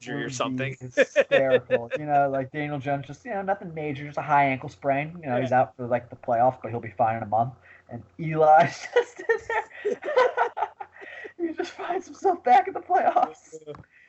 or 0.07 0.29
something. 0.29 0.75
Hysterical. 0.95 1.89
you 1.97 2.05
know, 2.05 2.29
like 2.29 2.51
Daniel 2.51 2.79
Jones, 2.79 3.07
just 3.07 3.23
you 3.25 3.31
know, 3.31 3.41
nothing 3.41 3.73
major, 3.73 4.05
just 4.05 4.17
a 4.17 4.21
high 4.21 4.45
ankle 4.45 4.69
sprain. 4.69 5.17
You 5.21 5.29
know, 5.29 5.35
yeah. 5.35 5.41
he's 5.41 5.51
out 5.51 5.75
for 5.75 5.87
like 5.87 6.09
the 6.09 6.15
playoffs, 6.15 6.57
but 6.61 6.71
he'll 6.71 6.79
be 6.79 6.93
fine 6.97 7.17
in 7.17 7.23
a 7.23 7.27
month. 7.27 7.53
And 7.89 8.03
Eli's 8.19 8.87
just 8.93 9.19
in 9.19 9.37
there. 9.85 9.97
he 11.47 11.53
just 11.53 11.71
finds 11.71 12.05
himself 12.05 12.43
back 12.43 12.67
in 12.67 12.73
the 12.73 12.79
playoffs. 12.79 13.55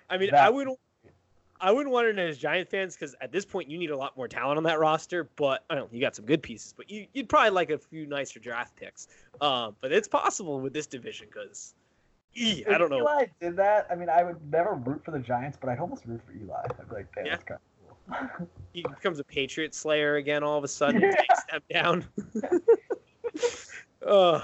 I 0.08 0.18
mean, 0.18 0.30
that, 0.30 0.44
I 0.44 0.50
would 0.50 0.68
I 1.60 1.70
wouldn't 1.70 1.92
want 1.92 2.08
it 2.08 2.18
as 2.18 2.38
Giant 2.38 2.70
fans 2.70 2.96
because 2.96 3.14
at 3.20 3.32
this 3.32 3.44
point 3.44 3.70
you 3.70 3.78
need 3.78 3.90
a 3.90 3.96
lot 3.96 4.16
more 4.16 4.26
talent 4.26 4.56
on 4.56 4.64
that 4.64 4.80
roster. 4.80 5.28
But 5.36 5.64
I 5.68 5.74
don't. 5.74 5.92
You 5.92 6.00
got 6.00 6.16
some 6.16 6.24
good 6.24 6.42
pieces, 6.42 6.72
but 6.76 6.90
you, 6.90 7.06
would 7.14 7.28
probably 7.28 7.50
like 7.50 7.70
a 7.70 7.78
few 7.78 8.06
nicer 8.06 8.40
draft 8.40 8.76
picks. 8.76 9.08
Um, 9.40 9.76
but 9.80 9.92
it's 9.92 10.08
possible 10.08 10.60
with 10.60 10.72
this 10.72 10.86
division 10.86 11.28
because. 11.32 11.74
I 12.36 12.78
don't 12.78 12.90
know. 12.90 12.98
Eli 12.98 13.26
did 13.40 13.56
that. 13.56 13.88
I 13.90 13.96
mean, 13.96 14.08
I 14.08 14.22
would 14.22 14.36
never 14.52 14.74
root 14.74 15.04
for 15.04 15.10
the 15.10 15.18
Giants, 15.18 15.58
but 15.60 15.68
I'd 15.68 15.80
almost 15.80 16.06
root 16.06 16.20
for 16.24 16.32
Eli. 16.32 16.62
I'd 16.62 16.88
be 16.88 16.94
like, 16.94 17.12
damn, 17.12 17.26
yeah. 17.26 17.32
that's 17.32 17.42
kind 17.42 17.58
of 17.58 18.30
cool. 18.36 18.48
he 18.72 18.82
becomes 18.82 19.18
a 19.18 19.24
Patriot 19.24 19.74
Slayer 19.74 20.14
again 20.14 20.44
all 20.44 20.56
of 20.56 20.62
a 20.62 20.68
sudden, 20.68 21.00
yeah. 21.00 21.10
takes 21.10 21.44
them 21.50 21.60
down. 21.72 22.04
uh, 24.06 24.42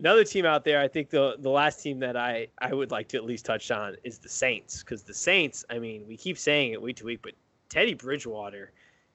Another 0.00 0.24
team 0.24 0.46
out 0.46 0.64
there, 0.64 0.80
I 0.80 0.88
think 0.88 1.10
the 1.10 1.36
the 1.38 1.50
last 1.50 1.82
team 1.82 2.00
that 2.00 2.16
I, 2.16 2.48
I 2.58 2.72
would 2.72 2.90
like 2.90 3.06
to 3.08 3.18
at 3.18 3.24
least 3.24 3.44
touch 3.44 3.70
on 3.70 3.96
is 4.02 4.18
the 4.18 4.30
Saints 4.30 4.82
because 4.82 5.02
the 5.02 5.12
Saints, 5.14 5.64
I 5.68 5.78
mean, 5.78 6.06
we 6.08 6.16
keep 6.16 6.38
saying 6.38 6.72
it 6.72 6.80
week 6.80 6.96
to 6.96 7.04
week, 7.04 7.20
but 7.22 7.34
Teddy 7.68 7.92
Bridgewater, 7.92 8.72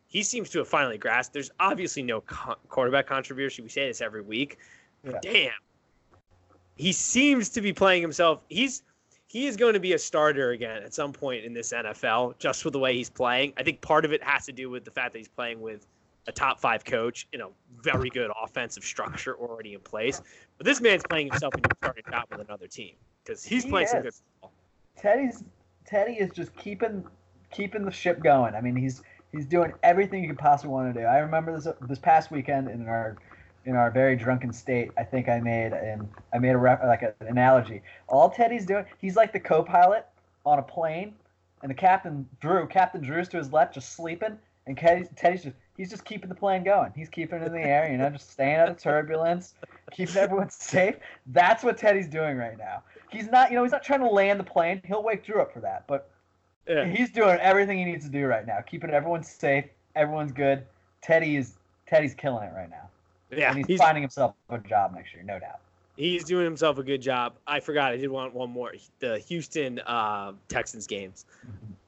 he 0.08 0.22
seems 0.22 0.52
to 0.52 0.60
have 0.60 0.68
finally 0.68 1.00
grasped. 1.00 1.34
There's 1.34 1.50
obviously 1.60 2.04
no 2.04 2.22
co- 2.22 2.56
quarterback 2.70 3.08
controversy. 3.08 3.64
We 3.64 3.70
say 3.70 3.88
this 3.88 4.00
every 4.00 4.22
week. 4.22 4.60
Yeah. 5.04 5.18
Damn, 5.24 5.52
he 6.76 6.92
seems 6.92 7.50
to 7.50 7.62
be 7.62 7.74
playing 7.74 8.04
himself. 8.04 8.42
He's 8.50 8.84
he 9.28 9.48
is 9.48 9.58
going 9.58 9.74
to 9.74 9.80
be 9.80 9.94
a 9.94 10.00
starter 10.00 10.52
again 10.52 10.84
at 10.84 10.94
some 10.94 11.12
point 11.12 11.46
in 11.46 11.54
this 11.54 11.74
NFL, 11.74 12.38
just 12.38 12.64
with 12.64 12.74
the 12.74 12.80
way 12.80 12.96
he's 12.96 13.10
playing. 13.10 13.54
I 13.58 13.64
think 13.64 13.82
part 13.82 14.06
of 14.06 14.14
it 14.14 14.24
has 14.24 14.46
to 14.46 14.52
do 14.52 14.70
with 14.70 14.86
the 14.86 14.92
fact 14.92 15.14
that 15.14 15.18
he's 15.18 15.28
playing 15.28 15.62
with 15.62 15.88
a 16.28 16.32
top 16.32 16.60
five 16.60 16.84
coach 16.84 17.28
in 17.34 17.42
a 17.42 17.48
very 17.82 18.10
good 18.10 18.32
offensive 18.42 18.84
structure 18.84 19.36
already 19.36 19.74
in 19.74 19.80
place. 19.80 20.22
But 20.58 20.66
this 20.66 20.82
man's 20.82 21.04
playing 21.10 21.30
himself 21.30 21.56
into 21.56 21.70
a 21.70 21.76
starting 21.78 22.04
job 22.10 22.26
with 22.32 22.42
another 22.42 22.68
team 22.68 22.96
because 23.24 23.44
he's 23.44 23.64
he 23.64 23.70
playing 23.70 23.86
is. 23.86 23.92
some 23.92 24.02
good 24.02 24.14
football. 24.14 24.52
Teddy's 24.98 25.44
Teddy 25.86 26.14
is 26.14 26.32
just 26.32 26.56
keeping 26.56 27.06
keeping 27.52 27.86
the 27.86 27.92
ship 27.92 28.24
going. 28.24 28.56
I 28.56 28.62
mean, 28.62 28.76
he's 28.76 29.04
he's 29.32 29.46
doing 29.46 29.74
everything 29.84 30.24
you 30.24 30.30
could 30.30 30.40
possibly 30.40 30.74
want 30.74 30.94
to 30.94 31.00
do. 31.00 31.06
I 31.06 31.20
remember 31.20 31.56
this 31.56 31.68
this 31.88 32.00
past 32.00 32.32
weekend 32.32 32.70
in 32.70 32.88
our 32.88 33.18
in 33.66 33.76
our 33.76 33.92
very 33.92 34.16
drunken 34.16 34.54
state. 34.54 34.92
I 34.98 35.04
think 35.04 35.28
I 35.28 35.40
made 35.40 35.74
and 35.74 36.08
I 36.34 36.40
made 36.40 36.52
a 36.52 36.58
ref, 36.58 36.80
like 36.84 37.02
an 37.02 37.14
analogy. 37.20 37.82
All 38.08 38.30
Teddy's 38.30 38.66
doing, 38.66 38.86
he's 39.00 39.16
like 39.16 39.34
the 39.34 39.40
co-pilot 39.40 40.06
on 40.46 40.60
a 40.60 40.62
plane, 40.62 41.16
and 41.62 41.70
the 41.70 41.76
captain 41.76 42.28
Drew, 42.40 42.68
Captain 42.68 43.02
Drew's 43.02 43.28
to 43.30 43.38
his 43.38 43.52
left, 43.52 43.74
just 43.74 43.94
sleeping, 43.94 44.38
and 44.68 44.78
Teddy's, 44.78 45.08
Teddy's 45.16 45.44
just 45.44 45.56
he's 45.78 45.90
just 45.90 46.06
keeping 46.06 46.30
the 46.30 46.36
plane 46.36 46.64
going. 46.64 46.92
He's 46.96 47.10
keeping 47.10 47.42
it 47.42 47.46
in 47.46 47.54
the 47.54 47.62
air, 47.62 47.92
you 47.92 47.98
know, 47.98 48.10
just 48.10 48.32
staying 48.32 48.56
out 48.56 48.70
of 48.70 48.78
turbulence, 48.78 49.54
keeping 49.92 50.16
everyone 50.18 50.50
safe. 50.52 50.96
That's 51.28 51.64
what 51.64 51.78
Teddy's 51.78 52.08
doing 52.08 52.38
right 52.38 52.58
now. 52.58 52.84
He's 53.12 53.28
not, 53.28 53.52
you 53.52 53.58
know, 53.58 53.64
he's 53.64 53.72
not 53.72 53.84
trying 53.84 54.02
to 54.02 54.10
land 54.10 54.40
the 54.40 54.44
plane. 54.44 54.82
He'll 54.86 55.04
wake 55.04 55.26
Drew 55.26 55.42
up 55.42 55.54
for 55.54 55.60
that, 55.62 55.86
but 55.88 56.10
yeah. 56.68 56.86
he's 56.86 57.12
doing 57.12 57.38
everything 57.40 57.78
he 57.78 57.86
needs 57.86 58.06
to 58.06 58.12
do 58.12 58.26
right 58.26 58.46
now, 58.46 58.60
keeping 58.62 58.90
everyone 58.90 59.24
safe. 59.24 59.66
Everyone's 59.96 60.32
good. 60.32 60.66
Teddy 61.02 61.36
is 61.36 61.54
Teddy's 61.88 62.16
killing 62.16 62.48
it 62.48 62.54
right 62.56 62.70
now. 62.70 62.90
Yeah, 63.32 63.50
and 63.50 63.58
he's, 63.58 63.68
he's 63.68 63.80
finding 63.80 64.04
himself 64.04 64.36
a 64.50 64.58
job 64.58 64.94
next 64.94 65.14
year, 65.14 65.24
no 65.24 65.40
doubt. 65.40 65.60
He's 65.98 66.26
doing 66.26 66.44
himself 66.44 66.78
a 66.78 66.84
good 66.84 67.02
job. 67.02 67.36
I 67.48 67.62
forgot. 67.62 67.94
I 67.94 67.98
did 67.98 68.10
want 68.10 68.34
one 68.34 68.50
more. 68.50 68.74
The 69.00 69.20
Houston 69.20 69.80
uh, 69.80 70.34
Texans 70.50 70.88
games. 70.88 71.26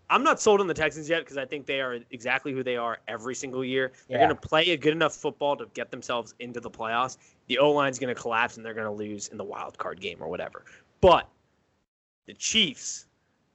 I'm 0.10 0.24
not 0.24 0.40
sold 0.40 0.62
on 0.62 0.68
the 0.68 0.74
Texans 0.74 1.10
yet 1.10 1.20
because 1.20 1.38
I 1.38 1.46
think 1.46 1.66
they 1.66 1.82
are 1.82 2.00
exactly 2.12 2.54
who 2.54 2.64
they 2.64 2.78
are 2.78 3.00
every 3.08 3.36
single 3.36 3.64
year. 3.64 3.92
They're 4.08 4.20
going 4.20 4.30
to 4.30 4.36
play 4.36 4.70
a 4.70 4.78
good 4.78 4.94
enough 4.94 5.14
football 5.14 5.58
to 5.58 5.66
get 5.74 5.92
themselves 5.92 6.34
into 6.40 6.62
the 6.62 6.70
playoffs. 6.70 7.18
The 7.48 7.58
O 7.58 7.72
line's 7.72 8.00
going 8.00 8.14
to 8.14 8.20
collapse 8.20 8.56
and 8.56 8.66
they're 8.66 8.74
going 8.74 8.86
to 8.86 8.92
lose 8.92 9.28
in 9.28 9.38
the 9.38 9.44
wild 9.44 9.78
card 9.78 10.00
game 10.00 10.18
or 10.22 10.30
whatever. 10.30 10.64
But 11.02 11.28
the 12.26 12.34
Chiefs, 12.34 13.08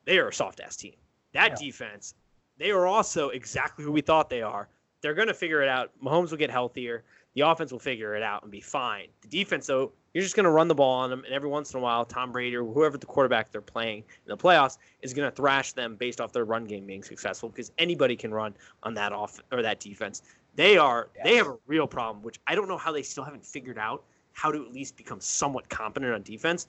they 0.04 0.18
are 0.18 0.28
a 0.28 0.32
soft 0.32 0.60
ass 0.60 0.76
team. 0.76 0.94
That 1.32 1.52
yeah. 1.52 1.66
defense, 1.66 2.14
they 2.58 2.70
are 2.70 2.86
also 2.86 3.30
exactly 3.30 3.84
who 3.84 3.92
we 3.92 4.02
thought 4.02 4.28
they 4.28 4.42
are. 4.42 4.68
They're 5.00 5.14
going 5.14 5.28
to 5.28 5.34
figure 5.34 5.62
it 5.62 5.68
out. 5.68 5.90
Mahomes 6.02 6.30
will 6.30 6.38
get 6.38 6.50
healthier. 6.50 7.02
The 7.35 7.42
offense 7.42 7.73
will 7.73 7.79
figure 7.79 8.14
it 8.14 8.23
out 8.23 8.42
and 8.42 8.51
be 8.51 8.61
fine. 8.61 9.07
The 9.23 9.29
defense, 9.29 9.66
though, 9.66 9.92
you're 10.12 10.23
just 10.23 10.37
going 10.37 10.45
to 10.45 10.51
run 10.51 10.68
the 10.68 10.75
ball 10.75 10.99
on 10.99 11.09
them, 11.09 11.25
and 11.25 11.33
every 11.33 11.49
once 11.49 11.73
in 11.73 11.81
a 11.81 11.83
while, 11.83 12.05
Tom 12.05 12.33
Brady 12.33 12.55
or 12.57 12.64
whoever 12.64 12.99
the 12.99 13.07
quarterback 13.07 13.51
they're 13.51 13.62
playing 13.62 13.99
in 13.99 14.29
the 14.29 14.37
playoffs 14.37 14.77
is 15.01 15.14
going 15.14 15.29
to 15.29 15.35
thrash 15.35 15.73
them 15.73 15.97
based 15.97 16.21
off 16.21 16.33
their 16.33 16.45
run 16.45 16.64
game 16.64 16.85
being 16.85 17.03
successful 17.03 17.49
because 17.49 17.73
anybody 17.79 18.16
can 18.16 18.33
run 18.33 18.55
on 18.83 18.92
that 18.95 19.12
off 19.12 19.40
or 19.51 19.62
that 19.62 19.81
defense. 19.81 20.23
They 20.55 20.77
are 20.77 21.09
yes. 21.16 21.25
they 21.25 21.37
have 21.37 21.47
a 21.47 21.57
real 21.66 21.87
problem, 21.87 22.23
which 22.23 22.38
I 22.47 22.55
don't 22.55 22.68
know 22.68 22.77
how 22.77 22.92
they 22.92 23.03
still 23.03 23.25
haven't 23.25 23.47
figured 23.47 23.79
out 23.79 24.03
how 24.35 24.53
to 24.53 24.62
at 24.62 24.73
least 24.73 24.97
become 24.97 25.21
somewhat 25.21 25.68
competent 25.71 26.12
on 26.12 26.23
defense. 26.23 26.66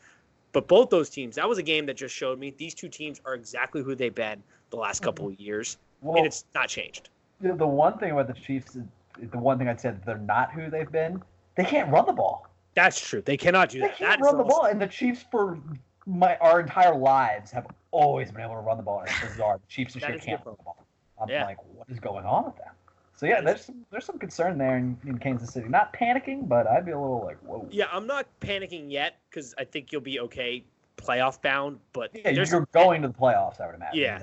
But 0.53 0.67
both 0.67 0.89
those 0.89 1.09
teams, 1.09 1.35
that 1.35 1.49
was 1.49 1.57
a 1.57 1.63
game 1.63 1.85
that 1.87 1.97
just 1.97 2.15
showed 2.15 2.39
me 2.39 2.53
these 2.57 2.73
two 2.73 2.87
teams 2.87 3.19
are 3.25 3.33
exactly 3.33 3.81
who 3.81 3.95
they've 3.95 4.13
been 4.13 4.41
the 4.69 4.77
last 4.77 4.97
mm-hmm. 4.97 5.05
couple 5.05 5.27
of 5.27 5.39
years, 5.39 5.77
well, 6.01 6.17
and 6.17 6.25
it's 6.25 6.45
not 6.55 6.69
changed. 6.69 7.09
The 7.41 7.67
one 7.67 7.97
thing 7.97 8.11
about 8.11 8.27
the 8.27 8.33
Chiefs, 8.33 8.77
the 9.19 9.37
one 9.37 9.57
thing 9.57 9.67
I'd 9.67 9.79
say 9.79 9.93
they're 10.05 10.17
not 10.17 10.51
who 10.51 10.69
they've 10.69 10.91
been. 10.91 11.21
They 11.55 11.63
can't 11.63 11.91
run 11.91 12.05
the 12.05 12.13
ball. 12.13 12.47
That's 12.75 12.99
true. 12.99 13.21
They 13.21 13.37
cannot 13.37 13.69
do 13.69 13.79
they 13.79 13.87
that. 13.87 13.99
They 13.99 14.05
can't 14.05 14.19
that 14.19 14.25
run 14.25 14.37
the 14.37 14.43
ball, 14.43 14.65
and 14.65 14.81
the 14.81 14.87
Chiefs 14.87 15.25
for 15.29 15.59
my 16.05 16.35
our 16.37 16.59
entire 16.59 16.95
lives 16.95 17.51
have 17.51 17.67
always 17.91 18.31
been 18.31 18.41
able 18.41 18.55
to 18.55 18.61
run 18.61 18.77
the 18.77 18.83
ball. 18.83 19.03
It's 19.05 19.13
bizarre. 19.21 19.59
The 19.59 19.67
Chiefs 19.67 19.93
just 19.93 20.05
can't 20.05 20.45
run 20.45 20.55
the 20.57 20.63
ball. 20.63 20.85
I'm 21.21 21.29
yeah. 21.29 21.45
like, 21.45 21.57
what 21.73 21.87
is 21.89 21.99
going 21.99 22.25
on 22.25 22.45
with 22.45 22.57
them? 22.57 22.71
So 23.15 23.27
yeah, 23.27 23.41
there's 23.41 23.65
some, 23.65 23.85
there's 23.91 24.05
some 24.05 24.17
concern 24.17 24.57
there 24.57 24.77
in, 24.77 24.97
in, 25.05 25.17
Kansas 25.19 25.51
City. 25.51 25.69
Not 25.69 25.93
panicking, 25.93 26.47
but 26.47 26.67
I'd 26.67 26.85
be 26.85 26.91
a 26.91 26.99
little 26.99 27.23
like, 27.23 27.37
whoa. 27.43 27.67
Yeah, 27.71 27.85
I'm 27.91 28.07
not 28.07 28.25
panicking 28.41 28.91
yet 28.91 29.19
because 29.29 29.53
I 29.57 29.63
think 29.63 29.91
you'll 29.91 30.01
be 30.01 30.19
okay 30.19 30.63
playoff 30.97 31.41
bound. 31.41 31.79
But 31.93 32.11
yeah, 32.13 32.31
you're 32.31 32.65
going 32.73 33.01
to 33.03 33.07
the 33.07 33.13
playoffs, 33.13 33.61
I 33.61 33.67
would 33.67 33.75
imagine. 33.75 34.01
Yeah. 34.01 34.19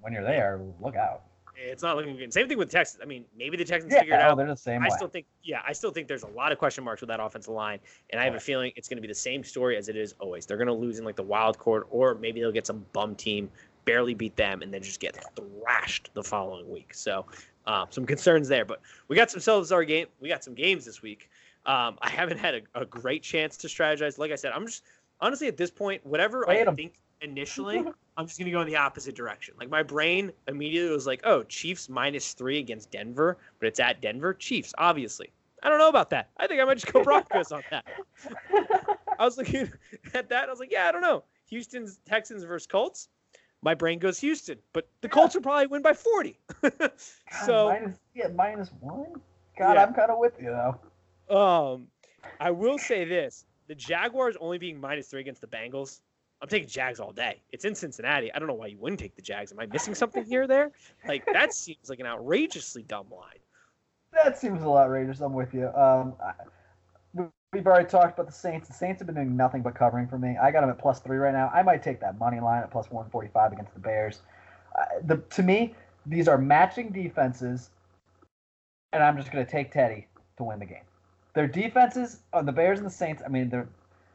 When 0.00 0.12
you're 0.12 0.22
there, 0.22 0.60
look 0.80 0.96
out. 0.96 1.22
It's 1.58 1.82
not 1.82 1.96
looking 1.96 2.16
good. 2.16 2.32
Same 2.32 2.48
thing 2.48 2.58
with 2.58 2.70
Texas. 2.70 2.98
I 3.02 3.06
mean, 3.06 3.24
maybe 3.36 3.56
the 3.56 3.64
Texans 3.64 3.92
yeah, 3.92 4.00
figure 4.00 4.14
it 4.14 4.18
oh, 4.18 4.30
out. 4.30 4.36
They're 4.36 4.46
the 4.46 4.56
same 4.56 4.82
I 4.82 4.84
way. 4.84 4.96
still 4.96 5.08
think, 5.08 5.26
yeah, 5.42 5.62
I 5.66 5.72
still 5.72 5.90
think 5.90 6.06
there's 6.06 6.22
a 6.22 6.28
lot 6.28 6.52
of 6.52 6.58
question 6.58 6.84
marks 6.84 7.00
with 7.00 7.08
that 7.08 7.20
offensive 7.20 7.52
line, 7.52 7.78
and 8.10 8.20
I 8.20 8.24
have 8.24 8.34
a 8.34 8.40
feeling 8.40 8.72
it's 8.76 8.88
going 8.88 8.98
to 8.98 9.02
be 9.02 9.08
the 9.08 9.14
same 9.14 9.42
story 9.42 9.76
as 9.76 9.88
it 9.88 9.96
is 9.96 10.14
always. 10.18 10.46
They're 10.46 10.58
going 10.58 10.66
to 10.66 10.74
lose 10.74 10.98
in 10.98 11.04
like 11.04 11.16
the 11.16 11.22
wild 11.22 11.58
card, 11.58 11.84
or 11.90 12.14
maybe 12.14 12.40
they'll 12.40 12.52
get 12.52 12.66
some 12.66 12.84
bum 12.92 13.14
team, 13.14 13.50
barely 13.84 14.14
beat 14.14 14.36
them, 14.36 14.62
and 14.62 14.72
then 14.72 14.82
just 14.82 15.00
get 15.00 15.18
thrashed 15.34 16.10
the 16.14 16.22
following 16.22 16.70
week. 16.70 16.92
So 16.92 17.24
um, 17.66 17.86
some 17.90 18.04
concerns 18.04 18.48
there, 18.48 18.64
but 18.64 18.80
we 19.08 19.16
got 19.16 19.30
some 19.30 19.66
our 19.72 19.84
game. 19.84 20.06
We 20.20 20.28
got 20.28 20.44
some 20.44 20.54
games 20.54 20.84
this 20.84 21.02
week. 21.02 21.30
Um, 21.64 21.98
I 22.00 22.10
haven't 22.10 22.38
had 22.38 22.54
a, 22.54 22.80
a, 22.82 22.86
great 22.86 23.24
chance 23.24 23.56
to 23.56 23.66
strategize. 23.66 24.18
Like 24.18 24.30
I 24.30 24.36
said, 24.36 24.52
I'm 24.52 24.66
just 24.66 24.84
honestly 25.20 25.48
at 25.48 25.56
this 25.56 25.70
point, 25.70 26.06
whatever 26.06 26.48
I 26.48 26.64
think 26.74 26.92
initially, 27.20 27.78
I'm 28.16 28.26
just 28.26 28.38
gonna 28.38 28.50
go 28.50 28.60
in 28.60 28.66
the 28.66 28.76
opposite 28.76 29.14
direction. 29.14 29.54
Like 29.58 29.70
my 29.70 29.82
brain 29.82 30.32
immediately 30.48 30.90
was 30.90 31.06
like, 31.06 31.20
oh, 31.24 31.42
Chiefs 31.44 31.88
minus 31.88 32.32
three 32.32 32.58
against 32.58 32.90
Denver, 32.90 33.38
but 33.58 33.66
it's 33.66 33.80
at 33.80 34.00
Denver. 34.00 34.34
Chiefs, 34.34 34.74
obviously. 34.78 35.30
I 35.62 35.68
don't 35.68 35.78
know 35.78 35.88
about 35.88 36.10
that. 36.10 36.30
I 36.36 36.46
think 36.46 36.60
I 36.60 36.64
might 36.64 36.74
just 36.78 36.92
go 36.92 37.02
Broncos 37.02 37.50
on 37.50 37.62
that. 37.70 37.84
I 39.18 39.24
was 39.24 39.36
looking 39.38 39.72
at 40.14 40.28
that. 40.28 40.48
I 40.48 40.50
was 40.50 40.60
like, 40.60 40.70
yeah, 40.70 40.86
I 40.88 40.92
don't 40.92 41.02
know. 41.02 41.24
Houston's 41.48 41.98
Texans 42.04 42.44
versus 42.44 42.66
Colts 42.66 43.08
my 43.62 43.74
brain 43.74 43.98
goes 43.98 44.20
Houston, 44.20 44.58
but 44.72 44.88
the 45.00 45.08
yeah. 45.08 45.12
Colts 45.14 45.34
will 45.34 45.42
probably 45.42 45.66
win 45.66 45.82
by 45.82 45.92
40. 45.92 46.38
so 47.44 47.68
minus, 47.68 47.98
yeah, 48.14 48.28
minus 48.28 48.70
one. 48.80 49.20
God, 49.58 49.72
yeah. 49.72 49.82
I'm 49.82 49.94
kind 49.94 50.10
of 50.10 50.18
with 50.18 50.34
you 50.40 50.56
though. 51.28 51.74
Um, 51.74 51.88
I 52.38 52.52
will 52.52 52.78
say 52.78 53.04
this: 53.04 53.44
the 53.66 53.74
Jaguars 53.74 54.36
only 54.40 54.58
being 54.58 54.80
minus 54.80 55.08
three 55.08 55.20
against 55.20 55.40
the 55.40 55.48
Bengals. 55.48 56.00
I'm 56.42 56.48
taking 56.48 56.68
Jags 56.68 57.00
all 57.00 57.12
day. 57.12 57.40
It's 57.50 57.64
in 57.64 57.74
Cincinnati. 57.74 58.32
I 58.32 58.38
don't 58.38 58.48
know 58.48 58.54
why 58.54 58.66
you 58.66 58.78
wouldn't 58.78 59.00
take 59.00 59.16
the 59.16 59.22
Jags. 59.22 59.52
Am 59.52 59.58
I 59.58 59.66
missing 59.66 59.94
something 59.94 60.24
here 60.24 60.42
or 60.42 60.46
there? 60.46 60.72
Like 61.08 61.24
that 61.32 61.54
seems 61.54 61.88
like 61.88 61.98
an 61.98 62.06
outrageously 62.06 62.82
dumb 62.82 63.06
line. 63.10 63.38
That 64.12 64.38
seems 64.38 64.56
a 64.56 64.60
little 64.60 64.78
outrageous. 64.78 65.20
I'm 65.20 65.32
with 65.32 65.54
you. 65.54 65.68
Um, 65.68 66.14
We've 67.52 67.66
already 67.66 67.88
talked 67.88 68.18
about 68.18 68.26
the 68.26 68.34
Saints. 68.34 68.68
The 68.68 68.74
Saints 68.74 69.00
have 69.00 69.06
been 69.06 69.14
doing 69.14 69.34
nothing 69.34 69.62
but 69.62 69.74
covering 69.74 70.08
for 70.08 70.18
me. 70.18 70.36
I 70.36 70.50
got 70.50 70.60
them 70.60 70.68
at 70.68 70.78
plus 70.78 71.00
three 71.00 71.16
right 71.16 71.32
now. 71.32 71.50
I 71.54 71.62
might 71.62 71.82
take 71.82 72.00
that 72.00 72.18
money 72.18 72.38
line 72.38 72.62
at 72.62 72.70
plus 72.70 72.90
145 72.90 73.52
against 73.52 73.72
the 73.72 73.80
Bears. 73.80 74.20
Uh, 74.78 74.84
the, 75.04 75.16
to 75.16 75.42
me, 75.42 75.74
these 76.04 76.28
are 76.28 76.36
matching 76.36 76.90
defenses, 76.90 77.70
and 78.92 79.02
I'm 79.02 79.16
just 79.16 79.32
going 79.32 79.42
to 79.42 79.50
take 79.50 79.72
Teddy 79.72 80.06
to 80.36 80.44
win 80.44 80.58
the 80.58 80.66
game. 80.66 80.82
Their 81.34 81.46
defenses 81.46 82.20
on 82.34 82.40
uh, 82.40 82.42
the 82.42 82.52
Bears 82.52 82.78
and 82.78 82.86
the 82.86 82.90
Saints, 82.90 83.22
I 83.24 83.28
mean, 83.28 83.48
they're 83.48 83.68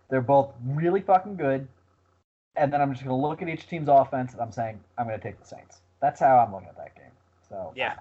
they're 0.10 0.22
both 0.22 0.54
really 0.64 1.02
fucking 1.02 1.38
good. 1.38 1.68
And 2.56 2.72
then 2.72 2.82
I'm 2.82 2.92
just 2.92 3.04
going 3.06 3.18
to 3.18 3.28
look 3.28 3.42
at 3.42 3.48
each 3.48 3.68
team's 3.68 3.88
offense, 3.90 4.34
and 4.34 4.42
I'm 4.42 4.52
saying 4.52 4.80
I'm 4.98 5.08
going 5.08 5.18
to 5.18 5.24
take 5.24 5.40
the 5.40 5.48
Saints. 5.48 5.82
That's 6.02 6.20
how 6.20 6.38
I'm 6.38 6.52
looking 6.52 6.68
at 6.68 6.78
that 6.78 6.96
game. 6.96 7.12
So 7.48 7.72
yeah, 7.76 7.96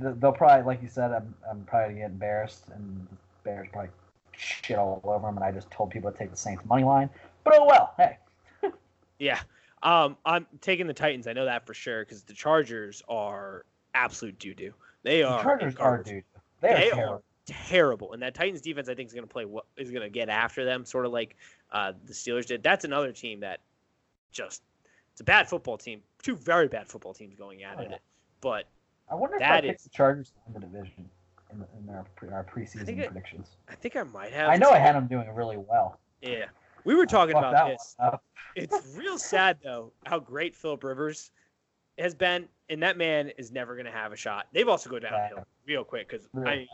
they'll 0.00 0.32
probably, 0.32 0.64
like 0.64 0.82
you 0.82 0.88
said, 0.88 1.12
I'm 1.12 1.34
I'm 1.48 1.64
probably 1.64 1.94
going 1.94 1.96
to 1.96 2.00
get 2.02 2.10
embarrassed, 2.10 2.64
and 2.74 3.06
the 3.10 3.16
Bears 3.44 3.68
probably 3.72 3.90
shit 4.32 4.78
all 4.78 5.00
over 5.04 5.26
them, 5.26 5.36
and 5.36 5.44
I 5.44 5.52
just 5.52 5.70
told 5.70 5.90
people 5.90 6.10
to 6.10 6.16
take 6.18 6.30
the 6.30 6.36
Saints 6.36 6.64
money 6.64 6.84
line. 6.84 7.10
But 7.44 7.54
oh 7.58 7.66
well, 7.66 7.94
hey. 7.96 8.18
yeah, 9.18 9.40
um, 9.82 10.16
I'm 10.24 10.46
taking 10.60 10.86
the 10.86 10.94
Titans. 10.94 11.26
I 11.26 11.32
know 11.32 11.44
that 11.44 11.66
for 11.66 11.74
sure 11.74 12.04
because 12.04 12.22
the 12.22 12.34
Chargers 12.34 13.02
are 13.08 13.64
absolute 13.94 14.38
doo 14.38 14.54
doo. 14.54 14.72
They 15.02 15.22
are. 15.22 15.38
The 15.38 15.42
Chargers 15.42 15.76
are 15.76 16.02
doo. 16.02 16.22
They, 16.60 16.74
they 16.74 16.90
are 16.90 16.94
terrible. 16.94 17.22
terrible, 17.46 18.12
and 18.12 18.22
that 18.22 18.34
Titans 18.34 18.60
defense 18.60 18.88
I 18.88 18.94
think 18.94 19.08
is 19.08 19.12
going 19.12 19.26
to 19.26 19.32
play 19.32 19.44
what 19.44 19.66
is 19.76 19.90
going 19.90 20.02
to 20.02 20.10
get 20.10 20.28
after 20.28 20.64
them, 20.64 20.84
sort 20.84 21.06
of 21.06 21.12
like 21.12 21.36
uh, 21.72 21.92
the 22.04 22.12
Steelers 22.12 22.46
did. 22.46 22.62
That's 22.62 22.84
another 22.84 23.12
team 23.12 23.40
that 23.40 23.60
just 24.30 24.62
it's 25.12 25.20
a 25.20 25.24
bad 25.24 25.48
football 25.48 25.76
team. 25.76 26.02
Two 26.22 26.36
very 26.36 26.68
bad 26.68 26.86
football 26.88 27.14
teams 27.14 27.34
going 27.34 27.64
at 27.64 27.78
oh, 27.78 27.82
yeah. 27.82 27.94
it, 27.96 28.02
but 28.40 28.68
I 29.10 29.14
wonder 29.14 29.36
if 29.36 29.42
I 29.42 29.60
the 29.60 29.76
Chargers 29.92 30.32
in 30.46 30.52
the 30.52 30.60
division 30.60 31.08
in, 31.50 31.64
in 31.78 31.94
our, 31.94 32.06
in 32.22 32.32
our 32.32 32.44
preseason 32.44 32.88
I 32.88 33.06
predictions. 33.06 33.56
I, 33.68 33.72
I 33.72 33.74
think 33.76 33.96
I 33.96 34.02
might 34.04 34.32
have. 34.32 34.50
I 34.50 34.56
know 34.56 34.70
I 34.70 34.78
had 34.78 34.94
them 34.94 35.06
doing 35.06 35.28
really 35.34 35.56
well. 35.56 35.98
Yeah, 36.20 36.46
we 36.84 36.94
were 36.94 37.06
talking 37.06 37.36
about 37.36 37.68
this. 37.68 37.96
it's 38.54 38.94
real 38.96 39.18
sad 39.18 39.58
though 39.62 39.92
how 40.06 40.18
great 40.18 40.54
Philip 40.54 40.84
Rivers 40.84 41.30
has 41.98 42.14
been, 42.14 42.48
and 42.68 42.82
that 42.82 42.96
man 42.96 43.30
is 43.38 43.50
never 43.50 43.74
going 43.74 43.86
to 43.86 43.92
have 43.92 44.12
a 44.12 44.16
shot. 44.16 44.46
They've 44.52 44.68
also 44.68 44.88
go 44.88 44.98
downhill 44.98 45.38
yeah. 45.38 45.44
real 45.66 45.84
quick 45.84 46.08
because 46.08 46.28
I 46.46 46.66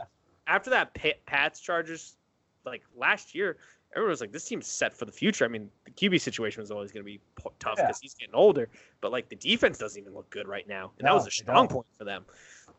after 0.46 0.70
that 0.70 0.94
Pats 1.26 1.61
Chargers 1.61 2.16
like 2.64 2.82
last 2.96 3.34
year, 3.34 3.56
everyone 3.92 4.11
was 4.11 4.20
like, 4.20 4.33
"This 4.33 4.44
team's 4.44 4.66
set 4.66 4.94
for 4.94 5.05
the 5.05 5.12
future." 5.12 5.44
I 5.44 5.48
mean, 5.48 5.70
the 5.85 5.90
QB 5.90 6.20
situation 6.20 6.61
was 6.61 6.70
always 6.70 6.92
going 6.92 7.05
to 7.05 7.11
be 7.11 7.20
tough 7.59 7.77
because 7.77 7.79
yeah. 7.79 7.92
he's 8.03 8.14
getting 8.14 8.35
older, 8.35 8.68
but 9.01 9.12
like 9.12 9.29
the 9.29 9.37
defense 9.37 9.79
doesn't 9.79 10.01
even 10.01 10.14
look 10.14 10.29
good 10.31 10.48
right 10.48 10.68
now, 10.68 10.92
and 10.98 11.05
no, 11.05 11.11
that 11.11 11.14
was 11.14 11.27
a 11.27 11.31
strong 11.31 11.68
point 11.68 11.87
for 11.96 12.05
them. 12.05 12.24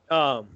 Um, 0.10 0.48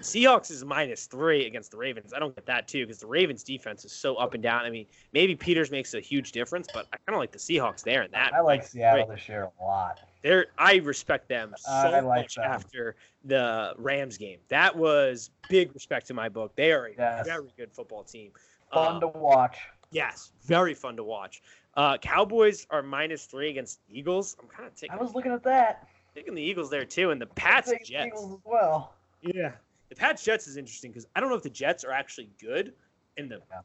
Seahawks 0.00 0.50
is 0.50 0.64
minus 0.64 1.06
three 1.06 1.46
against 1.46 1.70
the 1.70 1.78
Ravens. 1.78 2.12
I 2.12 2.18
don't 2.18 2.34
get 2.34 2.44
that 2.46 2.68
too 2.68 2.86
because 2.86 3.00
the 3.00 3.06
Ravens 3.06 3.42
defense 3.42 3.84
is 3.84 3.92
so 3.92 4.16
up 4.16 4.34
and 4.34 4.42
down. 4.42 4.64
I 4.64 4.70
mean, 4.70 4.86
maybe 5.12 5.34
Peters 5.34 5.70
makes 5.70 5.94
a 5.94 6.00
huge 6.00 6.32
difference, 6.32 6.68
but 6.72 6.86
I 6.92 6.98
kind 7.06 7.16
of 7.16 7.20
like 7.20 7.32
the 7.32 7.38
Seahawks 7.38 7.82
there 7.82 8.02
and 8.02 8.12
that. 8.12 8.34
I 8.34 8.40
like 8.40 8.66
Seattle 8.66 9.06
this 9.06 9.28
year 9.28 9.48
a 9.58 9.64
lot. 9.64 10.00
They're, 10.22 10.46
I 10.58 10.76
respect 10.76 11.28
them 11.28 11.54
so 11.58 12.00
like 12.04 12.04
much 12.04 12.34
them. 12.34 12.44
after 12.44 12.96
the 13.24 13.74
Rams 13.78 14.18
game. 14.18 14.38
That 14.48 14.76
was 14.76 15.30
big 15.48 15.72
respect 15.72 16.06
to 16.08 16.14
my 16.14 16.28
book. 16.28 16.54
They 16.56 16.72
are 16.72 16.86
a 16.86 16.92
yes. 16.96 17.26
very 17.26 17.48
good 17.56 17.72
football 17.72 18.02
team. 18.02 18.32
Fun 18.72 18.94
um, 18.94 19.00
to 19.00 19.08
watch. 19.08 19.56
Yes, 19.96 20.32
very 20.44 20.74
fun 20.74 20.94
to 20.96 21.04
watch. 21.04 21.40
Uh, 21.74 21.96
Cowboys 21.96 22.66
are 22.68 22.82
minus 22.82 23.24
three 23.24 23.48
against 23.48 23.80
Eagles. 23.88 24.36
I'm 24.38 24.46
kind 24.46 24.66
of 24.66 24.74
taking. 24.74 24.94
I 24.94 25.00
was 25.00 25.14
looking 25.14 25.32
at 25.32 25.42
that. 25.44 25.88
Taking 26.14 26.34
the 26.34 26.42
Eagles 26.42 26.68
there 26.68 26.84
too, 26.84 27.12
and 27.12 27.20
the 27.20 27.24
Pats 27.24 27.72
Jets. 27.82 28.08
Eagles 28.08 28.34
as 28.34 28.38
well. 28.44 28.92
Yeah, 29.22 29.52
the 29.88 29.94
Pats 29.94 30.22
Jets 30.22 30.46
is 30.48 30.58
interesting 30.58 30.90
because 30.90 31.06
I 31.16 31.20
don't 31.20 31.30
know 31.30 31.34
if 31.34 31.42
the 31.42 31.48
Jets 31.48 31.82
are 31.82 31.92
actually 31.92 32.28
good. 32.38 32.74
In 33.16 33.30
the, 33.30 33.40
yeah. 33.50 33.60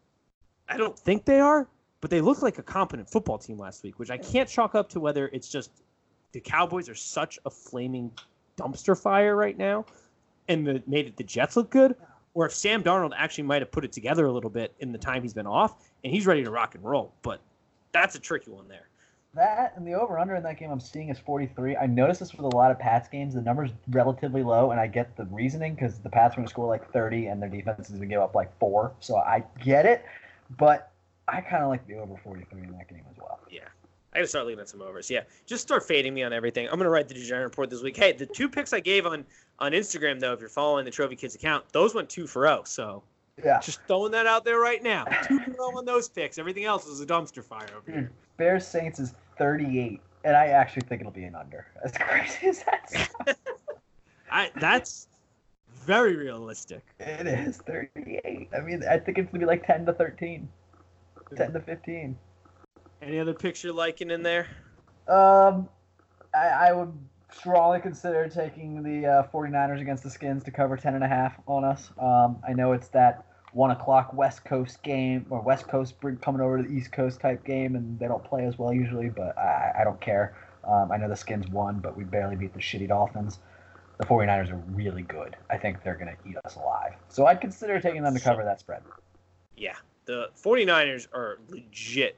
I 0.69 0.77
don't 0.77 0.97
think 0.97 1.25
they 1.25 1.41
are, 1.41 1.67
but 1.99 2.09
they 2.09 2.21
looked 2.21 2.41
like 2.41 2.59
a 2.59 2.63
competent 2.63 3.09
football 3.09 3.37
team 3.37 3.57
last 3.57 3.83
week, 3.83 3.99
which 3.99 4.09
I 4.09 4.17
can't 4.17 4.47
chalk 4.47 4.73
up 4.73 4.87
to 4.91 5.01
whether 5.01 5.27
it's 5.33 5.49
just 5.49 5.69
the 6.31 6.39
Cowboys 6.39 6.87
are 6.87 6.95
such 6.95 7.39
a 7.45 7.49
flaming 7.49 8.09
dumpster 8.55 8.97
fire 8.97 9.35
right 9.35 9.57
now, 9.57 9.85
and 10.47 10.65
the, 10.65 10.81
made 10.87 11.07
it 11.07 11.17
the 11.17 11.25
Jets 11.25 11.57
look 11.57 11.69
good, 11.69 11.97
or 12.33 12.45
if 12.45 12.53
Sam 12.53 12.83
Darnold 12.83 13.11
actually 13.15 13.43
might 13.43 13.61
have 13.61 13.71
put 13.71 13.85
it 13.85 13.91
together 13.91 14.25
a 14.25 14.31
little 14.31 14.49
bit 14.49 14.73
in 14.79 14.91
the 14.91 14.97
time 14.97 15.21
he's 15.21 15.33
been 15.33 15.47
off, 15.47 15.89
and 16.03 16.13
he's 16.13 16.25
ready 16.25 16.43
to 16.43 16.51
rock 16.51 16.75
and 16.75 16.83
roll. 16.83 17.13
But 17.21 17.41
that's 17.91 18.15
a 18.15 18.19
tricky 18.19 18.51
one 18.51 18.67
there. 18.67 18.87
That 19.33 19.73
and 19.77 19.87
the 19.87 19.93
over 19.93 20.19
under 20.19 20.35
in 20.35 20.43
that 20.43 20.59
game 20.59 20.71
I'm 20.71 20.79
seeing 20.81 21.09
is 21.09 21.17
43. 21.17 21.77
I 21.77 21.85
noticed 21.85 22.19
this 22.19 22.33
with 22.33 22.53
a 22.53 22.55
lot 22.55 22.69
of 22.69 22.79
Pats 22.79 23.07
games. 23.07 23.33
The 23.33 23.41
number's 23.41 23.71
relatively 23.89 24.43
low, 24.43 24.71
and 24.71 24.79
I 24.79 24.87
get 24.87 25.15
the 25.15 25.23
reasoning 25.25 25.73
because 25.73 25.99
the 25.99 26.09
Pats 26.09 26.33
are 26.33 26.37
going 26.37 26.47
to 26.47 26.51
score 26.51 26.67
like 26.67 26.91
30 26.91 27.27
and 27.27 27.41
their 27.41 27.49
defense 27.49 27.89
is 27.89 27.95
going 27.95 28.09
to 28.09 28.13
give 28.15 28.21
up 28.21 28.35
like 28.35 28.57
four. 28.59 28.91
So 28.99 29.17
I 29.17 29.43
get 29.63 29.85
it, 29.85 30.03
but 30.57 30.91
I 31.29 31.39
kind 31.39 31.63
of 31.63 31.69
like 31.69 31.87
the 31.87 31.95
over 31.95 32.15
43 32.21 32.61
in 32.61 32.71
that 32.73 32.89
game 32.89 33.03
as 33.09 33.17
well. 33.17 33.39
Yeah. 33.49 33.61
I 34.13 34.17
gotta 34.17 34.27
start 34.27 34.45
leaving 34.45 34.65
some 34.65 34.81
overs. 34.81 35.09
Yeah, 35.09 35.21
just 35.45 35.61
start 35.61 35.87
fading 35.87 36.13
me 36.13 36.23
on 36.23 36.33
everything. 36.33 36.67
I'm 36.69 36.77
gonna 36.77 36.89
write 36.89 37.07
the 37.07 37.13
degenerate 37.13 37.45
report 37.45 37.69
this 37.69 37.81
week. 37.81 37.95
Hey, 37.95 38.11
the 38.11 38.25
two 38.25 38.49
picks 38.49 38.73
I 38.73 38.81
gave 38.81 39.05
on 39.05 39.25
on 39.59 39.71
Instagram 39.71 40.19
though, 40.19 40.33
if 40.33 40.39
you're 40.39 40.49
following 40.49 40.83
the 40.83 40.91
Trophy 40.91 41.15
Kids 41.15 41.35
account, 41.35 41.65
those 41.71 41.95
went 41.95 42.09
two 42.09 42.27
for 42.27 42.45
zero. 42.45 42.63
So 42.65 43.03
yeah, 43.43 43.59
just 43.61 43.79
throwing 43.87 44.11
that 44.11 44.27
out 44.27 44.43
there 44.43 44.59
right 44.59 44.83
now. 44.83 45.05
Two 45.27 45.39
for 45.39 45.51
zero 45.51 45.77
on 45.77 45.85
those 45.85 46.09
picks. 46.09 46.37
Everything 46.37 46.65
else 46.65 46.87
is 46.87 46.99
a 46.99 47.05
dumpster 47.05 47.43
fire 47.43 47.69
over 47.77 47.91
here. 47.91 48.01
Hmm. 48.01 48.13
Bears 48.37 48.67
Saints 48.67 48.99
is 48.99 49.13
38, 49.37 50.01
and 50.23 50.35
I 50.35 50.47
actually 50.47 50.87
think 50.87 51.01
it'll 51.01 51.13
be 51.13 51.23
an 51.23 51.35
under. 51.35 51.67
As 51.83 51.91
crazy 51.95 52.47
as 52.47 52.63
that 52.63 53.37
I 54.31 54.51
that's 54.55 55.07
very 55.69 56.15
realistic. 56.15 56.83
It 56.99 57.27
is 57.27 57.57
38. 57.57 58.49
I 58.53 58.59
mean, 58.59 58.83
I 58.89 58.97
think 58.97 59.17
it's 59.17 59.31
gonna 59.31 59.39
be 59.39 59.45
like 59.45 59.65
10 59.65 59.85
to 59.85 59.93
13, 59.93 60.49
10 61.37 61.53
to 61.53 61.59
15. 61.61 62.17
Any 63.01 63.19
other 63.19 63.33
picks 63.33 63.63
you're 63.63 63.73
liking 63.73 64.11
in 64.11 64.21
there? 64.21 64.47
Um, 65.07 65.67
I, 66.33 66.47
I 66.47 66.73
would 66.73 66.93
strongly 67.33 67.79
consider 67.79 68.27
taking 68.29 68.83
the 68.83 69.07
uh, 69.07 69.27
49ers 69.33 69.81
against 69.81 70.03
the 70.03 70.09
Skins 70.09 70.43
to 70.43 70.51
cover 70.51 70.77
10 70.77 70.95
and 70.95 71.03
a 71.03 71.07
half 71.07 71.39
on 71.47 71.63
us. 71.63 71.89
Um, 71.99 72.37
I 72.47 72.53
know 72.53 72.73
it's 72.73 72.89
that 72.89 73.25
one 73.53 73.71
o'clock 73.71 74.13
West 74.13 74.45
Coast 74.45 74.81
game 74.83 75.25
or 75.29 75.41
West 75.41 75.67
Coast 75.67 75.95
coming 76.21 76.41
over 76.41 76.57
to 76.57 76.63
the 76.63 76.69
East 76.69 76.91
Coast 76.91 77.19
type 77.19 77.43
game, 77.43 77.75
and 77.75 77.99
they 77.99 78.07
don't 78.07 78.23
play 78.23 78.45
as 78.45 78.57
well 78.57 78.73
usually, 78.73 79.09
but 79.09 79.37
I, 79.37 79.71
I 79.79 79.83
don't 79.83 79.99
care. 79.99 80.35
Um, 80.63 80.91
I 80.91 80.97
know 80.97 81.09
the 81.09 81.15
Skins 81.15 81.47
won, 81.47 81.79
but 81.79 81.97
we 81.97 82.03
barely 82.03 82.35
beat 82.35 82.53
the 82.53 82.59
shitty 82.59 82.87
Dolphins. 82.87 83.39
The 83.97 84.05
49ers 84.05 84.51
are 84.51 84.61
really 84.73 85.03
good. 85.03 85.35
I 85.49 85.57
think 85.57 85.83
they're 85.83 85.95
going 85.95 86.15
to 86.15 86.29
eat 86.29 86.37
us 86.45 86.55
alive. 86.55 86.93
So 87.09 87.25
I'd 87.25 87.41
consider 87.41 87.79
taking 87.81 88.03
them 88.03 88.13
to 88.13 88.19
cover 88.19 88.43
that 88.43 88.59
spread. 88.59 88.83
Yeah, 89.57 89.75
the 90.05 90.29
49ers 90.41 91.07
are 91.13 91.39
legit 91.49 92.15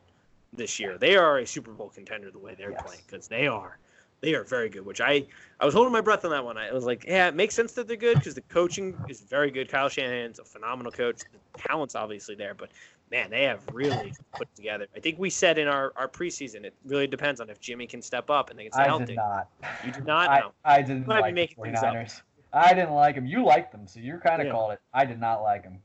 this 0.56 0.80
year. 0.80 0.98
They 0.98 1.16
are 1.16 1.40
a 1.40 1.48
Super 1.48 1.72
Bowl 1.72 1.90
contender 1.90 2.32
the 2.32 2.40
way 2.40 2.56
they're 2.58 2.72
yes. 2.72 2.82
playing 2.84 3.02
because 3.06 3.28
they 3.28 3.48
are 3.48 3.78
they 4.24 4.34
are 4.34 4.44
very 4.44 4.70
good. 4.70 4.86
Which 4.86 5.02
I 5.02 5.26
I 5.60 5.66
was 5.66 5.74
holding 5.74 5.94
my 5.94 6.02
breath 6.02 6.26
on 6.26 6.32
that 6.32 6.44
one. 6.44 6.58
I 6.58 6.72
was 6.72 6.86
like, 6.86 7.06
yeah, 7.06 7.28
it 7.28 7.36
makes 7.36 7.54
sense 7.54 7.74
that 7.74 7.88
they're 7.88 7.98
good 7.98 8.18
because 8.18 8.34
the 8.34 8.42
coaching 8.42 8.96
is 9.10 9.22
very 9.22 9.52
good. 9.52 9.70
Kyle 9.70 9.90
Shanahan's 9.90 10.40
a 10.40 10.46
phenomenal 10.46 10.92
coach. 10.92 11.20
The 11.20 11.60
talent's 11.60 11.96
obviously 11.96 12.36
there, 12.36 12.54
but 12.54 12.70
man, 13.12 13.30
they 13.30 13.44
have 13.44 13.62
really 13.72 14.14
put 14.34 14.54
together. 14.56 14.88
I 14.96 15.00
think 15.00 15.20
we 15.20 15.30
said 15.30 15.58
in 15.60 15.68
our, 15.68 15.94
our 15.96 16.08
preseason, 16.08 16.64
it 16.64 16.74
really 16.86 17.06
depends 17.06 17.40
on 17.42 17.50
if 17.50 17.60
Jimmy 17.60 17.86
can 17.86 18.02
step 18.02 18.30
up 18.30 18.50
and 18.50 18.58
they 18.58 18.64
can 18.64 18.72
stay 18.72 18.82
I 18.82 18.88
healthy. 18.88 19.06
did 19.06 19.16
not. 19.18 19.48
You 19.86 19.92
did 19.92 20.06
not. 20.06 20.30
I, 20.30 20.40
no. 20.40 20.52
I 20.66 20.82
didn't 20.82 21.08
like 21.08 21.34
making 21.34 21.64
49ers. 21.64 22.22
I 22.54 22.74
didn't 22.74 22.94
like 22.94 23.16
them. 23.16 23.26
You 23.26 23.44
liked 23.44 23.72
them, 23.72 23.88
so 23.88 24.00
you're 24.00 24.20
kind 24.20 24.42
of 24.42 24.48
yeah. 24.48 24.54
called 24.54 24.74
it. 24.74 24.80
I 24.94 25.06
did 25.06 25.20
not 25.20 25.42
like 25.44 25.64
them. 25.64 25.80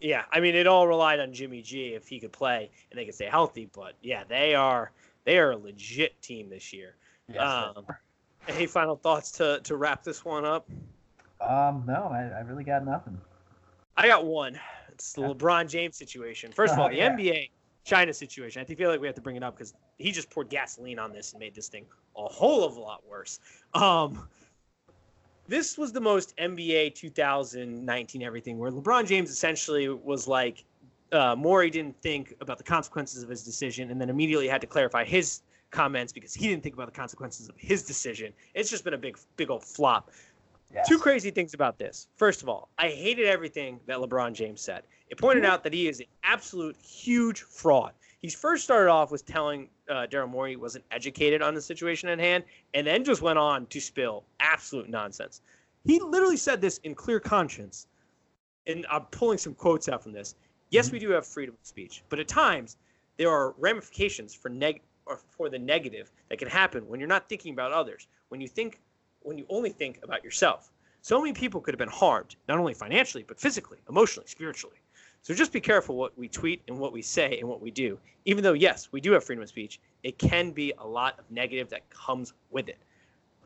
Yeah, 0.00 0.24
I 0.30 0.40
mean, 0.40 0.54
it 0.54 0.66
all 0.66 0.86
relied 0.86 1.20
on 1.20 1.32
Jimmy 1.32 1.62
G 1.62 1.94
if 1.94 2.06
he 2.06 2.20
could 2.20 2.32
play 2.32 2.70
and 2.90 2.98
they 2.98 3.04
could 3.04 3.14
stay 3.14 3.26
healthy. 3.26 3.68
But 3.74 3.94
yeah, 4.02 4.24
they 4.28 4.54
are 4.54 4.92
they 5.24 5.38
are 5.38 5.52
a 5.52 5.56
legit 5.56 6.20
team 6.22 6.50
this 6.50 6.72
year. 6.72 6.96
Yes, 7.32 7.42
um, 7.42 7.86
any 8.48 8.66
final 8.66 8.96
thoughts 8.96 9.30
to 9.32 9.60
to 9.64 9.76
wrap 9.76 10.02
this 10.02 10.24
one 10.24 10.44
up? 10.44 10.68
Um, 11.40 11.84
no, 11.86 12.10
I, 12.12 12.38
I 12.38 12.40
really 12.40 12.64
got 12.64 12.84
nothing. 12.84 13.18
I 13.96 14.06
got 14.08 14.24
one. 14.26 14.58
It's 14.92 15.12
the 15.12 15.22
LeBron 15.22 15.68
James 15.68 15.96
situation. 15.96 16.52
First 16.52 16.72
of 16.74 16.78
all, 16.78 16.88
the 16.90 16.96
yeah. 16.96 17.14
NBA 17.14 17.50
China 17.84 18.12
situation. 18.12 18.60
I 18.60 18.64
think 18.64 18.78
feel 18.78 18.90
like 18.90 19.00
we 19.00 19.06
have 19.06 19.14
to 19.16 19.22
bring 19.22 19.36
it 19.36 19.42
up 19.42 19.56
because 19.56 19.74
he 19.98 20.10
just 20.10 20.28
poured 20.28 20.48
gasoline 20.50 20.98
on 20.98 21.12
this 21.12 21.32
and 21.32 21.40
made 21.40 21.54
this 21.54 21.68
thing 21.68 21.86
a 22.16 22.24
whole 22.24 22.64
of 22.64 22.76
a 22.76 22.80
lot 22.80 23.02
worse. 23.08 23.38
Um, 23.74 24.28
this 25.48 25.78
was 25.78 25.92
the 25.92 26.00
most 26.00 26.36
NBA 26.36 26.94
2019 26.94 28.22
everything, 28.22 28.58
where 28.58 28.70
LeBron 28.70 29.06
James 29.06 29.30
essentially 29.30 29.88
was 29.88 30.26
like, 30.26 30.64
uh, 31.12 31.36
Morey 31.36 31.70
didn't 31.70 32.00
think 32.02 32.34
about 32.40 32.58
the 32.58 32.64
consequences 32.64 33.22
of 33.22 33.28
his 33.28 33.42
decision, 33.42 33.90
and 33.90 34.00
then 34.00 34.10
immediately 34.10 34.48
had 34.48 34.60
to 34.60 34.66
clarify 34.66 35.04
his 35.04 35.42
comments 35.70 36.12
because 36.12 36.34
he 36.34 36.48
didn't 36.48 36.62
think 36.62 36.74
about 36.74 36.86
the 36.86 36.98
consequences 36.98 37.48
of 37.48 37.56
his 37.56 37.82
decision. 37.82 38.32
It's 38.54 38.70
just 38.70 38.84
been 38.84 38.94
a 38.94 38.98
big, 38.98 39.18
big 39.36 39.50
old 39.50 39.64
flop. 39.64 40.10
Yes. 40.74 40.88
Two 40.88 40.98
crazy 40.98 41.30
things 41.30 41.54
about 41.54 41.78
this. 41.78 42.08
First 42.16 42.42
of 42.42 42.48
all, 42.48 42.68
I 42.78 42.88
hated 42.88 43.26
everything 43.26 43.78
that 43.86 43.98
LeBron 43.98 44.32
James 44.32 44.60
said. 44.60 44.82
It 45.08 45.18
pointed 45.18 45.44
out 45.44 45.62
that 45.62 45.72
he 45.72 45.86
is 45.86 46.00
an 46.00 46.06
absolute 46.24 46.76
huge 46.76 47.42
fraud. 47.42 47.92
He 48.20 48.28
first 48.28 48.64
started 48.64 48.90
off 48.90 49.12
with 49.12 49.24
telling 49.24 49.68
uh, 49.88 50.06
Daryl 50.10 50.28
Morey 50.28 50.50
he 50.50 50.56
wasn't 50.56 50.84
educated 50.90 51.42
on 51.42 51.54
the 51.54 51.60
situation 51.62 52.08
at 52.08 52.18
hand, 52.18 52.42
and 52.74 52.84
then 52.84 53.04
just 53.04 53.22
went 53.22 53.38
on 53.38 53.66
to 53.66 53.80
spill 53.80 54.24
absolute 54.46 54.88
nonsense. 54.88 55.42
He 55.84 56.00
literally 56.00 56.36
said 56.36 56.60
this 56.60 56.78
in 56.78 56.94
clear 56.94 57.20
conscience, 57.20 57.86
and 58.66 58.86
I'm 58.90 59.02
pulling 59.06 59.38
some 59.38 59.54
quotes 59.54 59.88
out 59.88 60.02
from 60.02 60.12
this. 60.12 60.34
Yes, 60.70 60.86
mm-hmm. 60.86 60.94
we 60.94 60.98
do 61.00 61.10
have 61.10 61.26
freedom 61.26 61.54
of 61.60 61.66
speech, 61.66 62.02
but 62.08 62.18
at 62.18 62.28
times 62.28 62.76
there 63.16 63.30
are 63.30 63.54
ramifications 63.58 64.34
for 64.34 64.48
neg 64.48 64.80
or 65.06 65.20
for 65.30 65.48
the 65.48 65.58
negative 65.58 66.10
that 66.28 66.38
can 66.38 66.48
happen 66.48 66.86
when 66.88 66.98
you're 67.00 67.08
not 67.08 67.28
thinking 67.28 67.52
about 67.52 67.72
others. 67.72 68.08
When 68.28 68.40
you 68.40 68.48
think, 68.48 68.80
when 69.22 69.38
you 69.38 69.46
only 69.48 69.70
think 69.70 70.00
about 70.02 70.24
yourself. 70.24 70.72
So 71.02 71.20
many 71.20 71.32
people 71.32 71.60
could 71.60 71.72
have 71.72 71.78
been 71.78 71.88
harmed, 71.88 72.34
not 72.48 72.58
only 72.58 72.74
financially, 72.74 73.22
but 73.22 73.38
physically, 73.38 73.78
emotionally, 73.88 74.26
spiritually. 74.26 74.76
So 75.22 75.34
just 75.34 75.52
be 75.52 75.60
careful 75.60 75.96
what 75.96 76.16
we 76.18 76.28
tweet 76.28 76.62
and 76.66 76.78
what 76.78 76.92
we 76.92 77.02
say 77.02 77.38
and 77.38 77.48
what 77.48 77.60
we 77.60 77.70
do. 77.70 77.98
Even 78.24 78.42
though, 78.42 78.52
yes, 78.52 78.88
we 78.90 79.00
do 79.00 79.12
have 79.12 79.22
freedom 79.22 79.42
of 79.42 79.48
speech, 79.48 79.78
it 80.02 80.18
can 80.18 80.50
be 80.50 80.72
a 80.78 80.86
lot 80.86 81.16
of 81.18 81.30
negative 81.30 81.68
that 81.70 81.88
comes 81.90 82.32
with 82.50 82.68
it. 82.68 82.78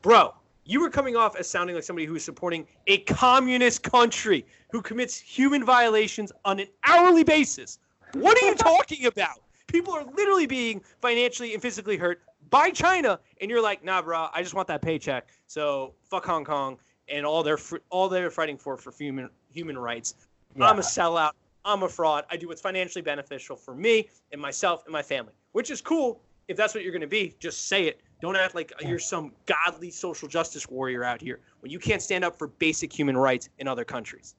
Bro, 0.01 0.33
you 0.65 0.81
were 0.81 0.89
coming 0.89 1.15
off 1.15 1.35
as 1.35 1.49
sounding 1.49 1.75
like 1.75 1.83
somebody 1.83 2.05
who 2.05 2.15
is 2.15 2.23
supporting 2.23 2.67
a 2.87 2.99
communist 2.99 3.83
country 3.83 4.45
who 4.71 4.81
commits 4.81 5.17
human 5.17 5.65
violations 5.65 6.31
on 6.45 6.59
an 6.59 6.67
hourly 6.83 7.23
basis. 7.23 7.79
What 8.13 8.41
are 8.41 8.45
you 8.45 8.55
talking 8.55 9.05
about? 9.05 9.41
People 9.67 9.93
are 9.93 10.03
literally 10.03 10.47
being 10.47 10.81
financially 11.01 11.53
and 11.53 11.61
physically 11.61 11.97
hurt 11.97 12.21
by 12.49 12.69
China, 12.69 13.19
and 13.39 13.49
you're 13.49 13.61
like, 13.61 13.83
nah, 13.83 14.01
bro, 14.01 14.27
I 14.33 14.41
just 14.43 14.53
want 14.53 14.67
that 14.67 14.81
paycheck. 14.81 15.29
So 15.47 15.93
fuck 16.03 16.25
Hong 16.25 16.43
Kong 16.43 16.77
and 17.11 17.25
all 17.25 17.43
they're 17.43 17.59
all 17.89 18.09
they're 18.09 18.31
fighting 18.31 18.57
for 18.57 18.77
for 18.77 18.91
human 18.91 19.29
human 19.51 19.77
rights. 19.77 20.15
Yeah. 20.55 20.65
I'm 20.65 20.79
a 20.79 20.81
sellout. 20.81 21.31
I'm 21.63 21.83
a 21.83 21.89
fraud. 21.89 22.25
I 22.29 22.37
do 22.37 22.47
what's 22.47 22.61
financially 22.61 23.01
beneficial 23.01 23.55
for 23.55 23.75
me 23.75 24.09
and 24.31 24.41
myself 24.41 24.83
and 24.85 24.93
my 24.93 25.03
family, 25.03 25.33
which 25.51 25.69
is 25.69 25.81
cool. 25.81 26.21
If 26.47 26.57
that's 26.57 26.73
what 26.73 26.83
you're 26.83 26.91
going 26.91 27.01
to 27.01 27.07
be, 27.07 27.35
just 27.39 27.67
say 27.67 27.85
it. 27.85 28.01
Don't 28.21 28.35
act 28.35 28.53
like 28.53 28.71
you're 28.81 28.99
some 28.99 29.31
godly 29.47 29.89
social 29.89 30.27
justice 30.27 30.69
warrior 30.69 31.03
out 31.03 31.19
here 31.19 31.39
when 31.59 31.71
you 31.71 31.79
can't 31.79 32.01
stand 32.01 32.23
up 32.23 32.37
for 32.37 32.47
basic 32.47 32.93
human 32.93 33.17
rights 33.17 33.49
in 33.57 33.67
other 33.67 33.83
countries. 33.83 34.35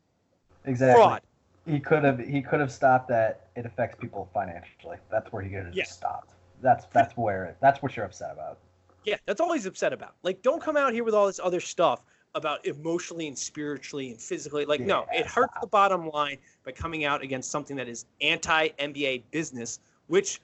Exactly. 0.65 1.03
Fraud. 1.03 1.23
He 1.67 1.79
could 1.79 2.05
have 2.05 2.19
he 2.19 2.43
could 2.43 2.61
have 2.61 2.73
stopped 2.73 3.09
that. 3.09 3.49
It 3.57 3.67
affects 3.67 3.97
people 4.01 4.29
financially. 4.33 4.97
That's 5.11 5.33
where 5.33 5.43
he 5.43 5.51
could 5.51 5.67
have 5.67 5.75
yeah. 5.75 5.85
just 5.85 5.97
stopped. 5.97 6.35
That's 6.61 6.87
that's 6.93 7.17
where 7.17 7.57
that's 7.61 7.83
what 7.83 7.97
you're 7.97 8.07
upset 8.07 8.33
about. 8.33 8.59
Yeah, 9.05 9.17
that's 9.27 9.41
all 9.41 9.53
he's 9.53 9.67
upset 9.67 9.93
about. 9.93 10.15
Like, 10.23 10.43
don't 10.43 10.63
come 10.63 10.77
out 10.77 10.93
here 10.93 11.03
with 11.03 11.15
all 11.15 11.27
this 11.27 11.41
other 11.43 11.61
stuff 11.61 12.03
about 12.35 12.65
emotionally 12.65 13.27
and 13.29 13.37
spiritually 13.37 14.11
and 14.11 14.21
physically. 14.21 14.65
Like, 14.65 14.81
yeah, 14.81 14.87
no, 14.87 15.07
it 15.13 15.27
hurts 15.27 15.55
the 15.61 15.67
bottom 15.67 16.09
line 16.11 16.39
by 16.65 16.73
coming 16.73 17.05
out 17.05 17.23
against 17.23 17.51
something 17.51 17.77
that 17.77 17.89
is 17.89 18.07
anti 18.21 18.69
NBA 18.69 19.25
business, 19.31 19.81
which 20.07 20.41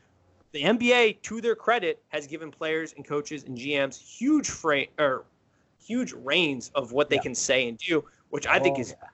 the 0.52 0.62
NBA, 0.62 1.22
to 1.22 1.40
their 1.40 1.54
credit, 1.54 2.02
has 2.08 2.26
given 2.26 2.50
players 2.50 2.94
and 2.94 3.06
coaches 3.06 3.44
and 3.44 3.56
GMs 3.56 3.98
huge 3.98 4.48
frame 4.48 4.88
or 4.98 5.24
huge 5.84 6.12
reins 6.12 6.70
of 6.74 6.92
what 6.92 7.08
they 7.08 7.16
yeah. 7.16 7.22
can 7.22 7.34
say 7.34 7.68
and 7.68 7.78
do, 7.78 8.04
which 8.30 8.46
I 8.46 8.58
think 8.58 8.78
oh, 8.78 8.80
is 8.80 8.94
yeah. 9.00 9.08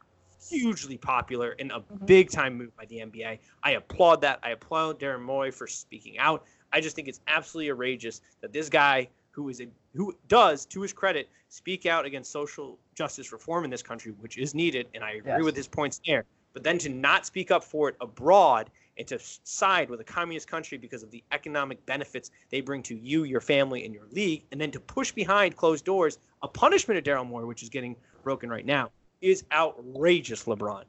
hugely 0.59 0.97
popular 0.97 1.57
and 1.59 1.70
a 1.72 1.76
mm-hmm. 1.76 2.05
big 2.05 2.30
time 2.30 2.57
move 2.57 2.76
by 2.76 2.85
the 2.87 2.97
NBA. 2.97 3.39
I 3.62 3.72
applaud 3.72 4.20
that. 4.22 4.39
I 4.43 4.51
applaud 4.51 5.01
Daryl 5.01 5.22
Morey 5.22 5.51
for 5.51 5.66
speaking 5.66 6.18
out. 6.18 6.45
I 6.72 6.80
just 6.80 6.97
think 6.97 7.09
it's 7.09 7.20
absolutely 7.28 7.70
outrageous 7.70 8.20
that 8.41 8.53
this 8.53 8.68
guy 8.68 9.09
who 9.30 9.49
is 9.49 9.61
a 9.61 9.66
who 9.95 10.14
does, 10.28 10.64
to 10.66 10.80
his 10.82 10.93
credit, 10.93 11.28
speak 11.49 11.87
out 11.87 12.05
against 12.05 12.32
social 12.32 12.78
justice 12.95 13.32
reform 13.32 13.64
in 13.64 13.70
this 13.70 13.82
country, 13.82 14.12
which 14.20 14.39
is 14.39 14.55
needed, 14.55 14.89
and 14.95 15.05
I 15.05 15.12
agree 15.12 15.32
yes. 15.32 15.43
with 15.45 15.57
his 15.57 15.68
points 15.68 16.01
there. 16.07 16.24
But 16.53 16.62
then 16.62 16.78
to 16.78 16.89
not 16.89 17.26
speak 17.26 17.51
up 17.51 17.62
for 17.62 17.89
it 17.89 17.97
abroad 18.01 18.70
and 18.99 19.07
to 19.09 19.18
side 19.18 19.90
with 19.90 20.01
a 20.01 20.05
communist 20.05 20.49
country 20.49 20.78
because 20.78 21.03
of 21.03 21.11
the 21.11 21.22
economic 21.32 21.84
benefits 21.86 22.30
they 22.51 22.61
bring 22.61 22.82
to 22.84 22.95
you, 22.95 23.24
your 23.24 23.40
family, 23.40 23.84
and 23.84 23.95
your 23.95 24.07
league, 24.11 24.45
and 24.53 24.61
then 24.61 24.70
to 24.70 24.80
push 24.80 25.12
behind 25.12 25.57
closed 25.57 25.84
doors 25.84 26.18
a 26.42 26.49
punishment 26.49 26.99
of 26.99 27.05
Daryl 27.05 27.26
Morey, 27.26 27.47
which 27.47 27.62
is 27.62 27.68
getting 27.68 27.97
broken 28.22 28.51
right 28.51 28.66
now, 28.66 28.90
is 29.20 29.45
outrageous, 29.53 30.45
LeBron. 30.45 30.84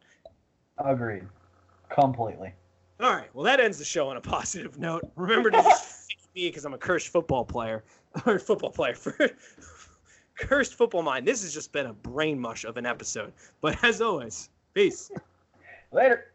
Agreed. 0.77 1.23
Completely. 1.89 2.53
All 2.99 3.13
right. 3.13 3.33
Well, 3.33 3.43
that 3.45 3.59
ends 3.59 3.77
the 3.77 3.85
show 3.85 4.09
on 4.09 4.17
a 4.17 4.21
positive 4.21 4.77
note. 4.77 5.03
Remember 5.15 5.51
to 5.51 5.61
just 5.61 6.13
me 6.35 6.49
because 6.49 6.65
I'm 6.65 6.73
a 6.73 6.77
cursed 6.77 7.09
football 7.09 7.45
player 7.45 7.83
or 8.25 8.39
football 8.39 8.71
player 8.71 8.93
for 8.93 9.15
cursed 10.39 10.75
football 10.75 11.01
mind. 11.01 11.27
This 11.27 11.41
has 11.43 11.53
just 11.53 11.71
been 11.71 11.87
a 11.87 11.93
brain 11.93 12.39
mush 12.39 12.65
of 12.65 12.77
an 12.77 12.85
episode. 12.85 13.33
But 13.61 13.83
as 13.83 14.01
always, 14.01 14.49
peace. 14.73 15.11
Later. 15.91 16.31